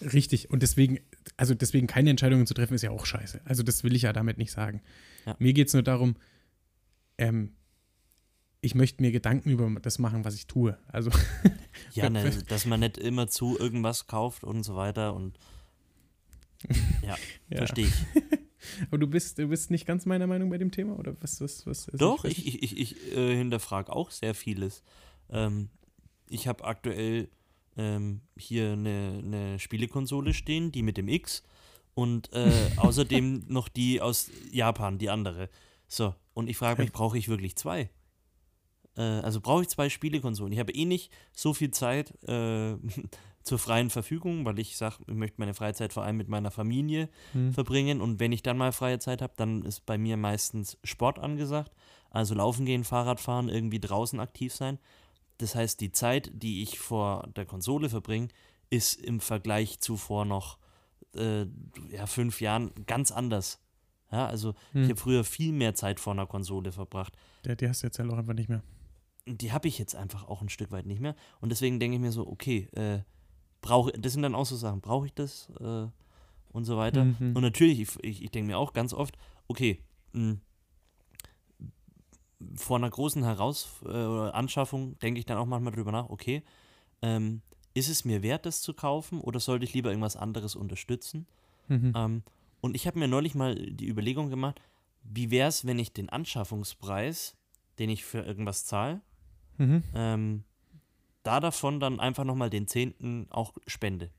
richtig. 0.00 0.50
Und 0.50 0.62
deswegen, 0.62 0.98
also 1.36 1.54
deswegen 1.54 1.86
keine 1.86 2.10
Entscheidungen 2.10 2.46
zu 2.46 2.54
treffen, 2.54 2.74
ist 2.74 2.82
ja 2.82 2.90
auch 2.90 3.06
scheiße. 3.06 3.40
Also 3.44 3.62
das 3.62 3.84
will 3.84 3.94
ich 3.94 4.02
ja 4.02 4.12
damit 4.12 4.38
nicht 4.38 4.50
sagen. 4.52 4.82
Ja. 5.24 5.36
Mir 5.38 5.52
geht 5.52 5.68
es 5.68 5.74
nur 5.74 5.82
darum, 5.82 6.16
ähm, 7.18 7.52
ich 8.60 8.74
möchte 8.74 9.02
mir 9.02 9.12
Gedanken 9.12 9.50
über 9.50 9.70
das 9.80 9.98
machen, 9.98 10.24
was 10.24 10.34
ich 10.34 10.46
tue. 10.48 10.76
Also 10.88 11.10
Ja, 11.92 12.10
ne, 12.10 12.30
dass 12.48 12.66
man 12.66 12.80
nicht 12.80 12.98
immer 12.98 13.28
zu 13.28 13.56
irgendwas 13.58 14.08
kauft 14.08 14.42
und 14.42 14.64
so 14.64 14.74
weiter. 14.74 15.14
Und 15.14 15.38
ja, 17.02 17.16
ja. 17.50 17.58
verstehe 17.58 17.86
ich. 17.86 17.94
Aber 18.88 18.98
du 18.98 19.06
bist, 19.06 19.38
du 19.38 19.48
bist 19.48 19.70
nicht 19.70 19.86
ganz 19.86 20.06
meiner 20.06 20.26
Meinung 20.26 20.50
bei 20.50 20.58
dem 20.58 20.70
Thema? 20.70 20.98
Oder 20.98 21.14
was, 21.20 21.40
was, 21.40 21.66
was 21.66 21.86
Doch, 21.92 22.24
ich, 22.24 22.46
ich, 22.46 22.62
ich, 22.62 22.78
ich 22.78 23.16
äh, 23.16 23.36
hinterfrage 23.36 23.92
auch 23.92 24.10
sehr 24.10 24.34
vieles. 24.34 24.82
Ähm, 25.30 25.68
ich 26.28 26.48
habe 26.48 26.64
aktuell 26.64 27.28
ähm, 27.76 28.22
hier 28.36 28.72
eine, 28.72 29.22
eine 29.22 29.58
Spielekonsole 29.58 30.34
stehen, 30.34 30.72
die 30.72 30.82
mit 30.82 30.96
dem 30.96 31.08
X. 31.08 31.42
Und 31.94 32.32
äh, 32.32 32.50
außerdem 32.76 33.44
noch 33.48 33.68
die 33.68 34.00
aus 34.00 34.30
Japan, 34.50 34.98
die 34.98 35.10
andere. 35.10 35.48
So, 35.88 36.14
und 36.34 36.48
ich 36.48 36.56
frage 36.56 36.82
mich, 36.82 36.92
brauche 36.92 37.16
ich 37.16 37.28
wirklich 37.28 37.56
zwei? 37.56 37.90
Äh, 38.96 39.02
also 39.02 39.40
brauche 39.40 39.62
ich 39.62 39.68
zwei 39.68 39.88
Spielekonsolen? 39.88 40.52
Ich 40.52 40.58
habe 40.58 40.72
eh 40.72 40.84
nicht 40.84 41.12
so 41.32 41.54
viel 41.54 41.70
Zeit 41.70 42.12
äh, 42.24 42.76
zur 43.46 43.58
freien 43.60 43.90
Verfügung, 43.90 44.44
weil 44.44 44.58
ich 44.58 44.76
sage, 44.76 44.96
ich 45.06 45.14
möchte 45.14 45.36
meine 45.40 45.54
Freizeit 45.54 45.92
vor 45.92 46.02
allem 46.02 46.16
mit 46.16 46.28
meiner 46.28 46.50
Familie 46.50 47.08
Hm. 47.32 47.52
verbringen. 47.54 48.00
Und 48.00 48.18
wenn 48.20 48.32
ich 48.32 48.42
dann 48.42 48.58
mal 48.58 48.72
freie 48.72 48.98
Zeit 48.98 49.22
habe, 49.22 49.32
dann 49.36 49.62
ist 49.62 49.86
bei 49.86 49.96
mir 49.98 50.16
meistens 50.16 50.76
Sport 50.84 51.18
angesagt. 51.20 51.72
Also 52.10 52.34
laufen 52.34 52.66
gehen, 52.66 52.82
Fahrrad 52.84 53.20
fahren, 53.20 53.48
irgendwie 53.48 53.78
draußen 53.78 54.18
aktiv 54.20 54.52
sein. 54.52 54.78
Das 55.38 55.54
heißt, 55.54 55.80
die 55.80 55.92
Zeit, 55.92 56.30
die 56.34 56.62
ich 56.62 56.78
vor 56.78 57.28
der 57.36 57.44
Konsole 57.46 57.88
verbringe, 57.88 58.28
ist 58.70 59.00
im 59.00 59.20
Vergleich 59.20 59.78
zu 59.80 59.96
vor 59.96 60.24
noch 60.24 60.58
äh, 61.14 61.46
ja, 61.90 62.06
fünf 62.06 62.40
Jahren 62.40 62.72
ganz 62.86 63.12
anders. 63.12 63.60
Ja, 64.10 64.26
also 64.26 64.54
Hm. 64.72 64.82
ich 64.84 64.88
habe 64.90 65.00
früher 65.00 65.22
viel 65.24 65.52
mehr 65.52 65.74
Zeit 65.76 66.00
vor 66.00 66.14
einer 66.14 66.26
Konsole 66.26 66.72
verbracht. 66.72 67.12
Der, 67.44 67.54
die 67.54 67.68
hast 67.68 67.82
du 67.82 67.86
jetzt 67.86 67.98
halt 68.00 68.10
auch 68.10 68.18
einfach 68.18 68.34
nicht 68.34 68.48
mehr. 68.48 68.62
Die 69.26 69.52
habe 69.52 69.68
ich 69.68 69.78
jetzt 69.78 69.94
einfach 69.94 70.24
auch 70.26 70.42
ein 70.42 70.48
Stück 70.48 70.72
weit 70.72 70.86
nicht 70.86 71.00
mehr. 71.00 71.14
Und 71.40 71.50
deswegen 71.50 71.78
denke 71.78 71.96
ich 71.96 72.00
mir 72.00 72.12
so, 72.12 72.26
okay, 72.26 72.68
äh, 72.72 73.00
brauche 73.60 73.92
das 73.92 74.12
sind 74.12 74.22
dann 74.22 74.34
auch 74.34 74.46
so 74.46 74.56
Sachen, 74.56 74.80
brauche 74.80 75.06
ich 75.06 75.14
das 75.14 75.50
äh, 75.60 75.86
und 76.52 76.64
so 76.64 76.76
weiter. 76.76 77.04
Mhm. 77.04 77.34
Und 77.34 77.42
natürlich, 77.42 77.80
ich, 77.80 78.04
ich, 78.04 78.22
ich 78.24 78.30
denke 78.30 78.48
mir 78.48 78.58
auch 78.58 78.72
ganz 78.72 78.92
oft, 78.92 79.16
okay, 79.48 79.80
mh, 80.12 80.36
vor 82.54 82.76
einer 82.76 82.90
großen 82.90 83.24
Heraus 83.24 83.68
äh, 83.84 83.88
oder 83.88 84.34
Anschaffung 84.34 84.98
denke 84.98 85.18
ich 85.18 85.26
dann 85.26 85.38
auch 85.38 85.46
manchmal 85.46 85.72
drüber 85.72 85.92
nach, 85.92 86.08
okay, 86.10 86.42
ähm, 87.02 87.42
ist 87.74 87.88
es 87.88 88.04
mir 88.04 88.22
wert, 88.22 88.46
das 88.46 88.60
zu 88.60 88.74
kaufen 88.74 89.20
oder 89.20 89.40
sollte 89.40 89.64
ich 89.64 89.74
lieber 89.74 89.90
irgendwas 89.90 90.16
anderes 90.16 90.54
unterstützen? 90.54 91.26
Mhm. 91.68 91.92
Ähm, 91.94 92.22
und 92.60 92.74
ich 92.74 92.86
habe 92.86 92.98
mir 92.98 93.08
neulich 93.08 93.34
mal 93.34 93.54
die 93.54 93.88
Überlegung 93.88 94.30
gemacht, 94.30 94.60
wie 95.02 95.30
wäre 95.30 95.48
es, 95.48 95.66
wenn 95.66 95.78
ich 95.78 95.92
den 95.92 96.08
Anschaffungspreis, 96.08 97.36
den 97.78 97.90
ich 97.90 98.04
für 98.04 98.20
irgendwas 98.20 98.64
zahle, 98.64 99.00
Mhm. 99.58 99.82
ähm, 99.94 100.44
da 101.26 101.40
davon 101.40 101.80
dann 101.80 102.00
einfach 102.00 102.24
nochmal 102.24 102.50
den 102.50 102.66
Zehnten 102.68 103.26
auch 103.30 103.52
spende. 103.66 104.10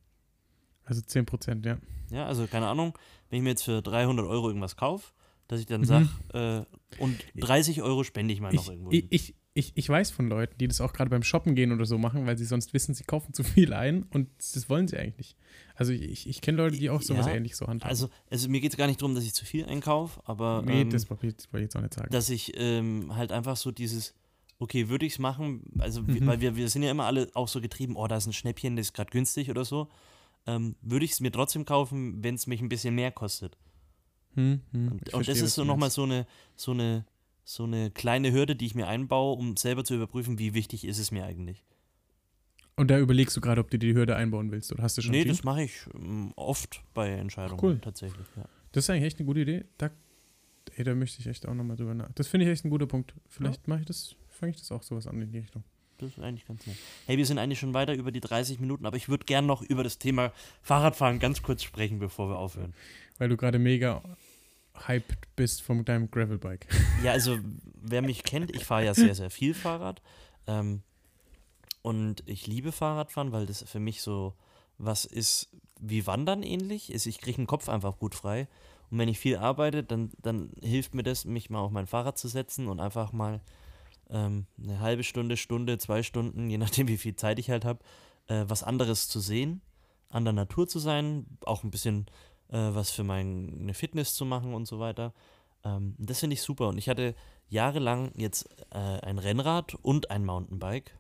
Also 0.86 1.02
10 1.02 1.26
Prozent, 1.26 1.65
ja. 1.65 1.78
Ja, 2.12 2.26
also 2.26 2.48
keine 2.48 2.67
Ahnung, 2.67 2.98
wenn 3.30 3.38
ich 3.38 3.43
mir 3.43 3.50
jetzt 3.50 3.63
für 3.63 3.82
300 3.82 4.26
Euro 4.26 4.48
irgendwas 4.48 4.76
kaufe, 4.78 5.12
dass 5.48 5.60
ich 5.60 5.65
dann 5.65 5.82
Mhm. 5.82 5.86
sage, 5.86 6.08
äh, 6.34 6.76
und 6.98 7.26
30 7.36 7.82
Euro 7.82 8.04
spende 8.04 8.34
ich 8.34 8.39
mal 8.41 8.54
noch 8.54 8.63
Ich, 8.63 8.70
irgendwo. 8.70 8.91
ich, 8.91 9.06
ich, 9.12 9.36
ich, 9.54 9.72
ich 9.76 9.89
weiß 9.89 10.12
von 10.12 10.28
Leuten, 10.30 10.56
die 10.60 10.67
das 10.67 10.80
auch 10.82 10.93
gerade 10.93 11.10
beim 11.10 11.24
Shoppen 11.24 11.56
gehen 11.56 11.72
oder 11.74 11.86
so 11.86 11.98
machen, 11.98 12.26
weil 12.26 12.38
sie 12.38 12.46
sonst 12.46 12.74
wissen, 12.74 12.93
sie 12.93 13.04
kaufen 13.04 13.34
zu 13.34 13.43
viel 13.43 13.74
ein 13.74 14.04
und 14.04 14.30
das 14.38 14.70
wollen 14.70 14.88
sie 14.88 14.98
eigentlich 14.98 15.17
nicht. 15.17 15.38
Also 15.76 15.91
ich, 15.91 16.28
ich 16.28 16.41
kenne 16.41 16.58
Leute, 16.58 16.78
die 16.78 16.89
auch 16.89 17.02
sowas 17.02 17.28
Ja, 17.28 17.34
ähnlich 17.34 17.56
so 17.56 17.67
handhaben. 17.67 17.89
also, 17.89 18.10
also 18.30 18.48
mir 18.50 18.62
geht 18.62 18.72
es 18.72 18.78
gar 18.78 18.88
nicht 18.88 19.02
darum, 19.02 19.15
dass 19.15 19.24
ich 19.26 19.34
zu 19.34 19.46
viel 19.46 19.65
einkaufe, 19.65 20.22
aber 20.26 20.63
nee, 20.65 20.82
ähm, 20.82 20.89
das 20.89 21.10
wollte 21.10 21.28
ich 21.28 21.36
das 21.36 21.52
wollte 21.52 21.63
ich 21.63 21.67
jetzt 21.67 21.76
auch 21.76 21.82
nicht 21.82 21.93
sagen. 21.93 22.12
dass 22.12 22.30
ich 22.30 22.54
ähm, 22.56 23.15
halt 23.15 23.32
einfach 23.32 23.58
so 23.58 23.72
dieses, 23.72 24.13
okay, 24.60 24.89
würde 24.89 25.06
ich 25.06 25.13
es 25.13 25.20
machen, 25.20 25.63
also 25.80 26.02
Mhm. 26.02 26.26
weil 26.26 26.41
wir, 26.41 26.56
wir 26.56 26.70
sind 26.70 26.84
ja 26.84 26.91
immer 26.91 27.06
alle 27.06 27.30
auch 27.34 27.48
so 27.48 27.62
getrieben, 27.62 27.96
oh, 27.96 28.08
da 28.08 28.17
ist 28.17 28.28
ein 28.28 28.34
Schnäppchen, 28.34 28.76
das 28.76 28.88
ist 28.88 28.93
gerade 28.93 29.12
günstig 29.12 29.50
oder 29.50 29.65
so. 29.65 29.89
Ähm, 30.46 30.76
würde 30.82 31.06
ich 31.06 31.12
es 31.12 31.20
mir 31.20 31.32
trotzdem 31.32 31.65
kaufen, 31.65 32.24
wenn 32.24 32.36
es 32.36 32.48
mich 32.48 32.62
ein 32.62 32.70
bisschen 32.70 32.96
mehr 32.96 33.12
kostet. 33.12 33.58
Hm, 34.36 34.62
hm, 34.72 34.86
ich 35.06 35.13
Und, 35.13 35.13
und 35.13 35.28
das 35.28 35.41
ist 35.41 35.56
so 35.56 35.63
nochmal 35.63 35.89
so 35.91 36.04
eine, 36.04 36.26
so 36.56 36.72
eine, 36.72 37.06
so 37.43 37.63
eine 37.63 37.91
kleine 37.91 38.32
Hürde, 38.32 38.56
die 38.56 38.65
ich 38.65 38.76
mir 38.76 38.88
einbaue, 38.88 39.38
um 39.38 39.58
selber 39.58 39.84
zu 39.84 39.96
überprüfen, 39.96 40.39
wie 40.39 40.54
wichtig 40.54 40.86
ist 40.86 41.00
es 41.00 41.12
mir 41.12 41.26
eigentlich. 41.26 41.63
Und 42.76 42.89
da 42.91 43.00
überlegst 43.00 43.36
du 43.36 43.41
gerade, 43.41 43.60
ob 43.62 43.72
du 43.72 43.80
die 43.80 43.93
Hürde 43.93 44.15
einbauen 44.15 44.52
willst 44.52 44.72
oder 44.72 44.84
hast 44.84 44.98
du 44.98 45.02
schon 45.02 45.12
Nee, 45.12 45.26
das 45.26 45.43
mache 45.43 45.63
ich 45.63 45.74
ähm, 45.96 46.32
oft 46.36 46.82
bei 46.93 47.10
Entscheidungen 47.10 47.60
Cool. 47.63 47.80
tatsächlich. 47.80 48.26
Ja. 48.36 48.46
Das 48.72 48.84
ist 48.86 48.89
eigentlich 48.89 49.06
echt 49.06 49.17
eine 49.20 49.26
gute 49.26 49.39
Idee. 49.39 49.65
Da, 49.80 49.89
ey, 50.76 50.84
da 50.84 50.93
möchte 50.93 51.20
ich 51.20 51.26
echt 51.28 51.48
auch 51.48 51.56
nochmal 51.56 51.76
drüber 51.76 51.96
nach. 51.96 52.12
Das 52.13 52.28
finde 52.28 52.46
ich 52.46 52.52
echt 52.52 52.65
ein 52.65 52.70
guter 52.70 52.86
Punkt. 52.86 53.15
Vielleicht 53.28 53.67
mache 53.67 53.80
ich 53.80 53.86
das, 53.88 54.15
fange 54.38 54.52
ich 54.52 54.60
das 54.60 54.71
auch 54.71 54.84
sowas 54.84 55.08
an 55.08 55.21
in 55.21 55.32
die 55.32 55.39
Richtung. 55.39 55.63
Das 55.97 56.12
ist 56.12 56.19
eigentlich 56.19 56.45
ganz 56.45 56.65
nett. 56.67 56.78
Hey, 57.08 57.17
wir 57.17 57.26
sind 57.26 57.39
eigentlich 57.39 57.60
schon 57.60 57.73
weiter 57.73 57.93
über 57.95 58.12
die 58.12 58.21
30 58.21 58.60
Minuten, 58.60 58.86
aber 58.86 58.97
ich 58.97 59.10
würde 59.10 59.26
gern 59.26 59.47
noch 59.47 59.63
über 59.63 59.84
das 59.84 59.97
Thema 59.97 60.32
Fahrradfahren 60.62 61.19
ganz 61.19 61.41
kurz 61.41 61.63
sprechen, 61.63 61.97
bevor 61.97 62.30
wir 62.30 62.38
aufhören. 62.38 62.73
Weil 63.17 63.30
du 63.30 63.38
gerade 63.38 63.58
mega 63.58 64.04
hyped 64.86 65.36
bist 65.36 65.63
von 65.63 65.84
deinem 65.84 66.12
Gravelbike. 66.12 66.67
Ja, 67.04 67.12
also 67.12 67.39
wer 67.82 68.02
mich 68.02 68.23
kennt, 68.23 68.56
ich 68.56 68.65
fahre 68.65 68.86
ja 68.86 68.93
sehr, 68.93 69.15
sehr 69.15 69.30
viel 69.30 69.54
Fahrrad. 69.54 70.02
Ähm, 70.45 70.82
und 71.82 72.23
ich 72.28 72.47
liebe 72.47 72.71
Fahrradfahren, 72.71 73.32
weil 73.32 73.45
das 73.45 73.63
für 73.63 73.80
mich 73.80 74.02
so 74.02 74.36
was 74.78 75.06
ist 75.06 75.50
wie 75.80 76.06
Wandern 76.06 76.43
ähnlich. 76.43 76.91
Ist, 76.91 77.06
ich 77.06 77.19
kriege 77.19 77.38
den 77.38 77.47
Kopf 77.47 77.69
einfach 77.69 77.97
gut 77.97 78.15
frei. 78.15 78.47
Und 78.89 79.00
wenn 79.00 79.10
ich 79.10 79.19
viel 79.19 79.38
arbeite, 79.38 79.84
dann, 79.84 80.12
dann 80.21 80.52
hilft 80.62 80.93
mir 80.93 81.04
das, 81.04 81.26
mich 81.26 81.50
mal 81.50 81.60
auf 81.60 81.71
mein 81.71 81.88
Fahrrad 81.88 82.17
zu 82.17 82.28
setzen 82.28 82.67
und 82.67 82.80
einfach 82.80 83.12
mal 83.12 83.41
ähm, 84.10 84.46
eine 84.62 84.80
halbe 84.80 85.04
Stunde, 85.04 85.38
Stunde, 85.38 85.78
zwei 85.78 86.04
Stunden, 86.04 86.50
je 86.50 86.58
nachdem 86.58 86.88
wie 86.88 86.98
viel 86.98 87.15
Zeit 87.15 87.39
ich 87.39 87.50
halt 87.50 87.65
habe, 87.65 87.80
äh, 88.28 88.46
was 88.48 88.63
anderes 88.63 89.08
zu 89.08 89.20
sehen, 89.20 89.62
an 90.10 90.24
der 90.24 90.34
Natur 90.34 90.67
zu 90.67 90.80
sein, 90.80 91.26
auch 91.46 91.63
ein 91.63 91.72
bisschen 91.72 92.06
äh, 92.50 92.58
was 92.58 92.91
für 92.91 93.04
meine 93.04 93.74
Fitness 93.74 94.13
zu 94.13 94.26
machen 94.26 94.54
und 94.54 94.67
so 94.67 94.80
weiter. 94.80 95.13
Ähm, 95.63 95.96
das 95.98 96.20
finde 96.20 96.36
ich 96.36 96.41
super. 96.41 96.70
Und 96.70 96.78
ich 96.78 96.89
hatte 96.89 97.15
jahrelang 97.50 98.12
jetzt 98.15 98.50
äh, 98.72 98.78
ein 98.78 99.20
Rennrad 99.20 99.76
und 99.76 100.12
ein 100.12 100.26
Mountainbike. 100.26 100.98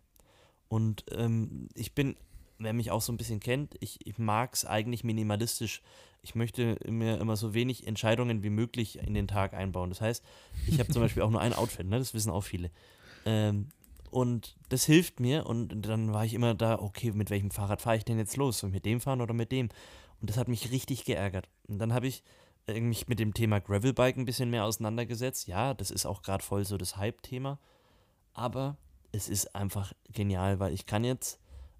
Und 0.67 1.05
ähm, 1.11 1.69
ich 1.73 1.93
bin, 1.93 2.15
wer 2.59 2.73
mich 2.73 2.91
auch 2.91 3.01
so 3.01 3.13
ein 3.13 3.17
bisschen 3.17 3.39
kennt, 3.39 3.75
ich, 3.79 4.05
ich 4.05 4.17
mag 4.17 4.53
es 4.53 4.65
eigentlich 4.65 5.03
minimalistisch. 5.03 5.81
Ich 6.21 6.35
möchte 6.35 6.77
mir 6.85 7.19
immer 7.19 7.37
so 7.37 7.53
wenig 7.53 7.87
Entscheidungen 7.87 8.43
wie 8.43 8.49
möglich 8.49 8.99
in 8.99 9.13
den 9.13 9.27
Tag 9.27 9.53
einbauen. 9.53 9.89
Das 9.89 10.01
heißt, 10.01 10.23
ich 10.67 10.79
habe 10.79 10.91
zum 10.91 11.01
Beispiel 11.03 11.23
auch 11.23 11.29
nur 11.29 11.41
ein 11.41 11.53
Outfit, 11.53 11.87
ne? 11.87 11.99
das 11.99 12.13
wissen 12.13 12.31
auch 12.31 12.41
viele. 12.41 12.71
Ähm, 13.27 13.67
und 14.09 14.55
das 14.69 14.85
hilft 14.85 15.19
mir. 15.19 15.45
Und 15.45 15.85
dann 15.85 16.13
war 16.13 16.23
ich 16.23 16.33
immer 16.33 16.55
da, 16.55 16.79
okay, 16.79 17.11
mit 17.11 17.29
welchem 17.29 17.51
Fahrrad 17.51 17.81
fahre 17.81 17.97
ich 17.97 18.05
denn 18.05 18.17
jetzt 18.17 18.37
los? 18.37 18.59
Soll 18.59 18.69
ich 18.69 18.75
mit 18.75 18.85
dem 18.85 19.01
fahren 19.01 19.21
oder 19.21 19.33
mit 19.33 19.51
dem? 19.51 19.67
Und 20.21 20.29
das 20.29 20.37
hat 20.37 20.47
mich 20.47 20.71
richtig 20.71 21.03
geärgert. 21.03 21.49
Und 21.67 21.79
dann 21.79 21.93
habe 21.93 22.07
ich 22.07 22.23
mich 22.67 23.07
mit 23.07 23.19
dem 23.19 23.33
Thema 23.33 23.59
Gravelbike 23.59 24.17
ein 24.17 24.25
bisschen 24.25 24.49
mehr 24.49 24.65
auseinandergesetzt. 24.65 25.47
Ja, 25.47 25.73
das 25.73 25.91
ist 25.91 26.05
auch 26.05 26.21
gerade 26.21 26.43
voll 26.43 26.65
so 26.65 26.77
das 26.77 26.97
Hype-Thema. 26.97 27.59
Aber 28.33 28.77
es 29.11 29.29
ist 29.29 29.55
einfach 29.55 29.93
genial, 30.13 30.59
weil 30.59 30.73
ich 30.73 30.85
kann 30.85 31.03
jetzt 31.03 31.39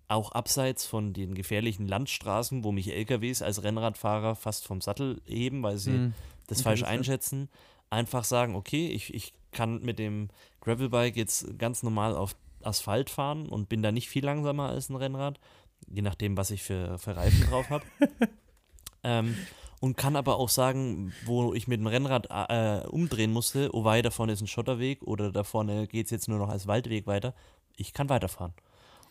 auch 0.09 0.31
abseits 0.31 0.85
von 0.85 1.13
den 1.13 1.33
gefährlichen 1.33 1.87
Landstraßen, 1.87 2.63
wo 2.63 2.71
mich 2.71 2.93
LKWs 2.93 3.41
als 3.41 3.63
Rennradfahrer 3.63 4.35
fast 4.35 4.65
vom 4.65 4.79
Sattel 4.81 5.21
heben, 5.25 5.63
weil 5.63 5.77
sie 5.77 5.91
Hm. 5.91 6.13
das 6.47 6.61
falsch 6.61 6.83
einschätzen, 6.83 7.49
einfach 7.89 8.23
sagen, 8.23 8.55
okay, 8.55 8.87
ich, 8.89 9.13
ich 9.13 9.33
kann 9.51 9.81
mit 9.81 9.99
dem 9.99 10.29
Gravelbike 10.61 11.15
jetzt 11.15 11.57
ganz 11.57 11.83
normal 11.83 12.15
auf 12.15 12.35
Asphalt 12.61 13.09
fahren 13.09 13.47
und 13.47 13.69
bin 13.69 13.81
da 13.81 13.91
nicht 13.91 14.09
viel 14.09 14.25
langsamer 14.25 14.69
als 14.69 14.89
ein 14.89 14.95
Rennrad, 14.95 15.39
je 15.87 16.01
nachdem, 16.01 16.37
was 16.37 16.51
ich 16.51 16.63
für, 16.63 16.97
für 16.97 17.15
Reifen 17.15 17.47
drauf 17.49 17.69
habe. 17.69 17.85
ähm, 19.03 19.37
und 19.79 19.95
kann 19.95 20.15
aber 20.15 20.37
auch 20.37 20.49
sagen, 20.49 21.13
wo 21.25 21.53
ich 21.53 21.67
mit 21.67 21.79
dem 21.79 21.87
Rennrad 21.87 22.27
äh, 22.29 22.87
umdrehen 22.87 23.31
musste, 23.31 23.69
oh 23.73 23.83
wei, 23.83 24.01
da 24.01 24.09
vorne 24.09 24.33
ist 24.33 24.41
ein 24.41 24.47
Schotterweg 24.47 25.03
oder 25.03 25.31
da 25.31 25.43
vorne 25.43 25.87
geht 25.87 26.05
es 26.05 26.11
jetzt 26.11 26.27
nur 26.27 26.39
noch 26.39 26.49
als 26.49 26.67
Waldweg 26.67 27.05
weiter. 27.05 27.35
Ich 27.75 27.93
kann 27.93 28.09
weiterfahren. 28.09 28.53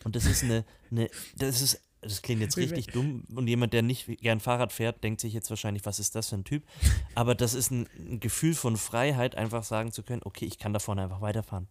Und 0.05 0.17
das 0.17 0.27
ist 0.27 0.43
eine, 0.43 0.65
eine 0.91 1.09
das 1.37 1.63
ist, 1.63 1.81
das 2.07 2.23
klingt 2.23 2.41
jetzt 2.41 2.57
richtig 2.57 2.89
dumm 2.89 3.25
und 3.35 3.47
jemand, 3.49 3.73
der 3.73 3.83
nicht 3.83 4.07
gern 4.21 4.41
Fahrrad 4.41 4.73
fährt, 4.73 5.03
denkt 5.05 5.21
sich 5.21 5.33
jetzt 5.33 5.51
wahrscheinlich, 5.51 5.85
was 5.85 5.99
ist 5.99 6.15
das 6.15 6.29
für 6.29 6.37
ein 6.37 6.45
Typ? 6.45 6.65
Aber 7.15 7.35
das 7.35 7.55
ist 7.55 7.71
ein, 7.71 7.89
ein 7.99 8.21
Gefühl 8.21 8.55
von 8.55 8.77
Freiheit, 8.77 9.35
einfach 9.35 9.63
sagen 9.63 9.93
zu 9.93 10.03
können, 10.03 10.23
okay, 10.25 10.45
ich 10.45 10.59
kann 10.59 10.73
da 10.73 10.79
vorne 10.79 11.03
einfach 11.03 11.21
weiterfahren. 11.21 11.69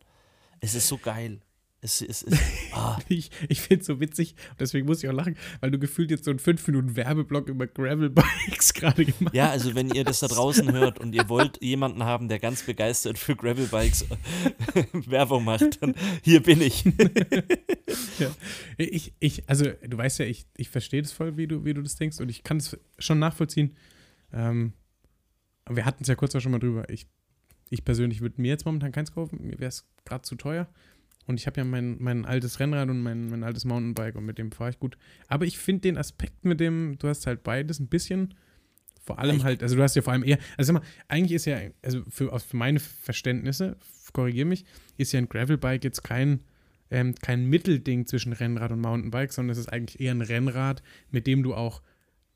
Es 0.59 0.75
ist 0.75 0.87
so 0.87 0.97
geil. 0.97 1.41
Es, 1.85 2.01
es 2.01 2.23
ist, 2.23 2.41
ah, 2.73 2.97
Ich, 3.09 3.29
ich 3.47 3.61
finde 3.61 3.81
es 3.81 3.85
so 3.85 3.99
witzig, 3.99 4.35
und 4.49 4.59
deswegen 4.59 4.87
muss 4.87 5.03
ich 5.03 5.09
auch 5.09 5.13
lachen, 5.13 5.37
weil 5.59 5.69
du 5.69 5.77
gefühlt 5.77 6.09
jetzt 6.09 6.25
so 6.25 6.31
einen 6.31 6.39
5 6.39 6.65
Minuten 6.67 6.95
Werbeblock 6.95 7.47
über 7.47 7.67
Gravelbikes 7.67 8.73
gerade 8.73 9.05
gemacht 9.05 9.35
Ja, 9.35 9.51
also 9.51 9.75
wenn 9.75 9.89
ihr 9.89 10.03
das 10.03 10.21
da 10.21 10.27
draußen 10.27 10.71
hört 10.73 10.99
und 10.99 11.13
ihr 11.13 11.29
wollt 11.29 11.61
jemanden 11.61 12.03
haben, 12.03 12.27
der 12.27 12.39
ganz 12.39 12.63
begeistert 12.63 13.19
für 13.19 13.35
Gravelbikes 13.35 14.01
äh, 14.01 14.83
Werbung 14.93 15.43
macht, 15.43 15.83
dann 15.83 15.93
hier 16.23 16.41
bin 16.41 16.59
ich. 16.59 16.85
Ja. 18.17 18.35
Ich, 18.77 19.13
ich, 19.19 19.47
also 19.47 19.65
du 19.65 19.95
weißt 19.95 20.19
ja, 20.19 20.25
ich, 20.25 20.47
ich 20.57 20.69
verstehe 20.69 21.03
das 21.03 21.11
voll, 21.11 21.37
wie 21.37 21.45
du, 21.45 21.65
wie 21.65 21.75
du 21.75 21.83
das 21.83 21.97
denkst 21.97 22.19
und 22.19 22.29
ich 22.29 22.43
kann 22.43 22.57
es 22.57 22.79
schon 22.97 23.19
nachvollziehen. 23.19 23.75
Ähm, 24.33 24.73
wir 25.69 25.85
hatten 25.85 26.01
es 26.01 26.07
ja 26.07 26.15
kurz 26.15 26.33
auch 26.33 26.41
schon 26.41 26.51
mal 26.51 26.59
drüber. 26.59 26.89
Ich, 26.89 27.05
ich 27.69 27.85
persönlich 27.85 28.21
würde 28.21 28.41
mir 28.41 28.47
jetzt 28.47 28.65
momentan 28.65 28.91
keins 28.91 29.13
kaufen, 29.13 29.45
mir 29.45 29.59
wäre 29.59 29.69
es 29.69 29.87
gerade 30.03 30.23
zu 30.23 30.35
teuer. 30.35 30.67
Und 31.27 31.39
ich 31.39 31.47
habe 31.47 31.59
ja 31.59 31.65
mein, 31.65 31.97
mein 31.99 32.25
altes 32.25 32.59
Rennrad 32.59 32.89
und 32.89 33.01
mein, 33.01 33.29
mein 33.29 33.43
altes 33.43 33.65
Mountainbike 33.65 34.15
und 34.15 34.25
mit 34.25 34.37
dem 34.37 34.51
fahre 34.51 34.69
ich 34.69 34.79
gut. 34.79 34.97
Aber 35.27 35.45
ich 35.45 35.57
finde 35.57 35.81
den 35.81 35.97
Aspekt 35.97 36.45
mit 36.45 36.59
dem, 36.59 36.97
du 36.99 37.07
hast 37.07 37.25
halt 37.25 37.43
beides 37.43 37.79
ein 37.79 37.87
bisschen, 37.87 38.35
vor 39.05 39.19
allem 39.19 39.43
halt, 39.43 39.61
also 39.61 39.75
du 39.75 39.83
hast 39.83 39.95
ja 39.95 40.01
vor 40.01 40.13
allem 40.13 40.23
eher, 40.23 40.39
also 40.57 40.73
sag 40.73 40.81
mal, 40.81 40.87
eigentlich 41.07 41.33
ist 41.33 41.45
ja, 41.45 41.59
also 41.83 42.03
für, 42.09 42.37
für 42.39 42.57
meine 42.57 42.79
Verständnisse, 42.79 43.77
korrigiere 44.15 44.47
mich, 44.47 44.65
ist 44.97 45.11
ja 45.11 45.19
ein 45.19 45.29
Gravelbike 45.29 45.83
jetzt 45.83 46.03
kein, 46.03 46.41
ähm, 46.89 47.13
kein 47.15 47.45
Mittelding 47.45 48.07
zwischen 48.07 48.33
Rennrad 48.33 48.71
und 48.71 48.81
Mountainbike, 48.81 49.31
sondern 49.31 49.51
es 49.51 49.59
ist 49.59 49.71
eigentlich 49.71 49.99
eher 49.99 50.13
ein 50.13 50.21
Rennrad, 50.21 50.81
mit 51.11 51.27
dem 51.27 51.43
du 51.43 51.53
auch 51.53 51.83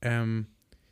ähm, 0.02 0.48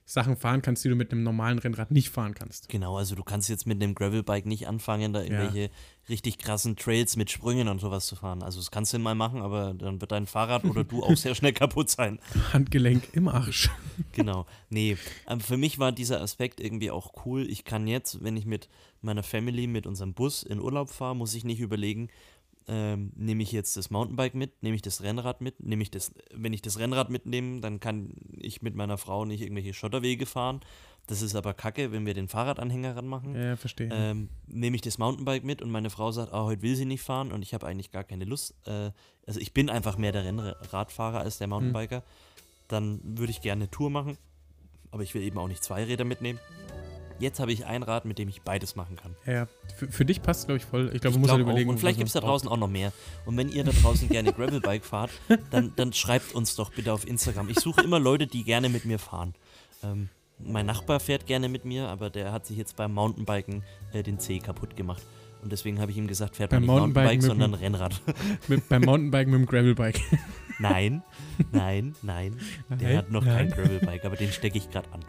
Sachen 0.09 0.37
fahren 0.37 0.61
kannst, 0.61 0.85
die 0.85 0.89
du 0.89 0.95
mit 0.95 1.11
einem 1.11 1.23
normalen 1.23 1.59
Rennrad 1.59 1.91
nicht 1.91 2.11
fahren 2.11 2.33
kannst. 2.33 2.69
Genau, 2.69 2.97
also 2.97 3.13
du 3.13 3.25
kannst 3.25 3.49
jetzt 3.49 3.67
mit 3.67 3.83
einem 3.83 3.93
Gravelbike 3.93 4.45
nicht 4.45 4.65
anfangen, 4.65 5.11
da 5.11 5.21
irgendwelche 5.21 5.69
richtig 6.07 6.37
krassen 6.37 6.77
Trails 6.77 7.17
mit 7.17 7.29
Sprüngen 7.29 7.67
und 7.67 7.79
sowas 7.79 8.05
zu 8.07 8.15
fahren. 8.15 8.41
Also 8.41 8.59
das 8.59 8.71
kannst 8.71 8.93
du 8.93 8.99
mal 8.99 9.15
machen, 9.15 9.41
aber 9.41 9.73
dann 9.73 9.99
wird 9.99 10.13
dein 10.13 10.25
Fahrrad 10.25 10.63
oder 10.63 10.85
du 10.85 11.03
auch 11.03 11.17
sehr 11.17 11.35
schnell 11.35 11.51
kaputt 11.51 11.89
sein. 11.89 12.19
Handgelenk 12.53 13.09
im 13.11 13.27
Arsch. 13.27 13.69
Genau. 14.11 14.45
Nee, 14.69 14.95
ähm, 15.27 15.39
für 15.39 15.57
mich 15.57 15.79
war 15.79 15.91
dieser 15.91 16.21
Aspekt 16.21 16.59
irgendwie 16.59 16.91
auch 16.91 17.25
cool. 17.25 17.49
Ich 17.49 17.65
kann 17.65 17.87
jetzt, 17.87 18.23
wenn 18.23 18.37
ich 18.37 18.45
mit 18.45 18.69
meiner 19.01 19.23
Family, 19.23 19.65
mit 19.65 19.87
unserem 19.87 20.13
Bus 20.13 20.43
in 20.43 20.59
Urlaub 20.59 20.89
fahre, 20.89 21.15
muss 21.15 21.33
ich 21.33 21.43
nicht 21.43 21.59
überlegen, 21.59 22.09
ähm, 22.67 23.11
nehme 23.15 23.43
ich 23.43 23.51
jetzt 23.51 23.77
das 23.77 23.89
Mountainbike 23.89 24.35
mit, 24.35 24.61
nehme 24.61 24.75
ich 24.75 24.81
das 24.81 25.01
Rennrad 25.01 25.41
mit, 25.41 25.61
nehme 25.61 25.81
ich 25.83 25.91
das, 25.91 26.13
wenn 26.33 26.53
ich 26.53 26.61
das 26.61 26.79
Rennrad 26.79 27.09
mitnehme, 27.09 27.61
dann 27.61 27.79
kann 27.79 28.13
ich 28.37 28.61
mit 28.61 28.75
meiner 28.75 28.97
Frau 28.97 29.25
nicht 29.25 29.41
irgendwelche 29.41 29.73
Schotterwege 29.73 30.25
fahren. 30.25 30.59
Das 31.07 31.21
ist 31.21 31.35
aber 31.35 31.53
kacke, 31.53 31.93
wenn 31.93 32.05
wir 32.05 32.13
den 32.13 32.27
Fahrradanhänger 32.27 32.97
ranmachen. 32.97 33.33
Ja, 33.33 33.55
verstehe. 33.55 33.89
Ähm, 33.93 34.29
nehme 34.47 34.75
ich 34.75 34.81
das 34.81 34.97
Mountainbike 34.97 35.45
mit 35.45 35.61
und 35.61 35.71
meine 35.71 35.89
Frau 35.89 36.11
sagt, 36.11 36.33
ah, 36.33 36.43
heute 36.43 36.61
will 36.61 36.75
sie 36.75 36.83
nicht 36.83 37.01
fahren 37.01 37.31
und 37.31 37.41
ich 37.41 37.53
habe 37.53 37.65
eigentlich 37.65 37.91
gar 37.91 38.03
keine 38.03 38.25
Lust. 38.25 38.53
Äh, 38.65 38.91
also 39.25 39.39
ich 39.39 39.53
bin 39.53 39.69
einfach 39.69 39.97
mehr 39.97 40.11
der 40.11 40.25
Rennradfahrer 40.25 41.21
als 41.21 41.37
der 41.37 41.47
Mountainbiker. 41.47 42.03
Dann 42.67 42.99
würde 43.03 43.31
ich 43.31 43.41
gerne 43.41 43.63
eine 43.63 43.71
Tour 43.71 43.89
machen, 43.89 44.17
aber 44.91 45.03
ich 45.03 45.13
will 45.13 45.21
eben 45.21 45.37
auch 45.37 45.47
nicht 45.47 45.63
zwei 45.63 45.85
Räder 45.85 46.03
mitnehmen. 46.03 46.39
Jetzt 47.19 47.39
habe 47.39 47.51
ich 47.51 47.65
ein 47.65 47.83
Rad, 47.83 48.05
mit 48.05 48.19
dem 48.19 48.29
ich 48.29 48.41
beides 48.41 48.75
machen 48.75 48.95
kann. 48.95 49.15
ja, 49.25 49.47
für, 49.75 49.87
für 49.87 50.05
dich 50.05 50.21
passt 50.21 50.45
glaube 50.47 50.57
ich 50.57 50.65
voll. 50.65 50.91
Ich 50.93 51.01
glaube, 51.01 51.15
man 51.15 51.21
muss 51.21 51.29
halt 51.31 51.39
glaub 51.39 51.47
auch. 51.47 51.51
überlegen. 51.51 51.69
Und 51.69 51.79
vielleicht 51.79 51.97
gibt 51.97 52.07
es 52.07 52.13
da 52.13 52.19
draußen 52.19 52.47
auch 52.47 52.57
noch 52.57 52.69
mehr. 52.69 52.91
Und 53.25 53.37
wenn 53.37 53.49
ihr 53.49 53.63
da 53.63 53.71
draußen 53.71 54.07
gerne 54.09 54.33
Gravelbike 54.33 54.85
fahrt, 54.85 55.11
dann, 55.51 55.73
dann 55.75 55.93
schreibt 55.93 56.35
uns 56.35 56.55
doch 56.55 56.71
bitte 56.71 56.93
auf 56.93 57.07
Instagram. 57.07 57.49
Ich 57.49 57.59
suche 57.59 57.81
immer 57.81 57.99
Leute, 57.99 58.27
die 58.27 58.43
gerne 58.43 58.69
mit 58.69 58.85
mir 58.85 58.99
fahren. 58.99 59.33
Ähm, 59.83 60.09
mein 60.39 60.65
Nachbar 60.67 60.99
fährt 60.99 61.25
gerne 61.25 61.49
mit 61.49 61.65
mir, 61.65 61.87
aber 61.87 62.09
der 62.09 62.31
hat 62.31 62.45
sich 62.45 62.57
jetzt 62.57 62.75
beim 62.75 62.93
Mountainbiken 62.93 63.63
äh, 63.93 64.03
den 64.03 64.19
Zeh 64.19 64.39
kaputt 64.39 64.75
gemacht. 64.75 65.01
Und 65.41 65.51
deswegen 65.51 65.79
habe 65.79 65.91
ich 65.91 65.97
ihm 65.97 66.07
gesagt, 66.07 66.35
fährt 66.35 66.51
Beim 66.51 66.65
man 66.65 66.75
nicht 66.75 66.95
Mountainbike, 66.95 67.23
sondern 67.23 67.53
Rennrad. 67.53 68.01
Mit, 68.47 68.67
beim 68.69 68.81
Mountainbiken 68.83 69.31
mit 69.31 69.41
dem 69.41 69.45
Gravelbike. 69.45 70.01
nein, 70.59 71.03
nein, 71.51 71.95
nein. 72.01 72.37
Der 72.69 72.77
Nein, 72.89 72.97
hat 72.97 73.11
noch 73.11 73.23
nein. 73.23 73.49
kein 73.49 73.49
Gravelbike, 73.51 74.05
aber 74.05 74.15
den 74.15 74.31
stecke 74.31 74.57
ich 74.57 74.69
gerade 74.69 74.91
an. 74.91 75.01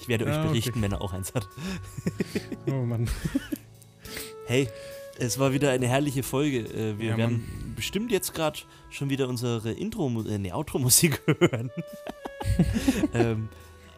Ich 0.00 0.08
werde 0.08 0.24
euch 0.24 0.32
Ah, 0.32 0.40
okay. 0.40 0.48
berichten, 0.48 0.82
wenn 0.82 0.92
er 0.92 1.00
auch 1.00 1.12
eins 1.12 1.34
hat. 1.34 1.48
Oh 2.66 2.84
Mann. 2.84 3.08
Hey, 4.46 4.68
es 5.18 5.38
war 5.38 5.52
wieder 5.52 5.70
eine 5.70 5.86
herrliche 5.88 6.22
Folge. 6.22 6.60
Äh, 6.60 6.98
wir 6.98 7.10
Ja, 7.10 7.16
werden 7.16 7.72
bestimmt 7.76 8.10
jetzt 8.12 8.34
gerade 8.34 8.58
schon 8.90 9.10
wieder 9.10 9.28
unsere 9.28 9.72
Intro, 9.72 10.08
äh, 10.26 10.52
Outro-Musik 10.52 11.20
hören. 11.40 11.70
ähm, 13.14 13.48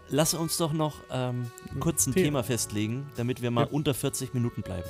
lass 0.09 0.35
uns 0.35 0.57
doch 0.57 0.73
noch 0.73 0.97
ähm, 1.11 1.51
kurz 1.81 2.07
ein 2.07 2.13
The- 2.13 2.23
Thema 2.25 2.43
festlegen, 2.43 3.07
damit 3.17 3.43
wir 3.43 3.51
mal 3.51 3.67
Ja. 3.67 3.71
unter 3.73 3.95
40 3.95 4.35
Minuten 4.35 4.63
bleiben. 4.63 4.89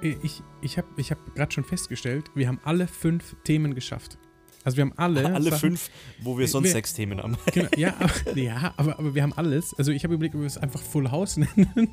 Ich, 0.00 0.42
ich 0.60 0.78
habe 0.78 0.88
ich 0.96 1.12
hab 1.12 1.34
gerade 1.36 1.52
schon 1.52 1.62
festgestellt, 1.64 2.28
wir 2.34 2.48
haben 2.48 2.58
alle 2.64 2.88
fünf 2.88 3.36
Themen 3.44 3.74
geschafft. 3.74 4.18
Also 4.64 4.76
wir 4.76 4.82
haben 4.84 4.92
alle. 4.96 5.26
Alle 5.34 5.50
Sachen- 5.50 5.58
fünf, 5.60 5.90
wo 6.20 6.38
wir 6.38 6.46
sonst 6.48 6.66
wir- 6.66 6.72
sechs 6.72 6.94
Themen 6.94 7.20
haben. 7.22 7.36
Genau, 7.52 7.68
ja, 7.76 7.94
aber, 7.98 8.38
ja 8.38 8.74
aber, 8.76 8.98
aber 8.98 9.14
wir 9.14 9.22
haben 9.22 9.32
alles. 9.34 9.74
Also 9.78 9.90
ich 9.92 10.04
habe 10.04 10.14
überlegt, 10.14 10.34
ob 10.34 10.40
wir 10.42 10.46
es 10.46 10.56
einfach 10.58 10.80
Full 10.80 11.10
House 11.10 11.36
nennen, 11.36 11.88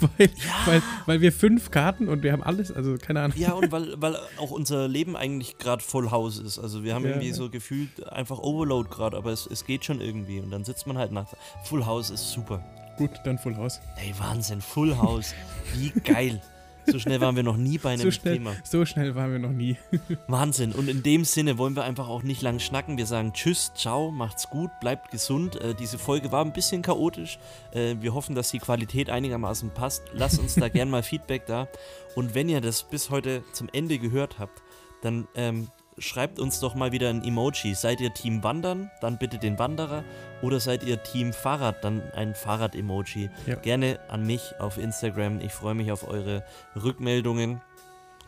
weil, 0.00 0.30
weil, 0.66 0.82
weil 1.06 1.20
wir 1.20 1.32
fünf 1.32 1.70
Karten 1.70 2.08
und 2.08 2.22
wir 2.22 2.32
haben 2.32 2.42
alles, 2.42 2.70
also 2.72 2.96
keine 2.96 3.20
Ahnung. 3.22 3.36
Ja, 3.38 3.52
und 3.52 3.72
weil, 3.72 4.00
weil 4.00 4.16
auch 4.38 4.50
unser 4.50 4.88
Leben 4.88 5.16
eigentlich 5.16 5.58
gerade 5.58 5.82
Full 5.82 6.10
House 6.10 6.38
ist. 6.38 6.58
Also 6.58 6.84
wir 6.84 6.94
haben 6.94 7.04
Ja. 7.04 7.10
irgendwie 7.10 7.32
so 7.32 7.50
gefühlt 7.50 8.06
einfach 8.12 8.38
Overload 8.38 8.88
gerade, 8.90 9.16
aber 9.16 9.30
es, 9.32 9.46
es 9.46 9.64
geht 9.66 9.84
schon 9.84 10.00
irgendwie. 10.00 10.38
Und 10.40 10.50
dann 10.50 10.64
sitzt 10.64 10.86
man 10.86 10.98
halt 10.98 11.12
nach. 11.12 11.26
Full 11.64 11.84
House 11.86 12.10
ist 12.10 12.30
super. 12.30 12.64
Gut, 12.98 13.10
dann 13.24 13.38
Full 13.38 13.56
House. 13.56 13.80
Ey, 13.96 14.12
Wahnsinn, 14.18 14.60
Full 14.60 14.96
House. 14.96 15.34
Wie 15.74 15.90
geil. 16.00 16.40
So 16.86 16.98
schnell 16.98 17.20
waren 17.20 17.36
wir 17.36 17.42
noch 17.42 17.56
nie 17.56 17.78
bei 17.78 17.90
einem 17.90 18.02
So 18.02 18.10
schnell, 18.10 18.34
Thema. 18.34 18.52
so 18.64 18.84
schnell 18.84 19.14
waren 19.14 19.32
wir 19.32 19.38
noch 19.38 19.50
nie. 19.52 19.76
Wahnsinn. 20.26 20.72
Und 20.72 20.88
in 20.88 21.02
dem 21.02 21.24
Sinne 21.24 21.58
wollen 21.58 21.76
wir 21.76 21.84
einfach 21.84 22.08
auch 22.08 22.22
nicht 22.22 22.42
lang 22.42 22.58
schnacken. 22.58 22.98
Wir 22.98 23.06
sagen 23.06 23.32
Tschüss, 23.32 23.72
ciao, 23.74 24.10
macht's 24.10 24.50
gut, 24.50 24.70
bleibt 24.80 25.10
gesund. 25.10 25.60
Äh, 25.60 25.74
diese 25.74 25.98
Folge 25.98 26.32
war 26.32 26.44
ein 26.44 26.52
bisschen 26.52 26.82
chaotisch. 26.82 27.38
Äh, 27.72 27.96
wir 28.00 28.14
hoffen, 28.14 28.34
dass 28.34 28.50
die 28.50 28.58
Qualität 28.58 29.10
einigermaßen 29.10 29.70
passt. 29.70 30.02
Lasst 30.12 30.38
uns 30.38 30.54
da 30.54 30.68
gern 30.70 30.90
mal 30.90 31.02
Feedback 31.02 31.46
da. 31.46 31.68
Und 32.14 32.34
wenn 32.34 32.48
ihr 32.48 32.60
das 32.60 32.82
bis 32.82 33.10
heute 33.10 33.42
zum 33.52 33.68
Ende 33.72 33.98
gehört 33.98 34.38
habt, 34.38 34.62
dann 35.02 35.26
ähm, 35.34 35.68
schreibt 35.98 36.38
uns 36.38 36.60
doch 36.60 36.74
mal 36.74 36.92
wieder 36.92 37.10
ein 37.10 37.24
Emoji. 37.24 37.74
Seid 37.74 38.00
ihr 38.00 38.12
Team 38.14 38.42
Wandern, 38.42 38.90
dann 39.00 39.18
bitte 39.18 39.38
den 39.38 39.58
Wanderer. 39.58 40.04
Oder 40.40 40.60
seid 40.60 40.84
ihr 40.84 41.02
Team 41.02 41.32
Fahrrad, 41.32 41.84
dann 41.84 42.02
ein 42.12 42.34
Fahrrad-Emoji. 42.34 43.30
Ja. 43.46 43.56
Gerne 43.56 44.00
an 44.08 44.26
mich 44.26 44.54
auf 44.58 44.78
Instagram. 44.78 45.40
Ich 45.40 45.52
freue 45.52 45.74
mich 45.74 45.92
auf 45.92 46.08
eure 46.08 46.44
Rückmeldungen. 46.74 47.60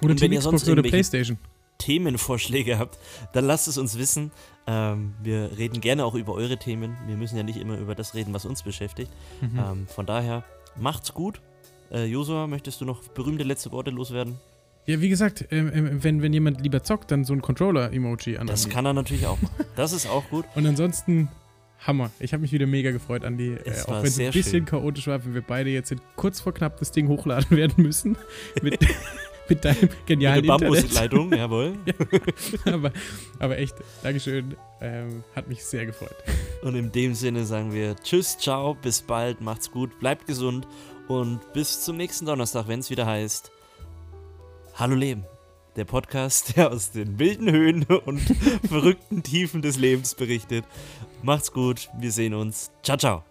Oder 0.00 0.12
Und 0.12 0.20
wenn 0.20 0.30
Team 0.30 0.32
ihr 0.32 0.42
sonst 0.42 0.62
Xbox 0.62 0.78
oder 0.78 0.88
Playstation. 0.88 1.38
Themenvorschläge 1.78 2.78
habt, 2.78 2.98
dann 3.32 3.44
lasst 3.46 3.68
es 3.68 3.78
uns 3.78 3.98
wissen. 3.98 4.30
Ähm, 4.66 5.14
wir 5.22 5.50
reden 5.58 5.80
gerne 5.80 6.04
auch 6.04 6.14
über 6.14 6.32
eure 6.32 6.56
Themen. 6.56 6.96
Wir 7.06 7.16
müssen 7.16 7.36
ja 7.36 7.42
nicht 7.42 7.58
immer 7.58 7.76
über 7.78 7.94
das 7.94 8.14
reden, 8.14 8.32
was 8.32 8.44
uns 8.44 8.62
beschäftigt. 8.62 9.10
Mhm. 9.40 9.58
Ähm, 9.58 9.86
von 9.88 10.06
daher, 10.06 10.44
macht's 10.76 11.12
gut. 11.12 11.40
Äh, 11.90 12.06
Josua, 12.06 12.46
möchtest 12.46 12.80
du 12.80 12.84
noch 12.84 13.02
berühmte 13.08 13.44
letzte 13.44 13.72
Worte 13.72 13.90
loswerden? 13.90 14.38
Ja, 14.86 15.00
wie 15.00 15.08
gesagt, 15.08 15.46
ähm, 15.50 15.70
ähm, 15.74 16.04
wenn, 16.04 16.20
wenn 16.22 16.32
jemand 16.32 16.60
lieber 16.60 16.82
zockt, 16.82 17.10
dann 17.10 17.24
so 17.24 17.32
ein 17.32 17.40
Controller-Emoji 17.40 18.36
an. 18.36 18.46
Das 18.46 18.68
kann 18.68 18.84
er 18.84 18.92
natürlich 18.92 19.26
auch 19.26 19.40
machen. 19.40 19.64
Das 19.76 19.92
ist 19.92 20.06
auch 20.06 20.28
gut. 20.28 20.44
Und 20.54 20.66
ansonsten, 20.66 21.28
Hammer. 21.80 22.10
Ich 22.20 22.32
habe 22.34 22.42
mich 22.42 22.52
wieder 22.52 22.66
mega 22.66 22.90
gefreut, 22.90 23.24
Andi. 23.24 23.54
Äh, 23.54 23.80
auch 23.86 23.98
wenn 24.02 24.04
es 24.08 24.18
ein 24.18 24.26
bisschen 24.32 24.50
schön. 24.52 24.64
chaotisch 24.66 25.06
war, 25.06 25.24
wenn 25.24 25.32
wir 25.34 25.40
beide 25.42 25.70
jetzt 25.70 25.90
in- 25.90 26.00
kurz 26.16 26.40
vor 26.40 26.52
knapp 26.52 26.78
das 26.78 26.92
Ding 26.92 27.08
hochladen 27.08 27.50
werden 27.56 27.82
müssen. 27.82 28.16
Mit, 28.62 28.78
mit 29.48 29.64
deinem 29.64 29.88
genialen 30.06 30.44
Internet. 30.44 30.60
Bambusleitung, 30.70 31.32
jawohl. 31.36 31.74
aber, 32.66 32.92
aber 33.38 33.58
echt, 33.58 33.74
Dankeschön. 34.02 34.54
Ähm, 34.82 35.24
hat 35.34 35.48
mich 35.48 35.64
sehr 35.64 35.86
gefreut. 35.86 36.14
Und 36.62 36.74
in 36.74 36.92
dem 36.92 37.14
Sinne 37.14 37.44
sagen 37.46 37.72
wir 37.72 37.96
Tschüss, 37.96 38.36
ciao, 38.38 38.74
bis 38.74 39.00
bald, 39.00 39.40
macht's 39.40 39.70
gut, 39.70 39.98
bleibt 39.98 40.26
gesund 40.26 40.66
und 41.08 41.40
bis 41.54 41.82
zum 41.82 41.96
nächsten 41.96 42.26
Donnerstag, 42.26 42.68
wenn 42.68 42.80
es 42.80 42.90
wieder 42.90 43.06
heißt 43.06 43.50
Hallo 44.76 44.96
Leben. 44.96 45.24
Der 45.76 45.84
Podcast, 45.84 46.56
der 46.56 46.72
aus 46.72 46.90
den 46.90 47.20
wilden 47.20 47.48
Höhen 47.48 47.84
und 47.84 48.18
verrückten 48.68 49.22
Tiefen 49.22 49.62
des 49.62 49.78
Lebens 49.78 50.16
berichtet. 50.16 50.64
Macht's 51.22 51.52
gut, 51.52 51.90
wir 51.96 52.10
sehen 52.10 52.34
uns. 52.34 52.72
Ciao, 52.82 52.96
ciao. 52.96 53.24